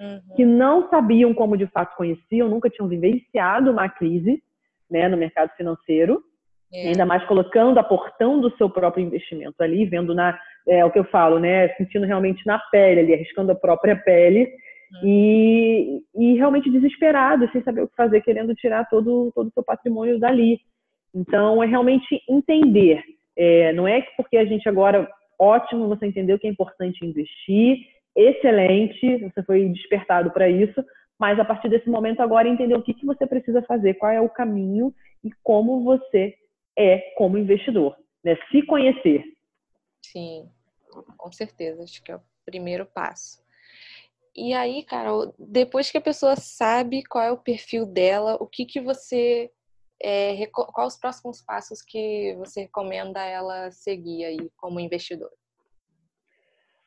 uhum. 0.00 0.20
que 0.34 0.46
não 0.46 0.88
sabiam 0.88 1.34
como 1.34 1.58
de 1.58 1.66
fato 1.66 1.96
conheciam, 1.96 2.48
nunca 2.48 2.70
tinham 2.70 2.88
vivenciado 2.88 3.70
uma 3.70 3.88
crise 3.88 4.42
né, 4.90 5.08
no 5.08 5.16
mercado 5.16 5.50
financeiro. 5.56 6.22
É. 6.72 6.88
Ainda 6.88 7.06
mais 7.06 7.24
colocando, 7.24 7.78
aportando 7.78 8.48
o 8.48 8.56
seu 8.56 8.68
próprio 8.68 9.04
investimento 9.04 9.62
ali, 9.62 9.86
vendo 9.86 10.14
na, 10.14 10.38
é, 10.66 10.84
o 10.84 10.90
que 10.90 10.98
eu 10.98 11.04
falo, 11.04 11.38
né? 11.38 11.68
Sentindo 11.76 12.04
realmente 12.04 12.46
na 12.46 12.58
pele 12.58 13.00
ali, 13.00 13.14
arriscando 13.14 13.52
a 13.52 13.54
própria 13.54 13.96
pele 13.96 14.52
uhum. 15.02 15.08
e, 15.08 16.02
e 16.14 16.34
realmente 16.34 16.70
desesperado, 16.70 17.50
sem 17.52 17.62
saber 17.62 17.82
o 17.82 17.88
que 17.88 17.96
fazer, 17.96 18.20
querendo 18.20 18.54
tirar 18.54 18.86
todo, 18.88 19.32
todo 19.34 19.48
o 19.48 19.52
seu 19.52 19.62
patrimônio 19.62 20.18
dali. 20.18 20.60
Então, 21.14 21.62
é 21.62 21.66
realmente 21.66 22.22
entender. 22.28 23.02
É, 23.36 23.72
não 23.72 23.88
é 23.88 24.02
porque 24.16 24.36
a 24.36 24.44
gente 24.44 24.68
agora, 24.68 25.08
ótimo, 25.38 25.88
você 25.88 26.06
entendeu 26.06 26.38
que 26.38 26.46
é 26.46 26.50
importante 26.50 27.04
investir, 27.04 27.78
excelente, 28.14 29.18
você 29.18 29.42
foi 29.44 29.68
despertado 29.68 30.30
para 30.32 30.48
isso, 30.48 30.84
mas 31.18 31.38
a 31.38 31.44
partir 31.44 31.68
desse 31.68 31.88
momento 31.88 32.20
agora 32.20 32.48
entender 32.48 32.76
o 32.76 32.82
que, 32.82 32.92
que 32.92 33.06
você 33.06 33.26
precisa 33.26 33.62
fazer, 33.62 33.94
qual 33.94 34.12
é 34.12 34.20
o 34.20 34.28
caminho 34.28 34.92
e 35.24 35.30
como 35.42 35.82
você 35.82 36.34
é 36.78 37.12
como 37.16 37.36
investidor, 37.36 37.96
né? 38.24 38.36
Se 38.50 38.62
conhecer. 38.62 39.24
Sim, 40.00 40.48
com 41.16 41.32
certeza, 41.32 41.82
acho 41.82 42.02
que 42.02 42.12
é 42.12 42.16
o 42.16 42.22
primeiro 42.46 42.86
passo. 42.86 43.42
E 44.34 44.54
aí, 44.54 44.84
Carol, 44.84 45.34
depois 45.38 45.90
que 45.90 45.98
a 45.98 46.00
pessoa 46.00 46.36
sabe 46.36 47.02
qual 47.02 47.24
é 47.24 47.32
o 47.32 47.36
perfil 47.36 47.84
dela, 47.84 48.36
o 48.40 48.46
que 48.46 48.64
que 48.64 48.80
você 48.80 49.50
é, 50.00 50.46
quais 50.46 50.94
os 50.94 51.00
próximos 51.00 51.42
passos 51.44 51.82
que 51.82 52.34
você 52.38 52.62
recomenda 52.62 53.20
ela 53.24 53.70
seguir 53.72 54.24
aí 54.24 54.48
como 54.56 54.78
investidor? 54.78 55.30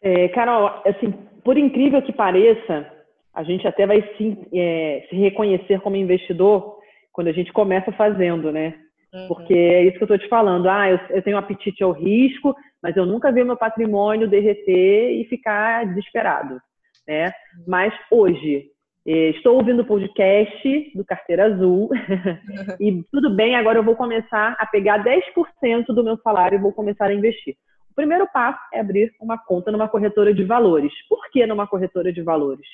É, 0.01 0.29
Carol, 0.29 0.81
assim, 0.85 1.11
por 1.43 1.57
incrível 1.57 2.01
que 2.01 2.13
pareça, 2.13 2.89
a 3.33 3.43
gente 3.43 3.67
até 3.67 3.85
vai 3.85 4.01
se, 4.15 4.37
é, 4.53 5.05
se 5.09 5.15
reconhecer 5.15 5.81
como 5.81 5.95
investidor 5.95 6.79
quando 7.11 7.27
a 7.27 7.33
gente 7.33 7.51
começa 7.51 7.91
fazendo, 7.91 8.51
né? 8.51 8.80
Uhum. 9.13 9.27
Porque 9.27 9.53
é 9.53 9.83
isso 9.83 9.97
que 9.97 10.03
eu 10.03 10.05
estou 10.05 10.17
te 10.17 10.29
falando. 10.29 10.67
Ah, 10.69 10.89
eu, 10.89 10.99
eu, 11.09 11.21
tenho 11.21 11.37
apetite 11.37 11.83
ao 11.83 11.91
risco, 11.91 12.55
mas 12.81 12.95
eu 12.95 13.05
nunca 13.05 13.31
vi 13.31 13.43
meu 13.43 13.57
patrimônio 13.57 14.29
derreter 14.29 15.19
e 15.19 15.25
ficar 15.25 15.85
desesperado. 15.85 16.61
Né? 17.07 17.25
Uhum. 17.25 17.63
Mas 17.67 17.93
hoje, 18.09 18.67
eh, 19.05 19.29
estou 19.31 19.57
ouvindo 19.57 19.81
o 19.81 19.85
podcast 19.85 20.91
do 20.95 21.03
Carteira 21.03 21.47
Azul 21.47 21.89
e 22.79 23.03
tudo 23.11 23.35
bem, 23.35 23.55
agora 23.55 23.79
eu 23.79 23.83
vou 23.83 23.95
começar 23.95 24.55
a 24.57 24.65
pegar 24.65 25.03
10% 25.03 25.87
do 25.87 26.03
meu 26.03 26.17
salário 26.17 26.57
e 26.57 26.61
vou 26.61 26.71
começar 26.71 27.07
a 27.07 27.13
investir. 27.13 27.55
O 27.89 27.95
primeiro 27.95 28.25
passo 28.31 28.59
é 28.73 28.79
abrir 28.79 29.11
uma 29.19 29.37
conta 29.37 29.71
numa 29.71 29.89
corretora 29.89 30.33
de 30.33 30.45
valores. 30.45 30.93
Por 31.09 31.29
que 31.29 31.45
numa 31.45 31.67
corretora 31.67 32.13
de 32.13 32.21
valores? 32.21 32.65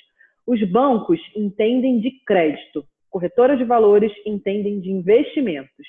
Os 0.46 0.62
bancos 0.70 1.20
entendem 1.36 2.00
de 2.00 2.12
crédito, 2.24 2.86
corretoras 3.10 3.58
de 3.58 3.64
valores 3.64 4.12
entendem 4.26 4.80
de 4.80 4.92
investimentos. 4.92 5.88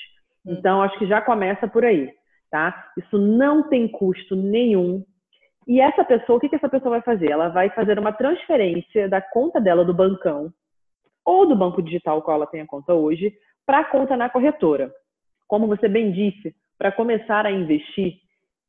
Então, 0.49 0.83
acho 0.83 0.99
que 0.99 1.07
já 1.07 1.21
começa 1.21 1.69
por 1.69 1.85
aí, 1.85 2.11
tá? 2.51 2.91
Isso 2.97 3.19
não 3.19 3.69
tem 3.69 3.87
custo 3.89 4.35
nenhum. 4.35 5.05
E 5.67 5.81
essa 5.81 6.03
pessoa, 6.03 6.39
o 6.39 6.41
que, 6.41 6.49
que 6.49 6.57
essa 6.57 6.69
pessoa 6.69 6.93
vai 6.93 7.03
fazer? 7.03 7.31
Ela 7.31 7.49
vai 7.49 7.69
fazer 7.71 7.99
uma 7.99 8.13
transferência 8.13 9.09
da 9.09 9.21
conta 9.21 9.61
dela 9.61 9.85
do 9.85 9.93
bancão 9.93 10.51
ou 11.25 11.47
do 11.47 11.55
banco 11.55 11.83
digital 11.83 12.23
qual 12.23 12.39
ela 12.39 12.47
tem 12.47 12.63
a 12.63 12.67
conta 12.67 12.95
hoje 12.95 13.35
para 13.67 13.81
a 13.81 13.85
conta 13.85 14.17
na 14.17 14.31
corretora. 14.31 14.91
Como 15.47 15.67
você 15.67 15.87
bem 15.87 16.11
disse, 16.11 16.55
para 16.79 16.91
começar 16.91 17.45
a 17.45 17.51
investir 17.51 18.15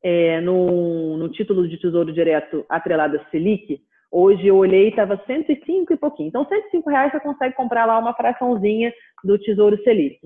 é, 0.03 0.41
no, 0.41 1.15
no, 1.15 1.29
título 1.29 1.67
de 1.67 1.77
tesouro 1.77 2.11
direto 2.11 2.65
atrelado 2.67 3.15
a 3.15 3.29
Selic, 3.29 3.79
hoje 4.11 4.47
eu 4.47 4.57
olhei 4.57 4.87
e 4.87 4.89
estava 4.89 5.21
105 5.25 5.93
e 5.93 5.97
pouquinho. 5.97 6.27
Então, 6.27 6.45
105 6.45 6.89
reais 6.89 7.11
você 7.13 7.19
consegue 7.21 7.55
comprar 7.55 7.85
lá 7.85 7.97
uma 7.97 8.13
fraçãozinha 8.13 8.91
do 9.23 9.37
Tesouro 9.39 9.81
Selic. 9.83 10.19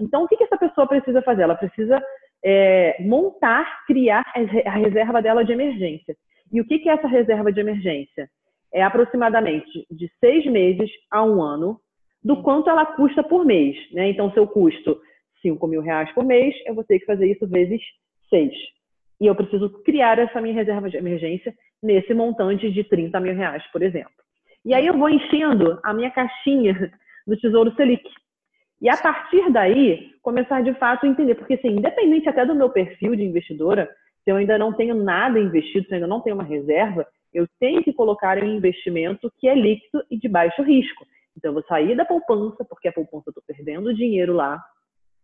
Então, 0.00 0.24
o 0.24 0.28
que, 0.28 0.36
que 0.36 0.44
essa 0.44 0.56
pessoa 0.56 0.86
precisa 0.86 1.22
fazer? 1.22 1.42
Ela 1.42 1.54
precisa 1.54 2.02
é, 2.44 2.96
montar, 3.00 3.84
criar 3.86 4.24
a 4.66 4.76
reserva 4.76 5.22
dela 5.22 5.44
de 5.44 5.52
emergência. 5.52 6.16
E 6.52 6.60
o 6.60 6.64
que, 6.64 6.78
que 6.78 6.88
é 6.88 6.92
essa 6.92 7.08
reserva 7.08 7.52
de 7.52 7.60
emergência? 7.60 8.28
É 8.72 8.82
aproximadamente 8.82 9.86
de 9.90 10.10
seis 10.20 10.44
meses 10.46 10.90
a 11.10 11.24
um 11.24 11.42
ano 11.42 11.80
do 12.22 12.42
quanto 12.42 12.68
ela 12.68 12.84
custa 12.84 13.22
por 13.22 13.44
mês. 13.44 13.76
Né? 13.92 14.10
Então, 14.10 14.30
se 14.32 14.38
eu 14.38 14.46
custo 14.46 15.00
5 15.42 15.66
mil 15.66 15.80
reais 15.80 16.12
por 16.12 16.24
mês, 16.24 16.54
eu 16.66 16.74
vou 16.74 16.84
ter 16.84 16.98
que 16.98 17.06
fazer 17.06 17.30
isso 17.30 17.46
vezes 17.46 17.80
seis. 18.28 18.52
E 19.20 19.26
eu 19.26 19.34
preciso 19.34 19.70
criar 19.82 20.18
essa 20.18 20.40
minha 20.40 20.54
reserva 20.54 20.88
de 20.88 20.96
emergência 20.96 21.54
nesse 21.82 22.12
montante 22.14 22.70
de 22.70 22.84
30 22.84 23.18
mil 23.20 23.34
reais, 23.34 23.64
por 23.72 23.82
exemplo. 23.82 24.12
E 24.64 24.74
aí 24.74 24.86
eu 24.86 24.96
vou 24.96 25.08
enchendo 25.08 25.78
a 25.82 25.92
minha 25.94 26.10
caixinha 26.10 26.92
do 27.26 27.36
Tesouro 27.36 27.74
Selic. 27.74 28.08
E 28.80 28.88
a 28.88 28.96
partir 28.96 29.50
daí, 29.50 30.12
começar 30.22 30.62
de 30.62 30.72
fato 30.74 31.04
a 31.04 31.08
entender, 31.08 31.34
porque 31.34 31.54
assim, 31.54 31.68
independente 31.68 32.28
até 32.28 32.46
do 32.46 32.54
meu 32.54 32.70
perfil 32.70 33.16
de 33.16 33.24
investidora, 33.24 33.88
se 34.24 34.30
eu 34.30 34.36
ainda 34.36 34.56
não 34.58 34.72
tenho 34.72 34.94
nada 34.94 35.38
investido, 35.38 35.86
se 35.86 35.92
eu 35.92 35.96
ainda 35.96 36.06
não 36.06 36.20
tenho 36.20 36.36
uma 36.36 36.44
reserva, 36.44 37.06
eu 37.32 37.46
tenho 37.58 37.82
que 37.82 37.92
colocar 37.92 38.38
um 38.38 38.46
investimento 38.46 39.32
que 39.38 39.48
é 39.48 39.54
líquido 39.54 40.04
e 40.10 40.18
de 40.18 40.28
baixo 40.28 40.62
risco. 40.62 41.04
Então, 41.36 41.50
eu 41.50 41.54
vou 41.54 41.62
sair 41.64 41.96
da 41.96 42.04
poupança, 42.04 42.64
porque 42.64 42.88
a 42.88 42.92
poupança 42.92 43.24
eu 43.28 43.30
estou 43.30 43.42
perdendo 43.46 43.94
dinheiro 43.94 44.32
lá, 44.32 44.60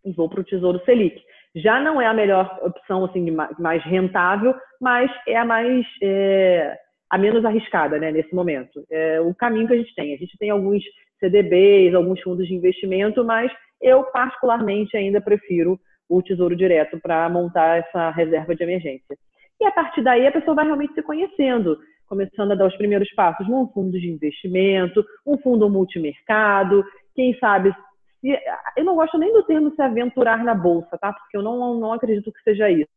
e 0.05 0.13
vou 0.13 0.29
para 0.29 0.41
o 0.41 0.45
Tesouro 0.45 0.81
Selic. 0.85 1.21
Já 1.57 1.81
não 1.81 2.01
é 2.01 2.07
a 2.07 2.15
melhor 2.15 2.59
opção, 2.63 3.05
assim, 3.05 3.31
mais 3.59 3.83
rentável, 3.85 4.55
mas 4.81 5.11
é 5.27 5.37
a 5.37 5.45
mais 5.45 5.87
é, 6.03 6.77
a 7.11 7.17
menos 7.17 7.45
arriscada, 7.45 7.99
né, 7.99 8.13
nesse 8.13 8.35
momento. 8.35 8.85
É 8.91 9.21
o 9.21 9.35
caminho 9.35 9.67
que 9.67 9.73
a 9.73 9.77
gente 9.77 9.95
tem. 9.95 10.15
A 10.15 10.19
gente 10.19 10.37
tem 10.37 10.51
alguns 10.51 10.83
CDBs, 11.25 11.95
alguns 11.95 12.21
fundos 12.21 12.47
de 12.47 12.55
investimento, 12.55 13.25
mas 13.25 13.51
eu 13.81 14.05
particularmente 14.05 14.97
ainda 14.97 15.21
prefiro 15.21 15.79
o 16.09 16.23
Tesouro 16.23 16.55
Direto 16.55 17.01
para 17.01 17.29
montar 17.29 17.79
essa 17.79 18.11
reserva 18.11 18.55
de 18.55 18.63
emergência. 18.63 19.17
E 19.61 19.65
a 19.65 19.73
partir 19.73 20.03
daí 20.03 20.27
a 20.27 20.33
pessoa 20.33 20.55
vai 20.55 20.67
realmente 20.67 20.95
se 20.95 21.03
conhecendo, 21.03 21.79
começando 22.07 22.53
a 22.53 22.55
dar 22.55 22.67
os 22.67 22.77
primeiros 22.77 23.11
passos 23.15 23.49
num 23.49 23.67
fundo 23.69 23.99
de 23.99 24.09
investimento, 24.09 25.05
um 25.27 25.39
fundo 25.39 25.69
multimercado, 25.71 26.85
quem 27.15 27.37
sabe 27.39 27.75
se, 28.21 28.39
eu 28.77 28.85
não 28.85 28.95
gosto 28.95 29.19
nem 29.19 29.33
do 29.33 29.43
termo 29.43 29.73
se 29.75 29.83
aventurar 29.83 30.43
na 30.45 30.55
bolsa, 30.55 30.99
tá? 30.99 31.13
Porque 31.13 31.37
eu 31.37 31.43
não, 31.43 31.79
não 31.79 31.93
acredito 31.93 32.33
que 32.33 32.43
seja 32.43 32.71
isso. 32.71 32.91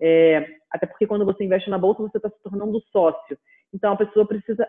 É, 0.00 0.46
até 0.70 0.86
porque 0.86 1.06
quando 1.06 1.24
você 1.24 1.44
investe 1.44 1.70
na 1.70 1.78
bolsa, 1.78 2.02
você 2.02 2.18
está 2.18 2.28
se 2.28 2.42
tornando 2.42 2.80
sócio. 2.92 3.38
Então 3.72 3.92
a 3.92 3.96
pessoa 3.96 4.26
precisa 4.26 4.66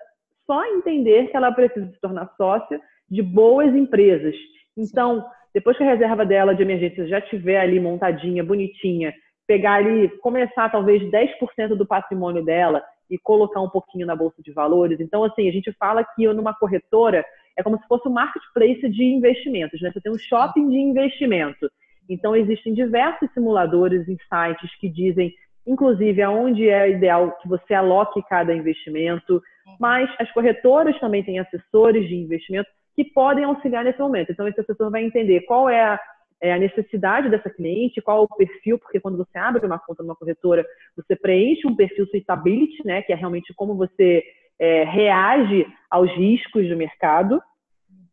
só 0.50 0.66
entender 0.66 1.28
que 1.28 1.38
ela 1.38 1.52
precisa 1.52 1.86
se 1.92 2.02
tornar 2.02 2.34
sócia 2.36 2.82
de 3.08 3.22
boas 3.22 3.76
empresas. 3.76 4.34
Então, 4.76 5.24
depois 5.54 5.78
que 5.78 5.84
a 5.84 5.92
reserva 5.92 6.26
dela 6.26 6.56
de 6.56 6.64
emergência 6.64 7.08
já 7.08 7.20
estiver 7.20 7.60
ali 7.60 7.80
montadinha, 7.80 8.44
bonitinha, 8.44 9.14
pegar 9.46 9.76
ali, 9.76 10.10
começar 10.22 10.70
talvez 10.70 11.04
10% 11.04 11.76
do 11.76 11.86
patrimônio 11.86 12.44
dela 12.44 12.82
e 13.12 13.18
colocar 13.20 13.62
um 13.62 13.70
pouquinho 13.70 14.08
na 14.08 14.16
bolsa 14.16 14.42
de 14.42 14.52
valores. 14.52 15.00
Então, 15.00 15.24
assim, 15.24 15.48
a 15.48 15.52
gente 15.52 15.72
fala 15.74 16.04
que 16.04 16.28
numa 16.34 16.54
corretora 16.54 17.24
é 17.56 17.62
como 17.62 17.78
se 17.78 17.88
fosse 17.88 18.08
um 18.08 18.12
marketplace 18.12 18.90
de 18.90 19.04
investimentos, 19.04 19.80
né? 19.82 19.92
Você 19.92 20.02
tem 20.02 20.12
um 20.12 20.18
shopping 20.18 20.68
de 20.68 20.78
investimento. 20.78 21.70
Então, 22.10 22.36
existem 22.36 22.74
diversos 22.74 23.32
simuladores 23.34 24.08
em 24.08 24.18
sites 24.18 24.76
que 24.80 24.90
dizem, 24.90 25.32
inclusive, 25.66 26.22
aonde 26.24 26.68
é 26.68 26.90
ideal 26.90 27.38
que 27.40 27.48
você 27.48 27.76
aloque 27.76 28.22
cada 28.28 28.54
investimento, 28.54 29.42
mas 29.80 30.10
as 30.20 30.32
corretoras 30.32 30.98
também 31.00 31.24
têm 31.24 31.40
assessores 31.40 32.08
de 32.08 32.16
investimento 32.16 32.70
que 32.96 33.04
podem 33.06 33.46
auxiliar 33.46 33.84
nesse 33.84 34.00
momento. 34.00 34.32
Então, 34.32 34.48
esse 34.48 34.60
assessor 34.60 34.92
vai 34.92 35.04
entender 35.04 35.42
qual 35.42 35.70
é 35.70 35.82
a, 35.82 36.00
é 36.42 36.54
a 36.54 36.60
necessidade 36.60 37.30
dessa 37.30 37.50
cliente, 37.50 38.02
qual 38.02 38.20
é 38.20 38.22
o 38.22 38.38
perfil, 38.38 38.78
porque 38.78 39.00
quando 39.00 39.18
você 39.18 39.38
abre 39.38 39.66
uma 39.66 39.80
conta 39.80 40.04
numa 40.04 40.16
corretora, 40.16 40.66
você 40.96 41.16
preenche 41.16 41.68
um 41.68 41.76
perfil 41.76 42.06
suitability, 42.08 42.86
né, 42.86 43.02
que 43.02 43.14
é 43.14 43.16
realmente 43.16 43.54
como 43.54 43.76
você 43.76 44.24
é, 44.60 44.84
reage 44.84 45.66
aos 45.90 46.12
riscos 46.12 46.68
do 46.68 46.76
mercado. 46.76 47.42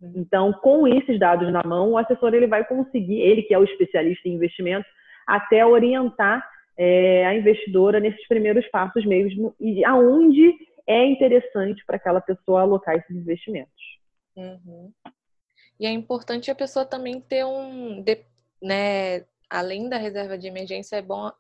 Uhum. 0.01 0.13
Então, 0.17 0.53
com 0.53 0.87
esses 0.87 1.19
dados 1.19 1.53
na 1.53 1.63
mão, 1.65 1.93
o 1.93 1.99
assessor 1.99 2.33
ele 2.35 2.47
vai 2.47 2.65
conseguir, 2.65 3.21
ele 3.21 3.43
que 3.43 3.55
é 3.55 3.59
o 3.59 3.65
especialista 3.65 4.29
em 4.29 4.35
investimentos, 4.35 4.89
até 5.27 5.67
orientar 5.67 6.47
é, 6.79 7.27
a 7.27 7.35
investidora 7.35 7.99
nesses 7.99 8.27
primeiros 8.29 8.67
passos 8.69 9.05
mesmo 9.05 9.55
e 9.59 9.85
aonde 9.85 10.55
é 10.87 11.05
interessante 11.07 11.85
para 11.85 11.97
aquela 11.97 12.21
pessoa 12.21 12.63
alocar 12.63 12.97
esses 12.97 13.17
investimentos. 13.17 13.99
Uhum. 14.37 14.93
E 15.79 15.87
é 15.87 15.91
importante 15.91 16.51
a 16.51 16.55
pessoa 16.55 16.85
também 16.85 17.21
ter 17.21 17.45
um, 17.45 18.05
né, 18.63 19.25
além 19.51 19.89
da 19.89 19.97
reserva 19.97 20.39
de 20.39 20.47
emergência, 20.47 20.97
é 20.97 21.03
bom 21.03 21.31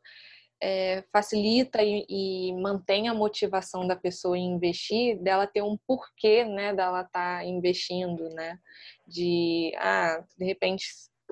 é, 0.60 1.04
facilita 1.12 1.82
e, 1.82 2.06
e, 2.08 2.52
mantém 2.54 3.08
a 3.08 3.14
motivação 3.14 3.86
da 3.86 3.94
pessoa 3.94 4.38
em 4.38 4.52
investir, 4.52 5.18
dela 5.22 5.46
ter 5.46 5.62
um 5.62 5.76
porquê, 5.86 6.44
né, 6.44 6.74
dela 6.74 7.02
estar 7.02 7.38
tá 7.38 7.44
investindo, 7.44 8.28
né, 8.30 8.58
de, 9.06 9.72
ah, 9.76 10.24
de 10.38 10.44
repente 10.44 10.86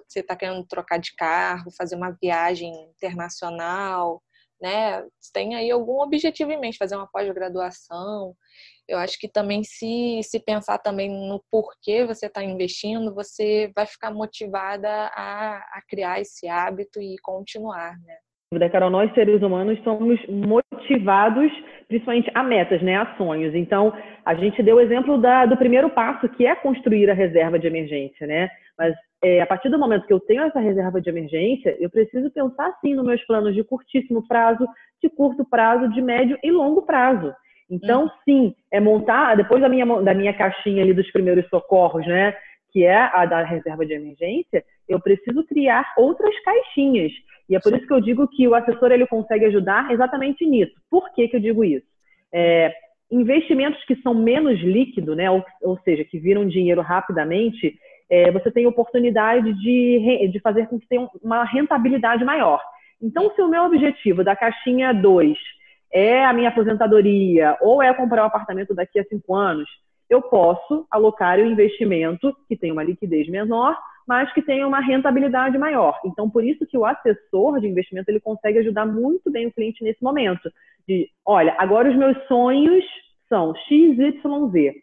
você 0.06 0.20
está 0.20 0.36
querendo 0.36 0.64
trocar 0.66 0.98
de 0.98 1.14
carro, 1.14 1.70
fazer 1.70 1.96
uma 1.96 2.10
viagem 2.10 2.72
internacional, 2.90 4.22
né, 4.60 5.04
tem 5.32 5.54
aí 5.54 5.70
algum 5.70 6.00
objetivo 6.00 6.50
em 6.52 6.60
mente, 6.60 6.78
fazer 6.78 6.96
uma 6.96 7.08
pós-graduação, 7.10 8.34
eu 8.88 8.98
acho 8.98 9.18
que 9.18 9.28
também 9.28 9.62
se, 9.64 10.20
se 10.22 10.38
pensar 10.40 10.78
também 10.78 11.08
no 11.08 11.42
porquê 11.50 12.04
você 12.04 12.26
está 12.26 12.42
investindo, 12.42 13.14
você 13.14 13.72
vai 13.74 13.86
ficar 13.86 14.10
motivada 14.10 14.88
a, 14.88 15.56
a 15.56 15.82
criar 15.88 16.20
esse 16.20 16.46
hábito 16.48 17.00
e 17.00 17.16
continuar, 17.22 17.98
né? 18.00 18.16
dúvida, 18.52 18.70
Carol, 18.70 18.90
nós 18.90 19.12
seres 19.14 19.42
humanos 19.42 19.82
somos 19.82 20.18
motivados 20.28 21.50
principalmente 21.88 22.30
a 22.34 22.42
metas, 22.42 22.82
né, 22.82 22.96
a 22.96 23.14
sonhos. 23.16 23.54
Então, 23.54 23.92
a 24.24 24.34
gente 24.34 24.62
deu 24.62 24.76
o 24.76 24.80
exemplo 24.80 25.18
da, 25.18 25.46
do 25.46 25.56
primeiro 25.56 25.90
passo, 25.90 26.28
que 26.30 26.46
é 26.46 26.54
construir 26.54 27.10
a 27.10 27.14
reserva 27.14 27.58
de 27.58 27.66
emergência, 27.66 28.26
né? 28.26 28.48
Mas 28.78 28.94
é, 29.24 29.40
a 29.40 29.46
partir 29.46 29.70
do 29.70 29.78
momento 29.78 30.06
que 30.06 30.12
eu 30.12 30.20
tenho 30.20 30.42
essa 30.42 30.60
reserva 30.60 31.00
de 31.00 31.08
emergência, 31.08 31.74
eu 31.80 31.88
preciso 31.88 32.30
pensar 32.30 32.70
sim 32.82 32.94
nos 32.94 33.06
meus 33.06 33.24
planos 33.24 33.54
de 33.54 33.64
curtíssimo 33.64 34.28
prazo, 34.28 34.66
de 35.02 35.08
curto 35.08 35.46
prazo, 35.48 35.88
de 35.88 36.02
médio 36.02 36.38
e 36.42 36.50
longo 36.52 36.82
prazo. 36.82 37.32
Então, 37.70 38.02
uhum. 38.02 38.10
sim, 38.22 38.54
é 38.70 38.78
montar, 38.78 39.34
depois 39.34 39.62
da 39.62 39.68
minha, 39.68 39.86
da 40.02 40.12
minha 40.12 40.34
caixinha 40.34 40.82
ali 40.82 40.92
dos 40.92 41.10
primeiros 41.10 41.48
socorros, 41.48 42.06
né? 42.06 42.36
Que 42.70 42.84
é 42.84 42.94
a 42.94 43.24
da 43.24 43.42
reserva 43.42 43.86
de 43.86 43.94
emergência, 43.94 44.62
eu 44.86 45.00
preciso 45.00 45.42
criar 45.44 45.90
outras 45.96 46.38
caixinhas. 46.40 47.10
E 47.48 47.56
é 47.56 47.60
por 47.60 47.72
isso 47.74 47.86
que 47.86 47.94
eu 47.94 48.02
digo 48.02 48.28
que 48.28 48.46
o 48.46 48.54
assessor 48.54 48.92
ele 48.92 49.06
consegue 49.06 49.46
ajudar 49.46 49.90
exatamente 49.90 50.44
nisso. 50.44 50.74
Por 50.90 51.10
que, 51.14 51.28
que 51.28 51.36
eu 51.36 51.40
digo 51.40 51.64
isso? 51.64 51.86
É, 52.30 52.74
investimentos 53.10 53.82
que 53.84 53.96
são 54.02 54.14
menos 54.14 54.60
líquidos, 54.60 55.16
né, 55.16 55.30
ou, 55.30 55.42
ou, 55.62 55.78
seja, 55.78 56.04
que 56.04 56.18
viram 56.18 56.46
dinheiro 56.46 56.82
rapidamente, 56.82 57.74
é, 58.10 58.30
você 58.30 58.50
tem 58.50 58.66
oportunidade 58.66 59.52
de, 59.54 60.28
de 60.30 60.40
fazer 60.40 60.66
com 60.68 60.78
que 60.78 60.86
tenha 60.86 61.08
uma 61.22 61.44
rentabilidade 61.44 62.24
maior. 62.24 62.60
Então, 63.00 63.30
se 63.34 63.42
o 63.42 63.48
meu 63.48 63.64
objetivo 63.64 64.22
da 64.22 64.36
caixinha 64.36 64.92
2 64.92 65.36
é 65.92 66.24
a 66.24 66.32
minha 66.32 66.48
aposentadoria 66.48 67.56
ou 67.60 67.82
é 67.82 67.92
comprar 67.94 68.22
um 68.22 68.26
apartamento 68.26 68.74
daqui 68.74 68.98
a 68.98 69.04
cinco 69.04 69.34
anos, 69.34 69.68
eu 70.08 70.22
posso 70.22 70.86
alocar 70.90 71.38
o 71.38 71.46
investimento 71.46 72.34
que 72.48 72.56
tem 72.56 72.72
uma 72.72 72.82
liquidez 72.82 73.28
menor 73.28 73.76
mas 74.06 74.32
que 74.32 74.42
tenha 74.42 74.66
uma 74.66 74.80
rentabilidade 74.80 75.56
maior. 75.56 75.98
Então, 76.04 76.28
por 76.28 76.44
isso 76.44 76.66
que 76.66 76.76
o 76.76 76.84
assessor 76.84 77.60
de 77.60 77.66
investimento 77.66 78.10
ele 78.10 78.20
consegue 78.20 78.58
ajudar 78.58 78.86
muito 78.86 79.30
bem 79.30 79.46
o 79.46 79.52
cliente 79.52 79.82
nesse 79.82 80.02
momento. 80.02 80.50
De, 80.86 81.08
olha, 81.24 81.54
agora 81.58 81.90
os 81.90 81.96
meus 81.96 82.16
sonhos 82.26 82.84
são 83.28 83.54
X, 83.54 83.98
Y, 83.98 84.50
Z. 84.50 84.74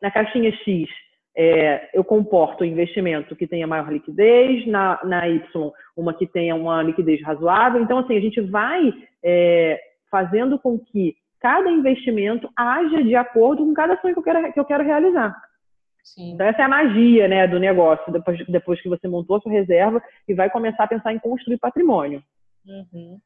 Na 0.00 0.10
caixinha 0.10 0.52
X, 0.52 0.88
é, 1.34 1.90
eu 1.94 2.04
comporto 2.04 2.62
o 2.62 2.66
investimento 2.66 3.34
que 3.34 3.46
tenha 3.46 3.66
maior 3.66 3.90
liquidez, 3.90 4.66
na, 4.66 5.00
na 5.04 5.28
Y, 5.28 5.72
uma 5.96 6.12
que 6.12 6.26
tenha 6.26 6.54
uma 6.54 6.82
liquidez 6.82 7.22
razoável. 7.22 7.82
Então, 7.82 7.98
assim, 7.98 8.16
a 8.16 8.20
gente 8.20 8.40
vai 8.40 8.92
é, 9.22 9.80
fazendo 10.10 10.58
com 10.58 10.78
que 10.78 11.16
cada 11.40 11.70
investimento 11.70 12.48
haja 12.56 13.02
de 13.02 13.16
acordo 13.16 13.64
com 13.64 13.74
cada 13.74 14.00
sonho 14.00 14.14
que 14.14 14.20
eu 14.20 14.24
quero, 14.24 14.52
que 14.52 14.60
eu 14.60 14.64
quero 14.64 14.84
realizar. 14.84 15.34
Sim. 16.04 16.34
Então, 16.34 16.46
essa 16.46 16.62
é 16.62 16.64
a 16.64 16.68
magia 16.68 17.28
né, 17.28 17.46
do 17.46 17.58
negócio, 17.58 18.12
depois, 18.12 18.46
depois 18.46 18.80
que 18.82 18.88
você 18.88 19.08
montou 19.08 19.36
a 19.36 19.40
sua 19.40 19.52
reserva 19.52 20.02
e 20.28 20.34
vai 20.34 20.50
começar 20.50 20.84
a 20.84 20.88
pensar 20.88 21.12
em 21.12 21.18
construir 21.18 21.58
patrimônio. 21.58 22.22
Uhum. 22.66 23.18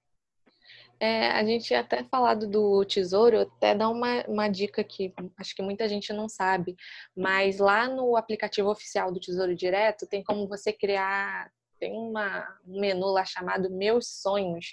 É, 0.98 1.28
a 1.28 1.44
gente 1.44 1.74
até 1.74 2.02
falado 2.04 2.48
do 2.48 2.84
tesouro, 2.84 3.40
até 3.40 3.74
dar 3.74 3.90
uma, 3.90 4.24
uma 4.26 4.48
dica 4.48 4.82
que 4.82 5.12
acho 5.36 5.54
que 5.54 5.62
muita 5.62 5.86
gente 5.88 6.10
não 6.12 6.26
sabe, 6.26 6.74
mas 7.14 7.58
lá 7.58 7.86
no 7.86 8.16
aplicativo 8.16 8.70
oficial 8.70 9.12
do 9.12 9.20
Tesouro 9.20 9.54
Direto 9.54 10.06
tem 10.06 10.24
como 10.24 10.48
você 10.48 10.72
criar, 10.72 11.50
tem 11.78 11.92
uma, 11.92 12.48
um 12.66 12.80
menu 12.80 13.08
lá 13.08 13.26
chamado 13.26 13.70
Meus 13.70 14.08
Sonhos, 14.08 14.66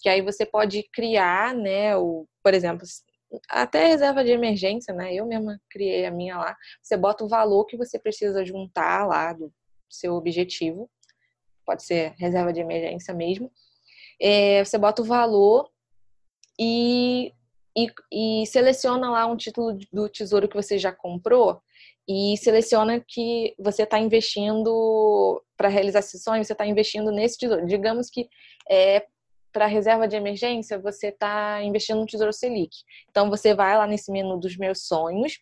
que 0.00 0.08
aí 0.08 0.22
você 0.22 0.46
pode 0.46 0.82
criar, 0.84 1.54
né, 1.54 1.94
o, 1.94 2.26
por 2.42 2.54
exemplo, 2.54 2.86
até 3.48 3.86
reserva 3.86 4.24
de 4.24 4.30
emergência, 4.30 4.94
né? 4.94 5.12
Eu 5.14 5.26
mesma 5.26 5.60
criei 5.68 6.06
a 6.06 6.10
minha 6.10 6.38
lá. 6.38 6.56
Você 6.82 6.96
bota 6.96 7.24
o 7.24 7.28
valor 7.28 7.64
que 7.66 7.76
você 7.76 7.98
precisa 7.98 8.44
juntar 8.44 9.06
lá 9.06 9.32
do 9.32 9.52
seu 9.90 10.14
objetivo. 10.14 10.88
Pode 11.64 11.82
ser 11.82 12.14
reserva 12.16 12.52
de 12.52 12.60
emergência 12.60 13.12
mesmo. 13.12 13.50
É, 14.20 14.64
você 14.64 14.78
bota 14.78 15.02
o 15.02 15.04
valor 15.04 15.68
e, 16.58 17.32
e, 17.76 17.86
e, 18.12 18.46
seleciona 18.46 19.10
lá 19.10 19.26
um 19.26 19.36
título 19.36 19.78
do 19.92 20.08
tesouro 20.08 20.48
que 20.48 20.56
você 20.56 20.78
já 20.78 20.92
comprou 20.92 21.60
e 22.08 22.36
seleciona 22.38 23.00
que 23.00 23.54
você 23.58 23.82
está 23.82 23.98
investindo 23.98 25.42
para 25.56 25.68
realizar 25.68 25.98
esse 25.98 26.18
sonho, 26.18 26.44
você 26.44 26.52
está 26.52 26.66
investindo 26.66 27.10
nesse 27.10 27.38
tesouro. 27.38 27.66
Digamos 27.66 28.08
que 28.08 28.28
é, 28.70 29.04
para 29.56 29.66
reserva 29.66 30.06
de 30.06 30.14
emergência, 30.14 30.78
você 30.78 31.08
está 31.08 31.62
investindo 31.62 32.00
no 32.00 32.06
Tesouro 32.06 32.30
Selic. 32.30 32.76
Então, 33.10 33.30
você 33.30 33.54
vai 33.54 33.74
lá 33.74 33.86
nesse 33.86 34.12
menu 34.12 34.38
dos 34.38 34.54
meus 34.58 34.86
sonhos, 34.86 35.40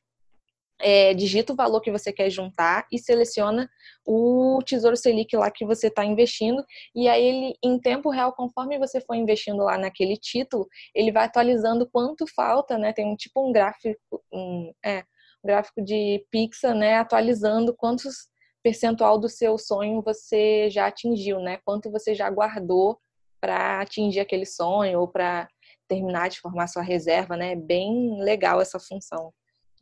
é, 0.80 1.14
digita 1.14 1.52
o 1.52 1.56
valor 1.56 1.80
que 1.80 1.90
você 1.90 2.12
quer 2.12 2.30
juntar 2.30 2.86
e 2.90 2.98
seleciona 2.98 3.68
o 4.06 4.60
Tesouro 4.64 4.96
Selic 4.96 5.36
lá 5.36 5.50
que 5.50 5.64
você 5.64 5.86
está 5.88 6.04
investindo. 6.04 6.64
E 6.94 7.08
aí, 7.08 7.22
ele, 7.24 7.58
em 7.62 7.78
tempo 7.78 8.10
real, 8.10 8.32
conforme 8.32 8.78
você 8.78 9.00
for 9.00 9.14
investindo 9.14 9.62
lá 9.62 9.78
naquele 9.78 10.16
título, 10.16 10.68
ele 10.94 11.12
vai 11.12 11.24
atualizando 11.24 11.88
quanto 11.90 12.26
falta, 12.34 12.76
né? 12.76 12.92
Tem 12.92 13.06
um 13.06 13.16
tipo 13.16 13.46
um 13.48 13.52
gráfico, 13.52 13.96
um, 14.32 14.72
é, 14.84 15.00
um 15.42 15.46
gráfico 15.46 15.82
de 15.82 16.24
Pixar, 16.30 16.74
né? 16.74 16.96
Atualizando 16.96 17.74
quantos 17.74 18.28
percentual 18.62 19.18
do 19.18 19.28
seu 19.28 19.58
sonho 19.58 20.02
você 20.02 20.70
já 20.70 20.86
atingiu, 20.86 21.38
né? 21.38 21.58
Quanto 21.64 21.90
você 21.90 22.14
já 22.14 22.30
guardou 22.30 22.98
para 23.40 23.80
atingir 23.80 24.20
aquele 24.20 24.46
sonho 24.46 25.00
ou 25.00 25.08
para 25.08 25.46
terminar 25.86 26.30
de 26.30 26.40
formar 26.40 26.66
sua 26.66 26.82
reserva, 26.82 27.36
né? 27.36 27.52
É 27.52 27.56
bem 27.56 28.18
legal 28.22 28.60
essa 28.60 28.80
função. 28.80 29.32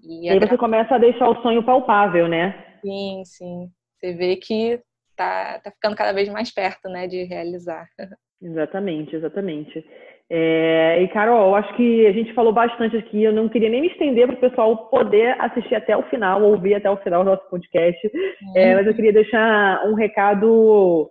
E, 0.03 0.27
e 0.27 0.31
aí 0.31 0.39
você 0.39 0.57
começa 0.57 0.95
a 0.95 0.99
deixar 0.99 1.29
o 1.29 1.41
sonho 1.43 1.63
palpável, 1.63 2.29
né? 2.29 2.65
Sim, 2.81 3.23
sim. 3.25 3.69
Você 3.99 4.13
vê 4.15 4.37
que 4.37 4.81
tá, 5.17 5.61
tá 5.61 5.71
ficando 5.71 5.97
cada 5.97 6.13
vez 6.13 6.29
mais 6.29 6.53
perto, 6.53 6.89
né, 6.89 7.07
de 7.07 7.25
realizar. 7.25 7.87
Exatamente, 8.45 9.15
exatamente. 9.15 9.87
É, 10.29 11.01
e 11.01 11.07
Carol, 11.09 11.55
acho 11.55 11.77
que 11.77 12.07
a 12.09 12.13
gente 12.13 12.35
falou 12.35 12.53
bastante 12.53 12.97
aqui. 12.97 13.23
Eu 13.23 13.33
não 13.33 13.49
queria 13.49 13.69
nem 13.69 13.83
me 13.83 13.87
estender 13.87 14.27
para 14.27 14.35
o 14.35 14.41
pessoal 14.41 14.89
poder 14.89 15.41
assistir 15.41 15.77
até 15.77 15.97
o 15.97 16.03
final, 16.05 16.43
ouvir 16.43 16.75
até 16.75 16.91
o 16.91 16.97
final 16.97 17.23
do 17.23 17.31
nosso 17.31 17.49
podcast. 17.49 18.11
É, 18.57 18.75
mas 18.75 18.85
eu 18.85 18.95
queria 18.95 19.13
deixar 19.13 19.87
um 19.87 19.95
recado 19.95 21.09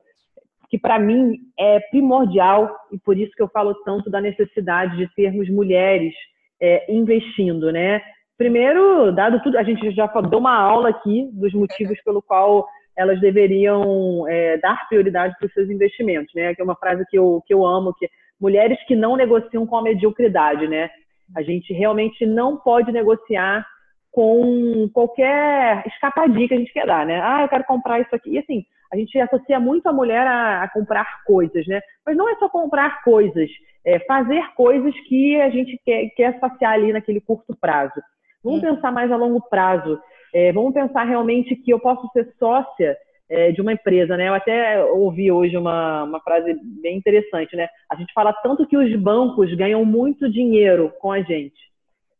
que 0.69 0.77
para 0.77 0.99
mim 0.99 1.37
é 1.57 1.79
primordial 1.91 2.75
e 2.91 2.97
por 2.97 3.17
isso 3.17 3.31
que 3.33 3.41
eu 3.41 3.47
falo 3.47 3.75
tanto 3.85 4.09
da 4.09 4.19
necessidade 4.19 4.97
de 4.97 5.07
termos 5.13 5.49
mulheres 5.49 6.13
é, 6.61 6.91
investindo, 6.91 7.71
né? 7.71 8.01
Primeiro, 8.41 9.11
dado 9.11 9.39
tudo, 9.43 9.55
a 9.55 9.61
gente 9.61 9.91
já 9.91 10.07
deu 10.07 10.39
uma 10.39 10.57
aula 10.57 10.89
aqui 10.89 11.29
dos 11.31 11.53
motivos 11.53 12.01
pelo 12.01 12.23
qual 12.23 12.67
elas 12.97 13.21
deveriam 13.21 14.27
é, 14.27 14.57
dar 14.57 14.87
prioridade 14.89 15.35
para 15.37 15.45
os 15.45 15.53
seus 15.53 15.69
investimentos, 15.69 16.33
né? 16.33 16.55
Que 16.55 16.59
é 16.59 16.63
uma 16.63 16.75
frase 16.75 17.05
que 17.07 17.19
eu, 17.19 17.43
que 17.45 17.53
eu 17.53 17.63
amo, 17.63 17.93
que 17.93 18.09
mulheres 18.39 18.83
que 18.87 18.95
não 18.95 19.15
negociam 19.15 19.67
com 19.67 19.77
a 19.77 19.83
mediocridade, 19.83 20.67
né? 20.67 20.89
A 21.35 21.43
gente 21.43 21.71
realmente 21.71 22.25
não 22.25 22.57
pode 22.57 22.91
negociar 22.91 23.63
com 24.11 24.89
qualquer 24.91 25.83
escapadinha 25.85 26.47
que 26.47 26.55
a 26.55 26.57
gente 26.57 26.73
quer 26.73 26.87
dar, 26.87 27.05
né? 27.05 27.21
Ah, 27.23 27.43
eu 27.43 27.47
quero 27.47 27.63
comprar 27.65 27.99
isso 27.99 28.15
aqui. 28.15 28.31
E 28.31 28.39
assim, 28.39 28.65
a 28.91 28.97
gente 28.97 29.19
associa 29.19 29.59
muito 29.59 29.85
a 29.85 29.93
mulher 29.93 30.25
a, 30.25 30.63
a, 30.63 30.67
comprar 30.67 31.05
coisas, 31.27 31.67
né? 31.67 31.79
Mas 32.03 32.17
não 32.17 32.27
é 32.27 32.35
só 32.37 32.49
comprar 32.49 33.03
coisas, 33.03 33.51
é 33.85 33.99
fazer 33.99 34.43
coisas 34.55 34.95
que 35.07 35.39
a 35.39 35.51
gente 35.51 35.79
quer, 35.85 36.09
quer 36.15 36.39
saciar 36.39 36.73
ali 36.73 36.91
naquele 36.91 37.21
curto 37.21 37.55
prazo. 37.55 38.01
Vamos 38.43 38.59
hum. 38.63 38.75
pensar 38.75 38.91
mais 38.91 39.11
a 39.11 39.15
longo 39.15 39.41
prazo. 39.41 39.99
É, 40.33 40.51
vamos 40.51 40.73
pensar 40.73 41.03
realmente 41.03 41.55
que 41.55 41.71
eu 41.71 41.79
posso 41.79 42.07
ser 42.13 42.33
sócia 42.39 42.97
é, 43.29 43.51
de 43.51 43.61
uma 43.61 43.73
empresa, 43.73 44.15
né? 44.15 44.29
Eu 44.29 44.33
até 44.33 44.83
ouvi 44.83 45.31
hoje 45.31 45.57
uma, 45.57 46.03
uma 46.03 46.19
frase 46.21 46.55
bem 46.81 46.97
interessante, 46.97 47.55
né? 47.55 47.67
A 47.89 47.95
gente 47.95 48.13
fala 48.13 48.33
tanto 48.33 48.65
que 48.67 48.77
os 48.77 48.95
bancos 48.95 49.53
ganham 49.55 49.83
muito 49.85 50.29
dinheiro 50.29 50.93
com 50.99 51.11
a 51.11 51.21
gente. 51.21 51.59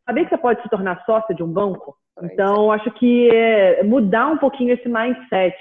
Saber 0.05 0.23
que 0.25 0.29
você 0.29 0.37
pode 0.37 0.61
se 0.61 0.69
tornar 0.69 1.03
sócia 1.05 1.33
de 1.33 1.43
um 1.43 1.51
banco? 1.51 1.95
Então, 2.23 2.71
acho 2.71 2.91
que 2.91 3.29
é 3.29 3.83
mudar 3.83 4.27
um 4.27 4.37
pouquinho 4.37 4.73
esse 4.73 4.87
mindset 4.87 5.55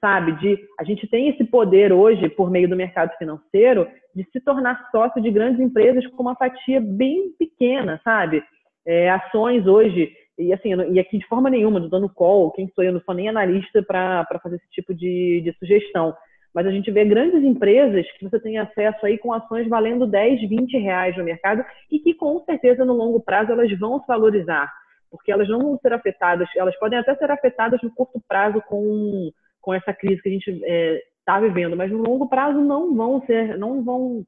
sabe? 0.00 0.32
De 0.32 0.58
a 0.78 0.84
gente 0.84 1.06
tem 1.08 1.28
esse 1.28 1.44
poder 1.44 1.92
hoje 1.92 2.28
por 2.28 2.50
meio 2.50 2.68
do 2.68 2.76
mercado 2.76 3.16
financeiro 3.18 3.88
de 4.14 4.24
se 4.30 4.40
tornar 4.40 4.88
sócio 4.90 5.20
de 5.20 5.30
grandes 5.30 5.60
empresas 5.60 6.06
com 6.08 6.22
uma 6.22 6.36
fatia 6.36 6.80
bem 6.80 7.32
pequena, 7.38 8.00
sabe? 8.04 8.42
É, 8.86 9.10
ações 9.10 9.66
hoje 9.66 10.12
e 10.38 10.52
assim 10.52 10.74
e 10.92 11.00
aqui 11.00 11.18
de 11.18 11.26
forma 11.26 11.48
nenhuma, 11.48 11.80
não 11.80 11.88
dando 11.88 12.08
call, 12.08 12.52
quem 12.52 12.70
sou 12.74 12.84
eu, 12.84 12.92
não 12.92 13.00
sou 13.00 13.14
nem 13.14 13.28
analista 13.28 13.82
para 13.82 14.26
fazer 14.42 14.56
esse 14.56 14.70
tipo 14.70 14.94
de, 14.94 15.40
de 15.42 15.52
sugestão. 15.58 16.14
mas 16.54 16.66
a 16.66 16.70
gente 16.70 16.90
vê 16.90 17.04
grandes 17.04 17.42
empresas 17.42 18.06
que 18.12 18.28
você 18.28 18.38
tem 18.38 18.58
acesso 18.58 19.04
aí 19.04 19.18
com 19.18 19.32
ações 19.32 19.68
valendo 19.68 20.06
10, 20.06 20.48
20 20.48 20.78
reais 20.78 21.16
no 21.16 21.24
mercado 21.24 21.64
e 21.90 21.98
que 21.98 22.14
com 22.14 22.38
certeza 22.44 22.84
no 22.84 22.92
longo 22.92 23.20
prazo 23.20 23.52
elas 23.52 23.70
vão 23.78 23.98
se 24.00 24.06
valorizar, 24.06 24.70
porque 25.10 25.32
elas 25.32 25.48
não 25.48 25.60
vão 25.60 25.78
ser 25.78 25.92
afetadas, 25.92 26.48
elas 26.56 26.78
podem 26.78 26.98
até 26.98 27.14
ser 27.16 27.30
afetadas 27.30 27.80
no 27.82 27.90
curto 27.90 28.20
prazo 28.28 28.62
com, 28.68 29.30
com 29.60 29.74
essa 29.74 29.92
crise 29.92 30.20
que 30.22 30.28
a 30.28 30.32
gente 30.32 30.50
está 30.50 31.38
é, 31.38 31.40
vivendo, 31.40 31.76
mas 31.76 31.90
no 31.90 31.98
longo 31.98 32.28
prazo 32.28 32.60
não 32.60 32.94
vão 32.94 33.24
ser, 33.24 33.56
não 33.56 33.82
vão 33.82 34.22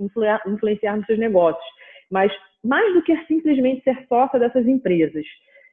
influenciar 0.00 0.96
nos 0.96 1.06
seus 1.06 1.18
negócios. 1.18 1.64
Mas 2.10 2.32
mais 2.64 2.94
do 2.94 3.02
que 3.02 3.16
simplesmente 3.26 3.82
ser 3.82 4.06
sócia 4.08 4.38
dessas 4.38 4.66
empresas, 4.66 5.24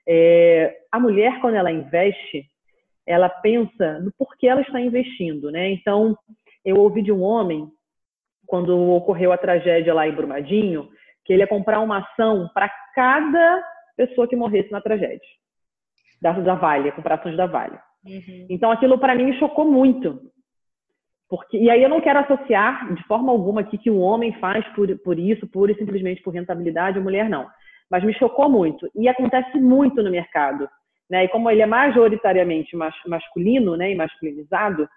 é, 0.07 0.77
a 0.91 0.99
mulher, 0.99 1.39
quando 1.41 1.55
ela 1.55 1.71
investe, 1.71 2.45
ela 3.05 3.29
pensa 3.29 3.99
no 3.99 4.11
porquê 4.17 4.47
ela 4.47 4.61
está 4.61 4.79
investindo, 4.79 5.51
né? 5.51 5.71
Então, 5.71 6.17
eu 6.63 6.77
ouvi 6.77 7.01
de 7.01 7.11
um 7.11 7.21
homem, 7.21 7.67
quando 8.47 8.77
ocorreu 8.91 9.31
a 9.31 9.37
tragédia 9.37 9.93
lá 9.93 10.07
em 10.07 10.15
Brumadinho, 10.15 10.89
que 11.23 11.33
ele 11.33 11.41
ia 11.41 11.47
comprar 11.47 11.79
uma 11.79 11.99
ação 11.99 12.49
para 12.53 12.69
cada 12.93 13.63
pessoa 13.97 14.27
que 14.27 14.35
morresse 14.35 14.71
na 14.71 14.81
tragédia. 14.81 15.19
Da, 16.21 16.31
da 16.31 16.55
Vale, 16.55 16.91
comprar 16.91 17.15
ações 17.15 17.35
da 17.35 17.45
Vale. 17.45 17.77
Uhum. 18.05 18.47
Então, 18.49 18.71
aquilo 18.71 18.99
para 18.99 19.15
mim 19.15 19.25
me 19.25 19.39
chocou 19.39 19.65
muito. 19.65 20.31
Porque, 21.29 21.57
e 21.57 21.69
aí 21.69 21.81
eu 21.81 21.89
não 21.89 22.01
quero 22.01 22.19
associar 22.19 22.93
de 22.93 23.03
forma 23.07 23.31
alguma 23.31 23.61
aqui 23.61 23.77
que 23.77 23.89
o 23.89 23.99
homem 23.99 24.33
faz 24.39 24.65
por, 24.73 24.87
por 24.99 25.17
isso, 25.17 25.47
pura 25.47 25.71
e 25.71 25.77
simplesmente 25.77 26.21
por 26.21 26.33
rentabilidade, 26.33 26.99
a 26.99 27.01
mulher 27.01 27.29
não. 27.29 27.47
Mas 27.89 28.03
me 28.03 28.13
chocou 28.13 28.49
muito. 28.49 28.89
E 28.95 29.07
acontece 29.07 29.57
muito 29.59 30.03
no 30.03 30.11
mercado. 30.11 30.69
Né? 31.09 31.25
E 31.25 31.27
como 31.29 31.49
ele 31.49 31.61
é 31.61 31.65
majoritariamente 31.65 32.75
mas, 32.75 32.93
masculino 33.07 33.75
né? 33.75 33.91
e 33.91 33.95
masculinizado, 33.95 34.87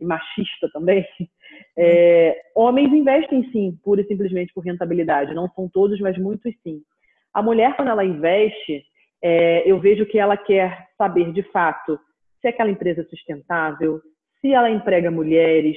e 0.00 0.04
machista 0.04 0.68
também, 0.72 1.06
é, 1.78 2.36
homens 2.54 2.92
investem 2.92 3.48
sim, 3.50 3.78
pura 3.82 4.02
e 4.02 4.06
simplesmente 4.06 4.52
por 4.52 4.64
rentabilidade. 4.64 5.34
Não 5.34 5.48
são 5.50 5.68
todos, 5.68 5.98
mas 6.00 6.18
muitos 6.18 6.52
sim. 6.62 6.80
A 7.32 7.42
mulher, 7.42 7.74
quando 7.74 7.88
ela 7.88 8.04
investe, 8.04 8.84
é, 9.22 9.68
eu 9.68 9.80
vejo 9.80 10.06
que 10.06 10.18
ela 10.18 10.36
quer 10.36 10.88
saber 10.98 11.32
de 11.32 11.42
fato 11.44 11.98
se 12.40 12.48
aquela 12.48 12.70
empresa 12.70 13.00
é 13.00 13.04
sustentável, 13.04 14.00
se 14.44 14.52
ela 14.52 14.68
emprega 14.68 15.10
mulheres, 15.10 15.74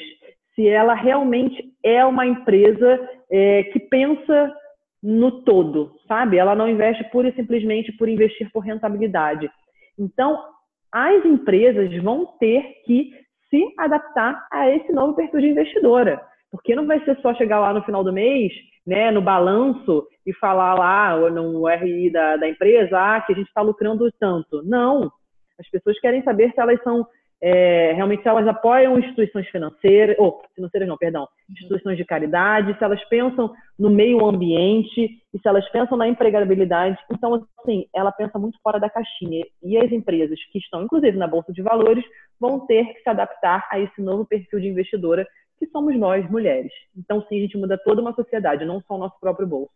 se 0.53 0.67
ela 0.67 0.93
realmente 0.93 1.71
é 1.81 2.03
uma 2.03 2.27
empresa 2.27 2.99
é, 3.31 3.63
que 3.63 3.79
pensa 3.79 4.53
no 5.01 5.41
todo, 5.43 5.93
sabe? 6.05 6.37
Ela 6.37 6.53
não 6.53 6.67
investe 6.67 7.01
pura 7.05 7.29
e 7.29 7.33
simplesmente 7.33 7.93
por 7.93 8.09
investir 8.09 8.51
por 8.51 8.59
rentabilidade. 8.59 9.49
Então, 9.97 10.43
as 10.91 11.23
empresas 11.23 11.95
vão 12.03 12.25
ter 12.39 12.61
que 12.85 13.11
se 13.49 13.73
adaptar 13.79 14.45
a 14.51 14.69
esse 14.69 14.91
novo 14.91 15.15
perfil 15.15 15.39
de 15.39 15.47
investidora. 15.47 16.21
Porque 16.51 16.75
não 16.75 16.85
vai 16.85 16.99
ser 17.05 17.17
só 17.21 17.33
chegar 17.35 17.61
lá 17.61 17.73
no 17.73 17.83
final 17.83 18.03
do 18.03 18.11
mês, 18.11 18.51
né, 18.85 19.11
no 19.11 19.21
balanço, 19.21 20.05
e 20.25 20.33
falar 20.33 20.73
lá 20.73 21.29
no 21.29 21.65
RI 21.69 22.11
da, 22.11 22.35
da 22.35 22.49
empresa 22.49 22.99
ah, 22.99 23.21
que 23.21 23.31
a 23.31 23.35
gente 23.35 23.47
está 23.47 23.61
lucrando 23.61 24.11
tanto. 24.19 24.61
Não. 24.63 25.09
As 25.57 25.69
pessoas 25.69 25.97
querem 26.01 26.21
saber 26.23 26.51
se 26.51 26.59
elas 26.59 26.81
são 26.83 27.07
é, 27.41 27.93
realmente 27.93 28.23
se 28.23 28.27
elas 28.27 28.47
apoiam 28.47 28.97
instituições 28.97 29.47
financeiras, 29.49 30.15
ou 30.17 30.41
financeiras 30.55 30.89
não, 30.89 30.97
perdão, 30.97 31.27
instituições 31.49 31.97
de 31.97 32.05
caridade, 32.05 32.75
se 32.77 32.83
elas 32.83 33.03
pensam 33.05 33.53
no 33.77 33.89
meio 33.89 34.25
ambiente 34.25 35.21
e 35.33 35.39
se 35.39 35.47
elas 35.47 35.67
pensam 35.69 35.97
na 35.97 36.07
empregabilidade. 36.07 36.97
Então, 37.11 37.45
assim, 37.59 37.87
ela 37.93 38.11
pensa 38.11 38.39
muito 38.39 38.59
fora 38.61 38.79
da 38.79 38.89
caixinha. 38.89 39.45
E 39.61 39.77
as 39.77 39.91
empresas 39.91 40.39
que 40.51 40.57
estão, 40.57 40.83
inclusive, 40.83 41.17
na 41.17 41.27
Bolsa 41.27 41.53
de 41.53 41.61
Valores, 41.61 42.03
vão 42.39 42.65
ter 42.65 42.85
que 42.93 43.01
se 43.01 43.09
adaptar 43.09 43.67
a 43.71 43.79
esse 43.79 44.01
novo 44.01 44.25
perfil 44.25 44.59
de 44.59 44.67
investidora 44.67 45.27
que 45.59 45.67
somos 45.67 45.95
nós, 45.97 46.29
mulheres. 46.29 46.71
Então, 46.95 47.23
sim, 47.27 47.37
a 47.37 47.41
gente 47.41 47.57
muda 47.57 47.77
toda 47.77 48.01
uma 48.01 48.13
sociedade, 48.13 48.65
não 48.65 48.81
só 48.81 48.95
o 48.95 48.99
nosso 48.99 49.19
próprio 49.19 49.47
bolso. 49.47 49.71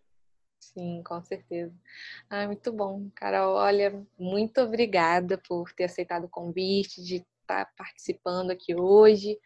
Sim, 0.60 1.02
com 1.04 1.20
certeza. 1.22 1.74
Ah, 2.30 2.46
muito 2.46 2.72
bom, 2.72 3.10
Carol. 3.16 3.56
Olha, 3.56 4.00
muito 4.18 4.62
obrigada 4.62 5.40
por 5.48 5.72
ter 5.74 5.86
aceitado 5.86 6.26
o 6.26 6.30
convite, 6.30 7.04
de 7.04 7.26
estar 7.52 7.66
tá 7.66 7.72
participando 7.78 8.52
aqui 8.52 8.76
hoje. 8.76 9.38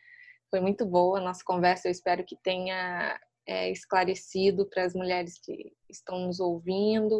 Foi 0.49 0.60
muito 0.60 0.86
boa 0.86 1.20
a 1.20 1.22
nossa 1.22 1.43
conversa. 1.43 1.88
Eu 1.88 1.91
espero 1.91 2.24
que 2.24 2.36
tenha 2.36 3.20
é, 3.47 3.72
esclarecido 3.72 4.66
para 4.68 4.84
as 4.84 4.93
mulheres 4.93 5.39
que 5.39 5.74
estão 5.89 6.28
nos 6.28 6.39
ouvindo 6.39 7.20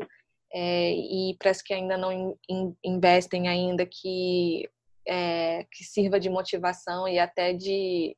é, 0.54 0.92
e 0.92 1.36
para 1.38 1.52
as 1.52 1.62
que 1.62 1.74
ainda 1.74 1.98
não 1.98 2.38
in, 2.50 2.76
investem 2.84 3.48
ainda 3.48 3.86
que 3.86 4.70
é, 5.08 5.66
que 5.72 5.84
sirva 5.84 6.20
de 6.20 6.30
motivação 6.30 7.08
e 7.08 7.20
até 7.20 7.54
de, 7.54 8.18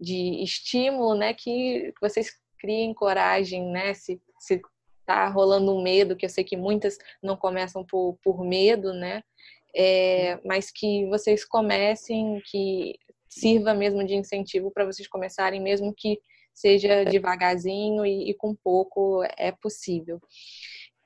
de 0.00 0.42
estímulo, 0.42 1.14
né? 1.14 1.32
Que 1.32 1.92
vocês 2.00 2.32
criem 2.58 2.92
coragem, 2.92 3.70
né? 3.70 3.94
Se, 3.94 4.20
se 4.40 4.60
tá 5.06 5.28
rolando 5.28 5.76
um 5.76 5.82
medo, 5.82 6.16
que 6.16 6.24
eu 6.24 6.30
sei 6.30 6.42
que 6.42 6.56
muitas 6.56 6.96
não 7.22 7.36
começam 7.36 7.84
por, 7.84 8.18
por 8.22 8.44
medo, 8.44 8.92
né? 8.92 9.22
É, 9.74 10.38
mas 10.44 10.70
que 10.70 11.06
vocês 11.06 11.44
comecem, 11.44 12.40
que 12.50 12.94
sirva 13.28 13.72
mesmo 13.72 14.04
de 14.04 14.14
incentivo 14.14 14.70
para 14.70 14.84
vocês 14.84 15.08
começarem, 15.08 15.60
mesmo 15.60 15.94
que 15.96 16.18
seja 16.52 17.04
devagarzinho 17.04 18.04
e, 18.04 18.30
e, 18.30 18.34
com 18.34 18.54
pouco 18.54 19.22
é 19.38 19.50
possível. 19.52 20.20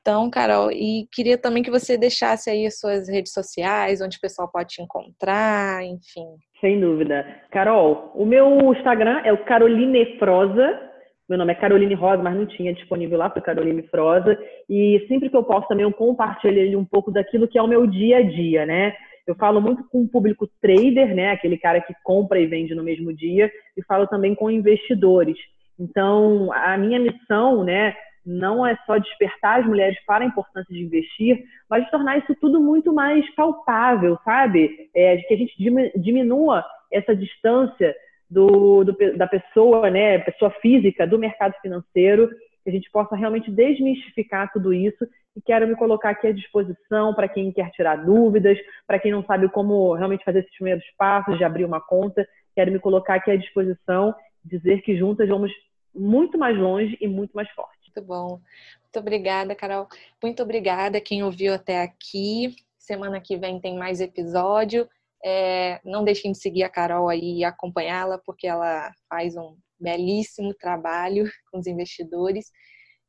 Então, 0.01 0.31
Carol, 0.31 0.71
e 0.71 1.09
queria 1.12 1.37
também 1.37 1.62
que 1.62 1.71
você 1.71 1.97
deixasse 1.97 2.49
aí 2.49 2.64
as 2.64 2.79
suas 2.79 3.09
redes 3.09 3.33
sociais, 3.33 4.01
onde 4.01 4.19
o 4.19 4.21
pessoal 4.21 4.49
pode 4.49 4.75
te 4.75 4.83
encontrar, 4.83 5.85
enfim. 5.85 6.27
Sem 6.61 6.81
dúvida. 6.81 7.25
Carol, 7.51 8.12
o 8.14 8.25
meu 8.25 8.73
Instagram 8.73 9.21
é 9.25 9.33
o 9.33 9.45
Caroline 9.45 10.17
Froza, 10.19 10.86
meu 11.29 11.39
nome 11.39 11.53
é 11.53 11.57
Caroline 11.57 11.95
Rosa, 11.95 12.22
mas 12.22 12.37
não 12.37 12.47
tinha 12.47 12.72
disponível 12.72 13.18
lá, 13.18 13.29
foi 13.29 13.43
Caroline 13.43 13.83
Frosa. 13.89 14.39
E 14.70 15.05
sempre 15.09 15.29
que 15.29 15.37
eu 15.37 15.43
posso 15.43 15.66
também 15.66 15.85
eu 15.85 15.93
compartilho 15.93 16.79
um 16.79 16.85
pouco 16.85 17.11
daquilo 17.11 17.49
que 17.49 17.59
é 17.59 17.62
o 17.62 17.66
meu 17.66 17.87
dia 17.87 18.18
a 18.18 18.22
dia, 18.22 18.64
né? 18.64 18.95
Eu 19.27 19.35
falo 19.35 19.61
muito 19.61 19.83
com 19.91 20.03
o 20.03 20.09
público 20.09 20.49
trader, 20.62 21.14
né? 21.14 21.31
Aquele 21.31 21.59
cara 21.59 21.81
que 21.81 21.93
compra 22.05 22.39
e 22.39 22.47
vende 22.47 22.74
no 22.77 22.85
mesmo 22.85 23.12
dia, 23.12 23.51
e 23.77 23.83
falo 23.85 24.07
também 24.07 24.37
com 24.37 24.51
investidores. 24.51 25.37
Então, 25.79 26.53
a 26.53 26.79
minha 26.79 26.99
missão, 26.99 27.64
né, 27.64 27.95
não 28.24 28.66
é 28.66 28.77
só 28.87 28.97
despertar 28.97 29.61
as 29.61 29.66
mulheres 29.66 29.99
para 30.07 30.24
a 30.24 30.27
importância 30.27 30.72
de 30.72 30.83
investir, 30.83 31.45
mas 31.68 31.89
tornar 31.91 32.18
isso 32.18 32.35
tudo 32.41 32.61
muito 32.61 32.93
mais 32.93 33.29
palpável, 33.35 34.18
sabe? 34.24 34.89
É, 34.95 35.16
que 35.18 35.35
a 35.35 35.37
gente 35.37 35.55
diminua 35.97 36.64
essa 36.93 37.14
distância 37.14 37.95
do, 38.29 38.85
do, 38.85 39.16
da 39.16 39.27
pessoa, 39.27 39.91
né, 39.91 40.18
pessoa 40.18 40.51
física, 40.62 41.07
do 41.07 41.18
mercado 41.18 41.55
financeiro, 41.62 42.29
que 42.62 42.70
a 42.70 42.72
gente 42.72 42.91
possa 42.91 43.14
realmente 43.14 43.51
desmistificar 43.51 44.53
tudo 44.53 44.74
isso 44.74 45.07
e 45.37 45.41
quero 45.41 45.68
me 45.68 45.77
colocar 45.77 46.11
aqui 46.11 46.27
à 46.27 46.33
disposição 46.33 47.14
para 47.14 47.29
quem 47.29 47.53
quer 47.53 47.70
tirar 47.70 48.05
dúvidas, 48.05 48.59
para 48.87 48.99
quem 48.99 49.12
não 49.12 49.24
sabe 49.24 49.49
como 49.51 49.95
realmente 49.95 50.24
fazer 50.24 50.41
esses 50.41 50.55
primeiros 50.57 50.85
passos 50.99 51.39
de 51.39 51.45
abrir 51.45 51.64
uma 51.64 51.81
conta, 51.81 52.27
quero 52.55 52.72
me 52.72 52.79
colocar 52.79 53.16
aqui 53.16 53.31
à 53.31 53.37
disposição, 53.37 54.14
dizer 54.45 54.83
que 54.83 54.97
juntas 54.97 55.29
vamos 55.29 55.53
muito 55.95 56.39
mais 56.39 56.57
longe 56.59 56.97
e 57.01 57.07
muito 57.07 57.33
mais 57.33 57.49
forte. 57.51 57.77
Muito 57.97 58.07
bom. 58.07 58.41
Muito 58.83 58.99
obrigada, 58.99 59.55
Carol. 59.55 59.89
Muito 60.22 60.43
obrigada 60.43 61.01
quem 61.01 61.22
ouviu 61.22 61.55
até 61.55 61.83
aqui. 61.83 62.57
Semana 62.79 63.20
que 63.20 63.37
vem 63.37 63.61
tem 63.61 63.77
mais 63.77 64.01
episódio. 64.01 64.89
É, 65.29 65.81
não 65.85 66.05
deixem 66.05 66.31
de 66.31 66.39
seguir 66.39 66.62
a 66.62 66.68
Carol 66.68 67.09
aí 67.09 67.39
e 67.39 67.45
acompanhá-la, 67.45 68.16
porque 68.24 68.47
ela 68.47 68.93
faz 69.09 69.35
um 69.37 69.57
belíssimo 69.77 70.55
trabalho 70.55 71.24
com 71.51 71.59
os 71.59 71.66
investidores. 71.66 72.53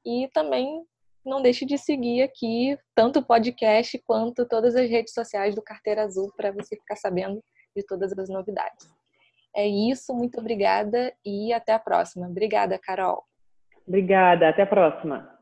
E 0.03 0.28
também 0.34 0.84
não 1.24 1.43
deixe 1.43 1.63
de 1.63 1.78
seguir 1.78 2.24
aqui 2.24 2.76
tanto 2.95 3.20
o 3.20 3.24
podcast 3.24 4.01
quanto 4.03 4.47
todas 4.47 4.76
as 4.76 4.89
redes 4.89 5.13
sociais 5.13 5.53
do 5.53 5.61
Carteira 5.61 6.05
Azul 6.05 6.34
para 6.36 6.51
você 6.51 6.76
ficar 6.76 6.95
sabendo 6.95 7.39
de 7.76 7.86
todas 7.86 8.18
as 8.18 8.30
novidades. 8.30 8.89
É 9.55 9.68
isso, 9.68 10.11
muito 10.15 10.39
obrigada 10.39 11.13
e 11.24 11.53
até 11.53 11.74
a 11.74 11.80
próxima. 11.80 12.28
Obrigada, 12.28 12.80
Carol. 12.80 13.24
Obrigada, 13.88 14.49
até 14.49 14.63
a 14.63 14.68
próxima. 14.68 15.36